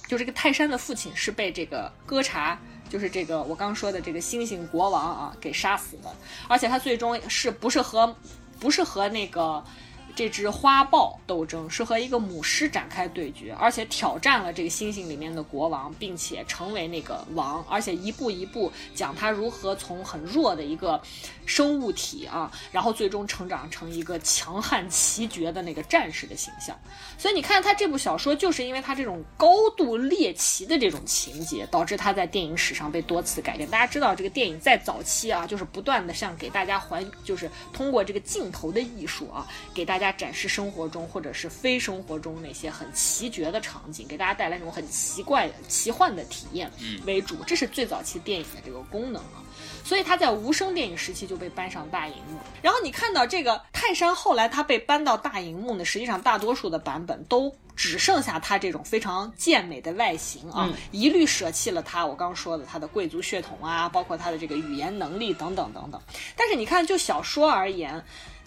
[0.08, 2.58] 就这个泰山的父亲是被这个哥查，
[2.88, 6.14] 就是这个我刚说的这个猩猩国王啊给杀死的，
[6.48, 8.16] 而且他最终是不是和
[8.58, 9.62] 不是和那个
[10.14, 21.00] 这只花豹斗争，是和一个母狮展开对决，而且挑战了这个星星里面的国王，并且成为那个王，而且一步一步讲他如何从很弱的一个
[21.46, 26.78] 生物体啊，然后最终成长成一个强悍奇绝的那个战士的形象。
[27.18, 33.68] 所以你看他这部小说，就是因为他这种高度猎奇的这种情节，导致他在电影史上被多次改编。
[33.68, 40.04] 大家知道这个电影在早期啊，就是不断的像给大家还，就是通过这个镜头的艺术啊，给大家。
[40.16, 46.70] 展示生活中或者是非生活中那些很奇绝的场景，给大家带来那种很奇怪、奇幻的体验
[47.04, 49.43] 为主，这是最早期电影的这个功能啊。
[49.84, 52.38] 所以他在无声电影时期就被搬上大荧幕。
[52.60, 66.00] 然后你看到这个泰山后来他被搬到大荧幕呢，实际上大多数的版本都只剩下他这种非常健美的外形啊，一律舍弃了他我刚说的他的贵族血统啊，包括他的这个语言能力等等等等。
[66.34, 68.02] 但是你看，就小说而言。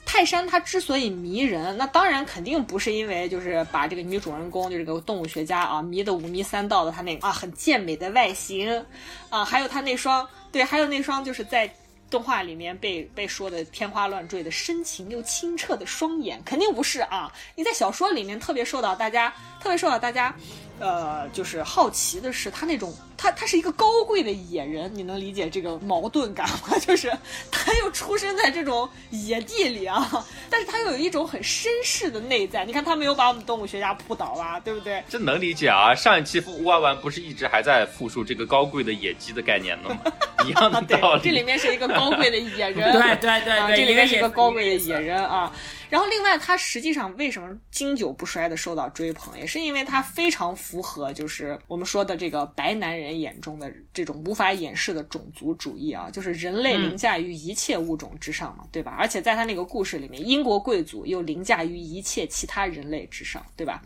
[0.09, 8.85] 泰山他之所以迷人，那当然肯定不是因为就是把这个女主人公就这个动物学家啊迷得五迷三道的他那个啊很健美的外形，
[9.29, 10.25] 啊还有他那双
[10.57, 11.71] 对，还有那双就是在
[12.09, 17.31] 动画里面被被说的天花乱坠的深情又清澈的双眼，肯定不是啊！
[17.53, 19.31] 你在小说里面特别受到大家
[19.61, 20.33] 特别受到大家。
[20.79, 26.77] 呃，就是好奇的是，他那种他他是一个高贵的野人，你能理解这个矛盾感吗？
[26.79, 27.11] 就是
[27.51, 32.63] 他又出生在这种野地里啊，但是他又有一种很绅士的内在。
[32.63, 35.03] 你看他没有把我们动物学家扑倒吧，对不对？
[35.09, 35.95] 这能理解啊。
[35.95, 40.11] 上一期乌弯弯不是一直还在复述这个高贵的野鸡的概念呢吗？
[40.45, 41.23] 一样的道理。
[41.25, 45.51] 这里面是一个高贵的野人， 对对对，这里面是一个高贵的野人啊。
[45.89, 58.95] 然后，另外，他实际上为什么经久不衰的受到追捧，也是因为他非常符合，就是我们说的这个白男人眼中的这种无法掩饰的种族主义啊，就是人类凌驾于一切物种之上嘛，对吧？
[58.97, 63.83] 而且在他那个故事里面，英国贵族又凌驾于一切其他人类之上，对吧？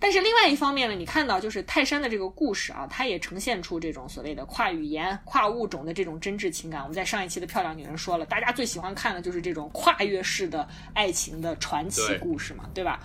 [0.00, 6.80] 但是另外一方面呢，你看到就是泰山的这个故事啊，它也呈现出这种所谓的跨语言、跨物种的这种真挚情感。
[6.82, 13.00] 我们在上一期的漂亮女人说了，大家最喜欢看的就是这种跨越式的爱情的传奇故事嘛，对吧？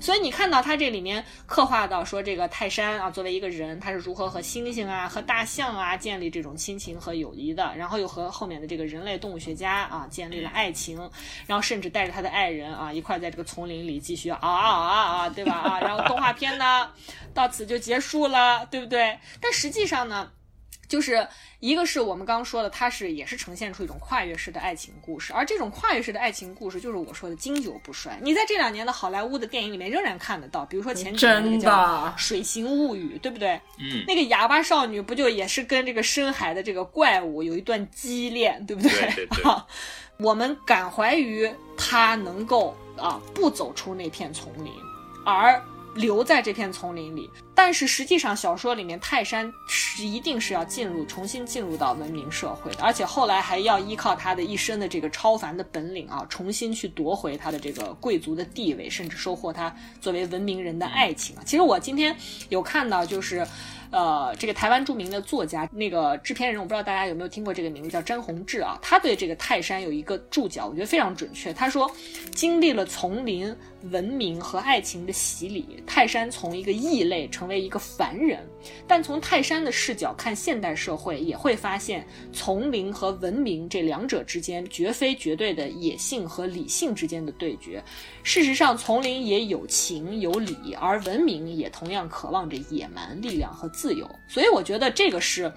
[0.00, 10.98] 所以你看到它这里面刻画到说这个泰山啊，作为一个人，他是如何和猩猩啊、和大象啊建立这种亲情和友谊的，然后又和后面的这个人类动物学家啊建立了爱情，
[11.46, 15.52] 然后甚至带着他的爱人啊一块在这个丛林里继续啊啊啊啊，对吧？
[15.52, 16.90] 啊，然后动画片呢
[17.34, 19.18] 到此就结束了，对不对？
[19.40, 20.30] 但实际上呢？
[20.88, 21.26] 就是
[21.60, 28.18] 一个是我们刚刚说的，它是也是呈现出一种跨越式的爱情故事，而这种跨越式的爱情故事，就是我说的经久不衰。
[28.20, 31.72] 你在这两年的好莱坞的电影里面仍然看得到，比如说前几年那个叫
[32.18, 33.58] 《水形物语》，对不对？
[33.78, 38.90] 嗯，那个哑巴少女不就也是跟这个深海的这个怪物有一段激恋，对不对？
[39.14, 39.44] 对对。
[40.20, 44.70] 我们感怀于他能够啊不走出那片丛林，
[45.24, 45.58] 而。
[45.94, 61.42] 留在这片丛林里，但是实际上小说里面泰山是一定是要进入重新进入到文明社会的，而且后来还要依靠他的一身的这个超凡的本领啊，重新去夺回他的这个贵族的地位，甚至收获他作为文明人的爱情啊。
[61.44, 62.16] 其实我今天
[62.48, 63.46] 有看到就是。
[63.92, 68.78] 呃，这个台湾著名的作家，那个制片人，我不知道大家有没有听过这个名字，叫詹宏志啊。
[68.80, 71.52] 他对这个泰山有一个注脚，我觉得非常准确。
[71.52, 71.90] 他说，
[72.34, 73.54] 经历了丛林
[73.90, 78.46] 文明和爱情的洗礼，泰山从一个异类成为一个凡人。
[78.86, 87.82] 但从泰山的视角看现代社会，也会发现丛林和文明这两者之间绝非绝对的野性和理性之间的对决。
[88.22, 94.08] 事实上，丛林也有情有理，而文明也同样渴望着野蛮力量和自由。
[94.28, 95.52] 所以，我觉得这个是。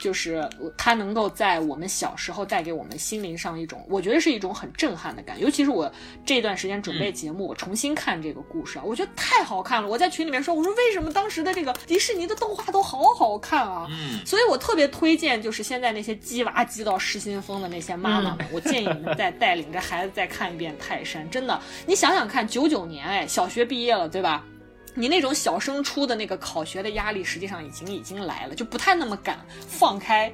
[0.00, 5.44] 就是它能够在我们小时候带给我们心灵上一种，我觉得是一种很震撼的感觉。
[5.44, 5.90] 尤其是我
[6.24, 9.88] 这段时间准备节目，我重新看这个故事啊，我觉得太好看了。
[9.88, 13.86] 我在群里面说，我说为什么当时的这个迪士尼的动画都好好看啊？
[13.90, 21.24] 嗯，所以我特别推荐，就是现在那些鸡娃鸡到失心疯的那些妈妈们，我建议你们再 带领着孩子再看一遍《泰山》。
[21.30, 24.44] 真的，你想想看，九九年哎，小学毕业了，对吧？
[24.94, 29.38] 你那种小升初的那个考学的压力，实际上已经已经来了，就不太那么敢
[29.68, 30.32] 放开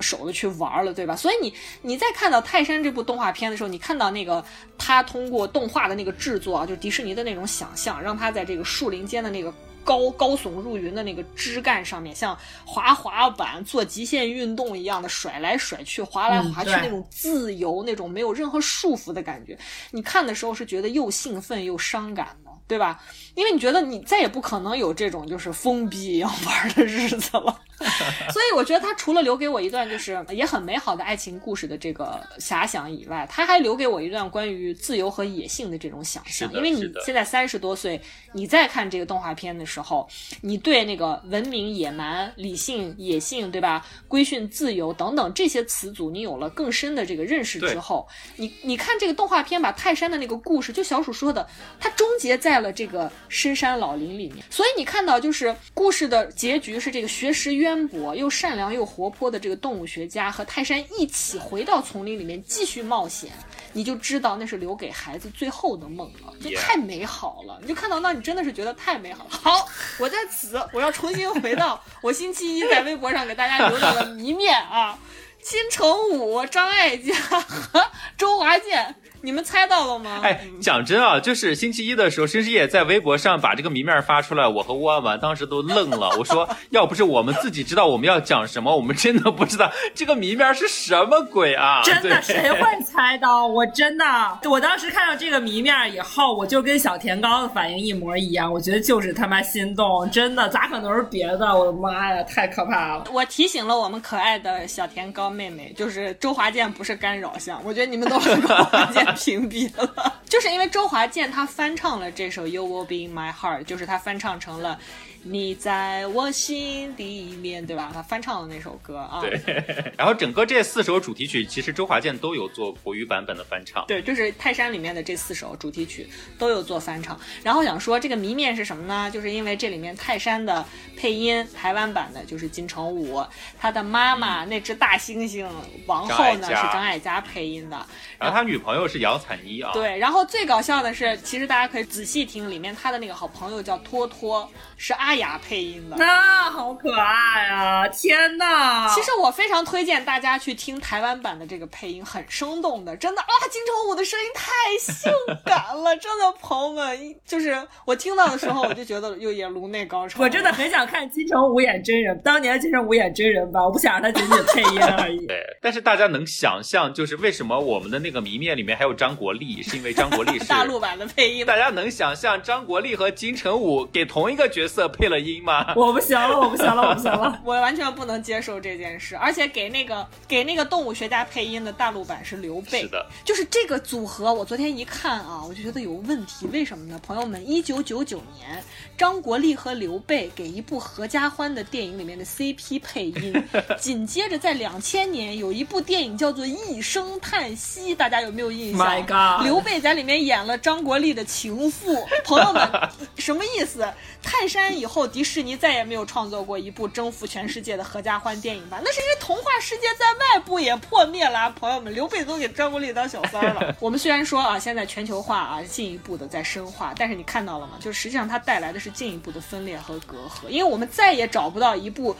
[0.00, 1.14] 手的去玩了，对吧？
[1.14, 1.52] 所以你
[1.82, 4.44] 你在看到《泰山》这部动画片的时候，你看到那个
[4.78, 9.52] 他通过动画的那个制作啊，就迪士尼的那种想象，让他在这个树林间的那个
[9.84, 19.58] 高高耸入云的那个枝干上面，像滑滑板做极限运动一样的甩来甩去、滑来滑去那种自由、那种没有任何束缚的感觉，
[19.90, 22.49] 你看的时候是觉得又兴奋又伤感的。
[22.70, 23.02] 对吧？
[23.34, 27.60] 因为你觉得你再也不可能有这种就是封闭一样玩的日子了，
[28.30, 36.52] 所以我觉得他除了留给我一段就是也很美好的爱情故事的这个遐想以外，他还留给我一段关于自由和野性的这种想象。
[36.52, 38.00] 因为你现在三十多岁，
[38.32, 40.08] 你再看这个动画片的时候，
[40.42, 43.86] 你对那个文明、野蛮、理性、野性，对吧？
[44.06, 51.48] 规训、自由等等这些词组，你有了更深的这个认识之后，你你看这个动画片把泰山的那个故事，就小鼠说的，
[51.78, 54.44] 它终结在了这个深山老林里面。
[54.50, 63.30] 所以你看到，就是故事的结局是这个学识渊博又善良又活泼的这个动物学家和泰山一起回到丛林里面继续冒险，
[63.72, 67.58] 你就知道那是留给孩子最后的梦了，就太美好了。
[67.60, 69.30] 你就看到那，你真的是觉得太美好了。
[69.30, 69.68] 好，
[69.98, 74.98] 我在此我要重新回到我星期一在微博上给大家留下的谜面啊。
[75.42, 80.20] 金城武、张艾嘉和周华健，你们猜到了吗？
[80.22, 86.10] 哎，讲真啊，就是星期一的时候，申师也在微博上把这个谜面发出来，我和吴婉婉当时都愣了。
[86.18, 91.82] 我说，要不是我们自己知道我们要讲什么，我们真的不知道这个谜面是什么鬼啊！
[91.84, 93.46] 真的，谁会猜到？
[93.46, 94.04] 我真的，
[94.48, 98.50] 我当时看到这个谜面以后，我就跟小甜糕的反应一模一样。
[98.50, 101.54] 我觉得就是他妈心动，真的，咋可能是别的？
[101.54, 103.04] 我的妈呀，太可怕了！
[103.12, 114.78] 我提醒了我们可爱的小甜糕妹妹，就是周华健不是干扰项，我觉得你们都是周华健 屏蔽了，就是因为周华健他翻唱了这首《You Will Be in My Heart》，就是他翻唱成了。
[115.22, 117.90] 你在我心里面，对吧？
[117.92, 119.38] 他翻唱的那首歌啊，对，
[119.98, 123.84] 然后整个这四首主题曲，其实周华健都有做国语版本的翻唱。
[123.86, 127.18] 对，就是泰山里面的这四首主题曲都有做翻唱。
[127.42, 129.10] 然后想说这个谜面是什么呢？
[129.10, 130.64] 就是因为这里面泰山的
[130.96, 133.22] 配音台湾版的就是金城武，
[133.58, 135.46] 他的妈妈那只大猩猩
[135.86, 137.76] 王后呢张是张艾嘉配音的。
[138.18, 139.70] 然后他女朋友是姚彩妮啊。
[139.74, 145.96] 对，然后最搞笑的是，其实大家可以仔细听，里面他的那个好朋友叫托托，是阿雅配音的。
[145.96, 147.88] 那、好可爱啊！
[147.88, 148.88] 天哪！
[148.94, 153.28] 其实我非常推荐大家去听台湾版的这个配音，很生动的，真的啊！
[153.50, 155.12] 金城武的声音太性
[155.44, 160.22] 感了，真的，朋友们，就是我听到的时候，我就觉得又演颅内高潮。
[160.22, 165.26] 我真的很想看金城武演真人，当年金城武演真人版，我不想让他仅仅配音而已。
[165.26, 175.72] 对，但是大家能想象，就是为什么我们的那个谜面里面还有张国立，是因为张国立是 大陆版的配音，大家能想象张国立和金城武给同一个角色配了音吗？
[175.76, 177.40] 我不行了，我不行了，我不行了。
[177.44, 179.16] 我完全不能接受这件事。
[179.16, 186.46] 而且给那个给那个动物学家配音的大陆版是刘备，是的，就是这个组合，我昨天一看啊，我就觉得有问题。
[186.52, 187.00] 为什么呢？
[187.06, 188.62] 朋友们，一九九九年，
[188.96, 193.44] 张国立和刘备给一部合家欢的电影里面的 CP 配音，
[193.78, 202.06] 紧接着在两千年有一部电影叫做《一声叹息》，大家有没有印象 My God 刘备在里面演了张国立的情妇。
[202.24, 202.68] 朋友们，
[203.16, 203.86] 什么意思？
[204.22, 208.80] 泰山以后，迪士尼再也没有创作过一部征服全世界的合家欢电影吧？
[208.84, 213.74] 那是因为童话世界在外部也破灭了啊，朋友们，刘备都给张国立当小三儿了。
[213.78, 217.74] 我们虽然说啊，现在全球化啊进一步的在深化，但是你看到了吗？
[217.80, 222.16] 就实际上它带来的是进一步的分裂和隔阂，因为我们再也找不到一部。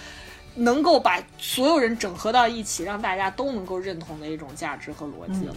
[0.56, 5.54] 能够把所有人整合到一起，让大家都能够认同的一种价值和逻辑了。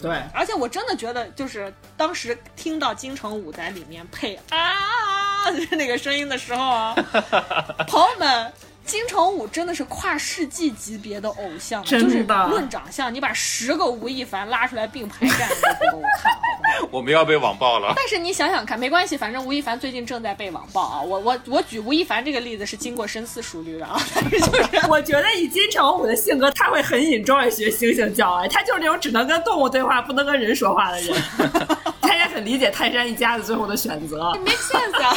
[0.00, 6.94] 对，而且我真的觉得，就是当时听到金城武在里面配啊那个声音的时候啊，
[7.88, 8.52] 朋友们。
[8.86, 16.88] 金城武真的是跨世纪级别的偶像，真的就是论长相，你把十个吴亦凡拉出来并排站，你都不够看，好不好？
[16.92, 17.92] 我们要被网暴了。
[17.96, 21.00] 但是你想想看，没关系，反正吴亦凡最近正在被网暴啊。
[21.02, 31.16] 我我我举吴亦凡这个例子是经过深思熟虑的啊，但是就是 我觉得以金城武的性格，他会很引周爱学猩猩叫哎，他就是那种只能跟动物对话，不能跟人说话的人。
[32.00, 34.32] 他也很理解泰山一家子最后的选择。
[34.34, 35.12] make sense 啊。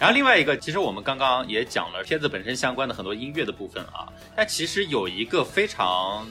[0.00, 6.26] 然后另外一个，其实我们刚刚也讲了片子本身相关的很很多音乐的部分啊，但其实有一个非常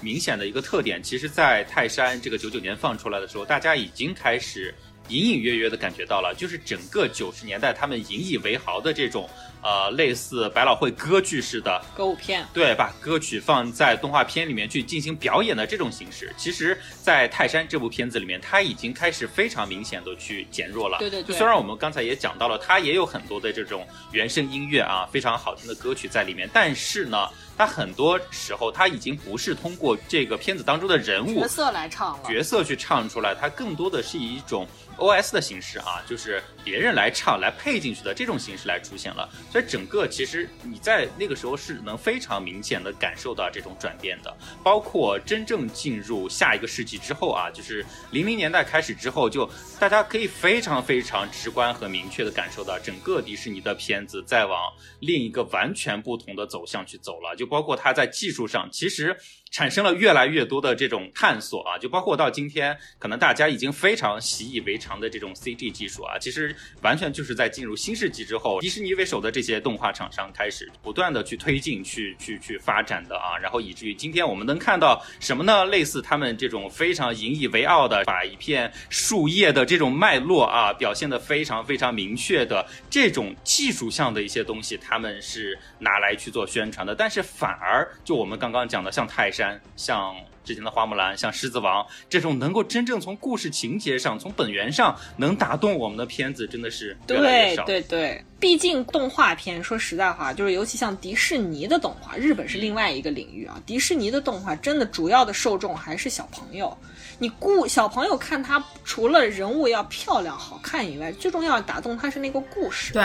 [0.00, 4.74] 明显的一个特点，其实，在泰山这个九九年放出来的时候，大家已经开始
[5.08, 9.30] 隐隐约约的感觉到了，就是整个九十年代他们引以为豪的这种
[9.62, 20.98] 呃类似百老汇歌剧式的歌舞片，对，把歌曲放在动画片里面去进行表演的这种形式，其实，在《泰山》这部片子里面，它已经开始非常明显的去减弱了。
[20.98, 32.28] 对对对就虽然我们刚才也讲到了，它也有很多的这种原声音乐啊，非常好听的歌曲在里面，但是呢，它很多时候它已经不是通过这个片子当中的人物角色来唱了。
[32.28, 34.66] 角色去唱出来，它更多的是以一种
[34.98, 39.30] OS 的形式啊，就是别人来唱来配进去的这种形式来出现了。
[39.52, 44.36] 所以整个其实你在那个时候是能非常明显的感受到这种转变的。
[44.64, 49.48] 包括真正进入下一个世纪之后啊，就是零零年代开始之后，就
[49.78, 57.36] 大家可以非常非常直观和明确的感受到，整个迪士尼的片子在往另一个完全不同的走向去走了。
[57.36, 59.16] 就包括它在技术上，其实。
[59.52, 75.64] 产生了越来越多的这种探索啊，就包括到今天，可能大家已经非常习以为常的这种 CG 技术啊，其实完全就是在进入新世纪之后，迪士尼为首的这些动画厂商开始不断的去推进、去去去发展的啊，然后以至于今天我们能看到什么呢？
[75.66, 89.30] 类似他们这种非常引以为傲的，把一片树叶的这种脉络啊，表现的非常非常明确的这种技术上的一些东西，他们是拿来去做宣传的，但是反而就我们刚刚讲的，像泰。
[89.36, 90.16] 山像
[90.46, 97.64] 之前的花木兰，像狮子王这种能够真正从故事情节上、从本源上能打动我们的片子，真的是越来越少。
[97.64, 103.60] 对对对，毕竟动画片，说实在话，就是尤其像迪士尼的动画，日本是另外一个领域啊。
[103.66, 106.74] 迪士尼的动画真的主要的受众还是小朋友。
[107.18, 112.92] 你故小朋友看他，除了人物要漂亮好看以外，最重要打动他是那个故事。
[112.92, 113.02] 对。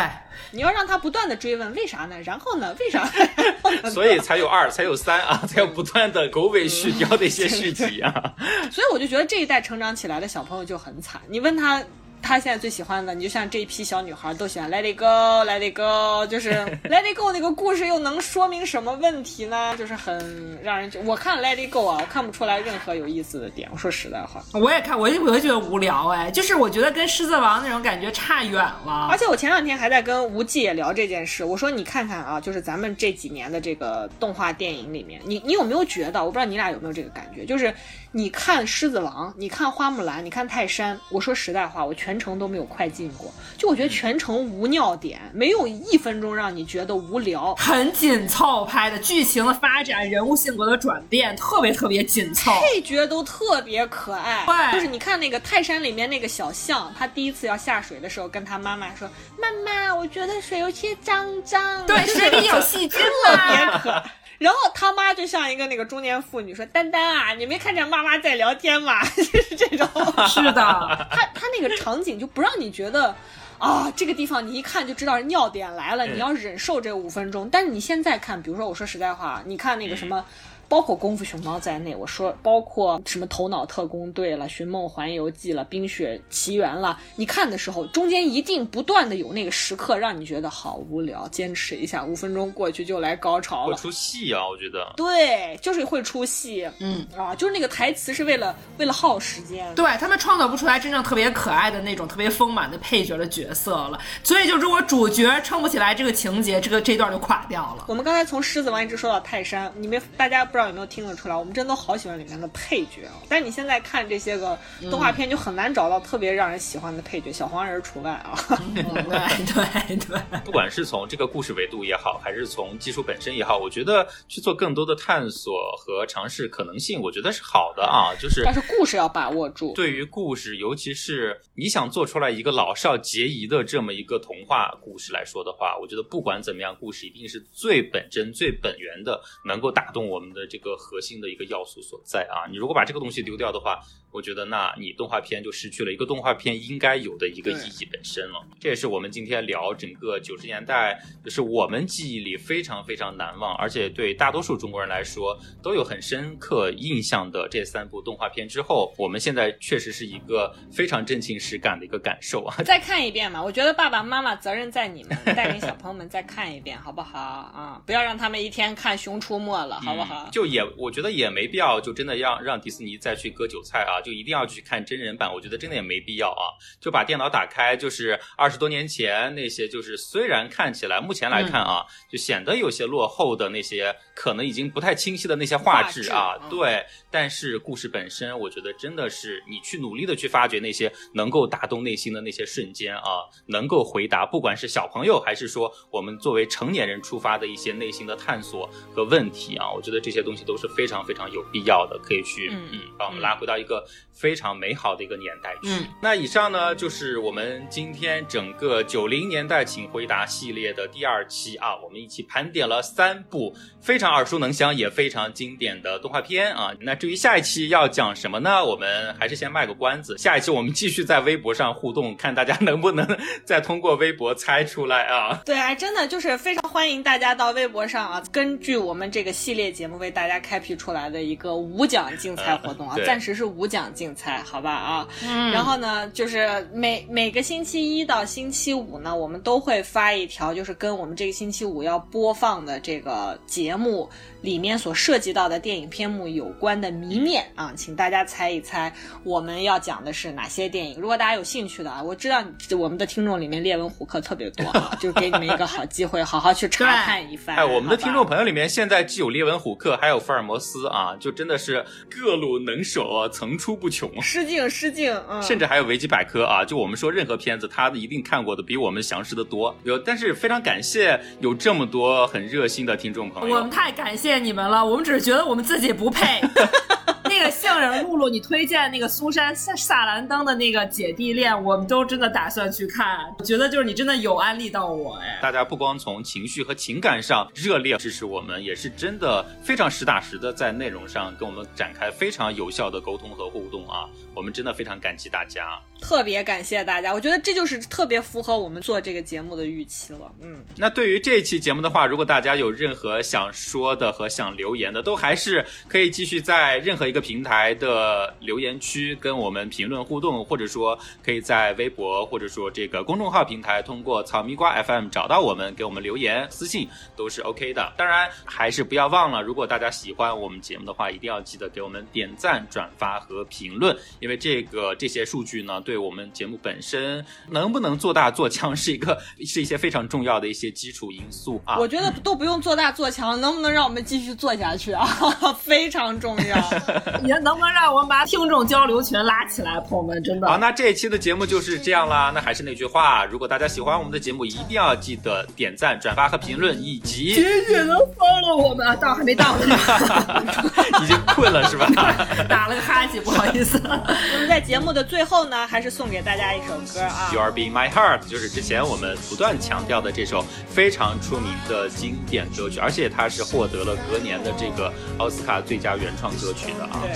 [0.50, 2.20] 你要让他不断的追问为啥呢？
[2.22, 2.76] 然后呢？
[2.80, 3.10] 为啥？
[3.90, 8.36] 所以才有二，才有三啊，才有不断的狗尾续貂的一些续集啊。
[8.70, 11.22] 所以我就觉得这一代成长起来的小朋友就很惨。
[11.28, 11.84] 你问他。
[12.22, 16.52] 他现在最喜欢的，你就像这一批小女孩都喜欢 Let It Go，Let It Go，就是
[16.86, 19.76] Let It Go 那个故事又能说明什么问题呢？
[19.78, 23.68] 就是很让人，我看 Let It Go 啊，我看不出来任何有意思的点。
[23.72, 29.08] 我说实在话，我也看，我我也觉得无聊哎，就是我觉得跟狮子王那种感觉差远了。
[29.10, 36.22] 而且我前两天还在跟无忌也聊这件事，我说你看看啊，就是咱们这几年的这个动画电影里面，你你有没有觉得？
[36.22, 37.74] 我不知道你俩有没有这个感觉，就是
[38.14, 42.22] 你看狮子王，你看花木兰，你看泰山，我说实在话，我全。
[42.22, 54.46] 程都没有快进过，就我觉得全程无尿点，没有一分钟让你觉得无聊，很紧凑拍的，剧情的发展，人物性格的转变，特别特别紧凑，配角都特别可爱。
[54.46, 59.10] 对，就是你看那个泰山里面那个小象，他第一次要下水的时候，跟他妈妈说
[59.42, 64.04] ：“妈妈，我觉得水有些脏脏。”对，水里有细菌了，特别可爱。
[64.42, 69.88] 然后他妈就像一个那个中年妇女说：“丹丹啊，你没看见妈妈在聊天吗？” 就是这种。
[70.28, 70.62] 是的，
[71.12, 73.16] 他他那个场景就不让你觉得
[73.60, 77.48] 啊，这个地方你一看就知道尿点来了，你要忍受这五分钟。
[77.52, 80.26] 但是你现在看，比如说我说实在话，你看那个什么。
[80.72, 93.76] 包括功夫熊猫在内，我说包括什么头脑特工队了、寻梦环游记了、冰雪奇缘了，你看的时候中间一定不断的有那个时刻让你觉得好无聊，坚持一下，五分钟过去就来高潮了。
[93.76, 94.94] 会出戏啊，我觉得。
[94.96, 96.66] 对，就是会出戏。
[96.80, 99.76] 嗯啊，就是那个台词是为了为了耗时间。
[99.76, 107.84] 对他们创造不出来真正特别可爱的那种特别丰满的配角的角色了，所以就如果主角撑不起来这个情节，这个这段就垮掉了。
[107.90, 110.61] 我们刚才从狮子王一直说到泰山，你们大家不知道。
[110.68, 111.36] 有没有听得出来？
[111.36, 113.26] 我们真的好喜欢里面的配角哦。
[113.30, 114.58] 但你现在看这些个
[114.90, 118.38] 动画片，就很难找到特别让人喜欢的配角，小黄人除外啊。
[118.76, 128.14] 对对对，不管是从这个故事维度也好，还是从技术本身也好，我觉得去做更多的探索和尝试可能性，我觉得是好的啊。
[128.20, 129.74] 就是，但是故事要把握住。
[129.74, 140.42] 对于故事，尤其是你想做出来一个老少皆宜的这么一个童话故事来说的话，我觉得不管怎么样，故事一定是最本真、最本源的，能够打动我们的。
[140.52, 143.80] 这个核心的一个要素所在啊，你如果把这个东西丢掉的话。
[144.12, 148.46] 我觉得，那你动画片就失去了一个动画片应该有的一个意义本身了。
[148.60, 162.56] 这也是我们今天聊整个九十年代，就是我们记忆里非常非常难忘，而且对大多数中国人来说都有很深刻印象的这三部动画片之后，我们现在确实是一个非常真情实感的一个感受啊！
[162.64, 167.82] 再看一遍嘛，我觉得爸爸妈妈责任在你们，带领小朋友们再看一遍，好不好啊？
[167.86, 170.30] 不要让他们一天看《熊出没》了，好不好？
[170.32, 174.01] 就也，我觉得也没必要，就真的让让迪士尼再去割韭菜啊！
[174.02, 176.54] 就一定要去看真人版，我觉得真的也没必要啊！
[176.80, 186.86] 就把电脑打开，就是二十多年前那些，就是虽然看起来目前来看啊，就显得有些落后的那些，可能已经不太清晰的那些画质啊，对。
[187.10, 200.12] 但是故事本身，我觉得真的是你去努力的去发掘那些能够打动内心的那些瞬间啊，能够回答不管是小朋友还是说我们作为成年人出发的一些内心的探索和问题啊，我觉得这些。
[200.12, 205.70] 些东西都是非常非常有必要的，可以去嗯嗯把我们拉回到一个非常美好的一个年代去。
[205.70, 216.72] 嗯那以上呢就是我们今天整个九零年代请回答系列的第二期啊，我们一起盘点了三部非常耳熟能详也非常经典的动画片啊。
[216.80, 218.64] 那至于下一期要讲什么呢？
[218.64, 223.08] 我们还是先卖个关子，下一期我们继续在微博上互动，看大家能不能
[223.46, 225.42] 再通过微博猜出来啊。
[225.46, 235.08] 对，啊，真的就是非常欢迎大家到微博上啊，根据我们这个系列节目为大家开辟出来的一个无奖竞猜活动啊，嗯暂时是无奖竞猜，好吧啊。
[235.24, 244.10] 嗯然后呢，就是每每个星期一到星期五呢，我们都会发一条，就是跟我们这个星期五要播放的这个节目
[244.42, 248.94] 里面所涉及到的电影篇目有关的谜面啊，请大家猜一猜
[249.24, 251.00] 我们要讲的是哪些电影。
[251.00, 252.44] 如果大家有兴趣的啊，我知道
[252.78, 257.56] 我们的听众里面列文虎克特别多啊， 就给你们一个好机会，好好去查看一番。
[257.56, 264.10] 哎，我们的听众朋友里面现在既有列文虎克，还有福尔摩斯啊，就真的是各路能手啊，层出不穷。
[264.22, 269.76] 失敬失敬，嗯，甚至还有维基百科啊，就我们说任何片子，他一定看过的比我们详实的多。
[269.84, 273.70] 有，但是非常感谢有这么多很热心的听众朋友我们。
[273.70, 276.42] 太感谢你们了，我们只是觉得我们自己不配。
[277.24, 283.20] 那个杏仁露露，你推荐那个苏珊萨萨兰登的那个姐弟恋，我们都真的打算去看。
[283.40, 285.40] 我觉得就是你真的有安利到我哎。
[285.42, 294.10] 大家不光从情绪和情感上热烈支持我们，也是真的非常实打实的在内容上跟我们展开非常有效的沟通和互动啊！
[294.34, 295.80] 我们真的非常感激大家。
[296.02, 300.32] 特别感谢大家，我觉得这就是特别符合我们做这个节目的预期了。
[300.42, 317.92] 嗯，那对于这一期节目的话，如果大家有任何想说的和想留言的，都还是可以继续在任何一个平台的留言区跟我们评论互动，或者说可以在微博或者说这个公众号平台通过草蜜瓜 FM 找到我们，给我们留言私信都是 OK 的。
[317.98, 331.78] 当然，还是不要忘了，如果大家喜欢我们节目的话，一定要记得给我们点赞、转发和评论，因为这个这些数据呢，对我们节目本身能不能做大做强是一个 是一些非常重要的一些基础因素啊。
[331.78, 335.06] 我觉得都不用做大做强，能不能让我们继续做下去啊？
[335.60, 336.62] 非常重要。
[337.22, 340.24] 你能不能让我们把听众交流群拉起来，朋友们？
[340.24, 340.48] 真的。
[340.48, 342.32] 好，那这一期的节目就是这样啦。
[342.34, 348.96] 那还是那句话，如果大家喜欢我们的节目，一定要记得点赞、转发和评论，以及姐姐能 follow 我们啊？
[348.96, 349.66] 到还没到呢，
[351.04, 351.88] 已经困了是吧？
[352.48, 353.82] 打了个哈欠，不好意思。
[353.86, 357.40] 我们在节目的最后呢，还是送给大家一首歌啊 You。
[357.42, 367.00] Are Being My Heart，就是之前我们不断强调的这首非常出名的经典歌曲，而且它是获得了隔年的这个奥斯卡最佳原创歌曲的啊。
[367.02, 367.14] 对，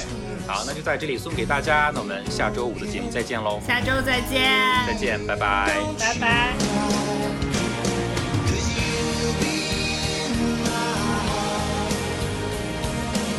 [0.48, 4.50] 好，那就在这里送给大家，那我们下周五的节目再见喽，下周再见。
[4.88, 5.76] 再见，拜拜。
[6.00, 6.54] 拜拜。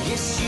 [0.09, 0.41] Yes,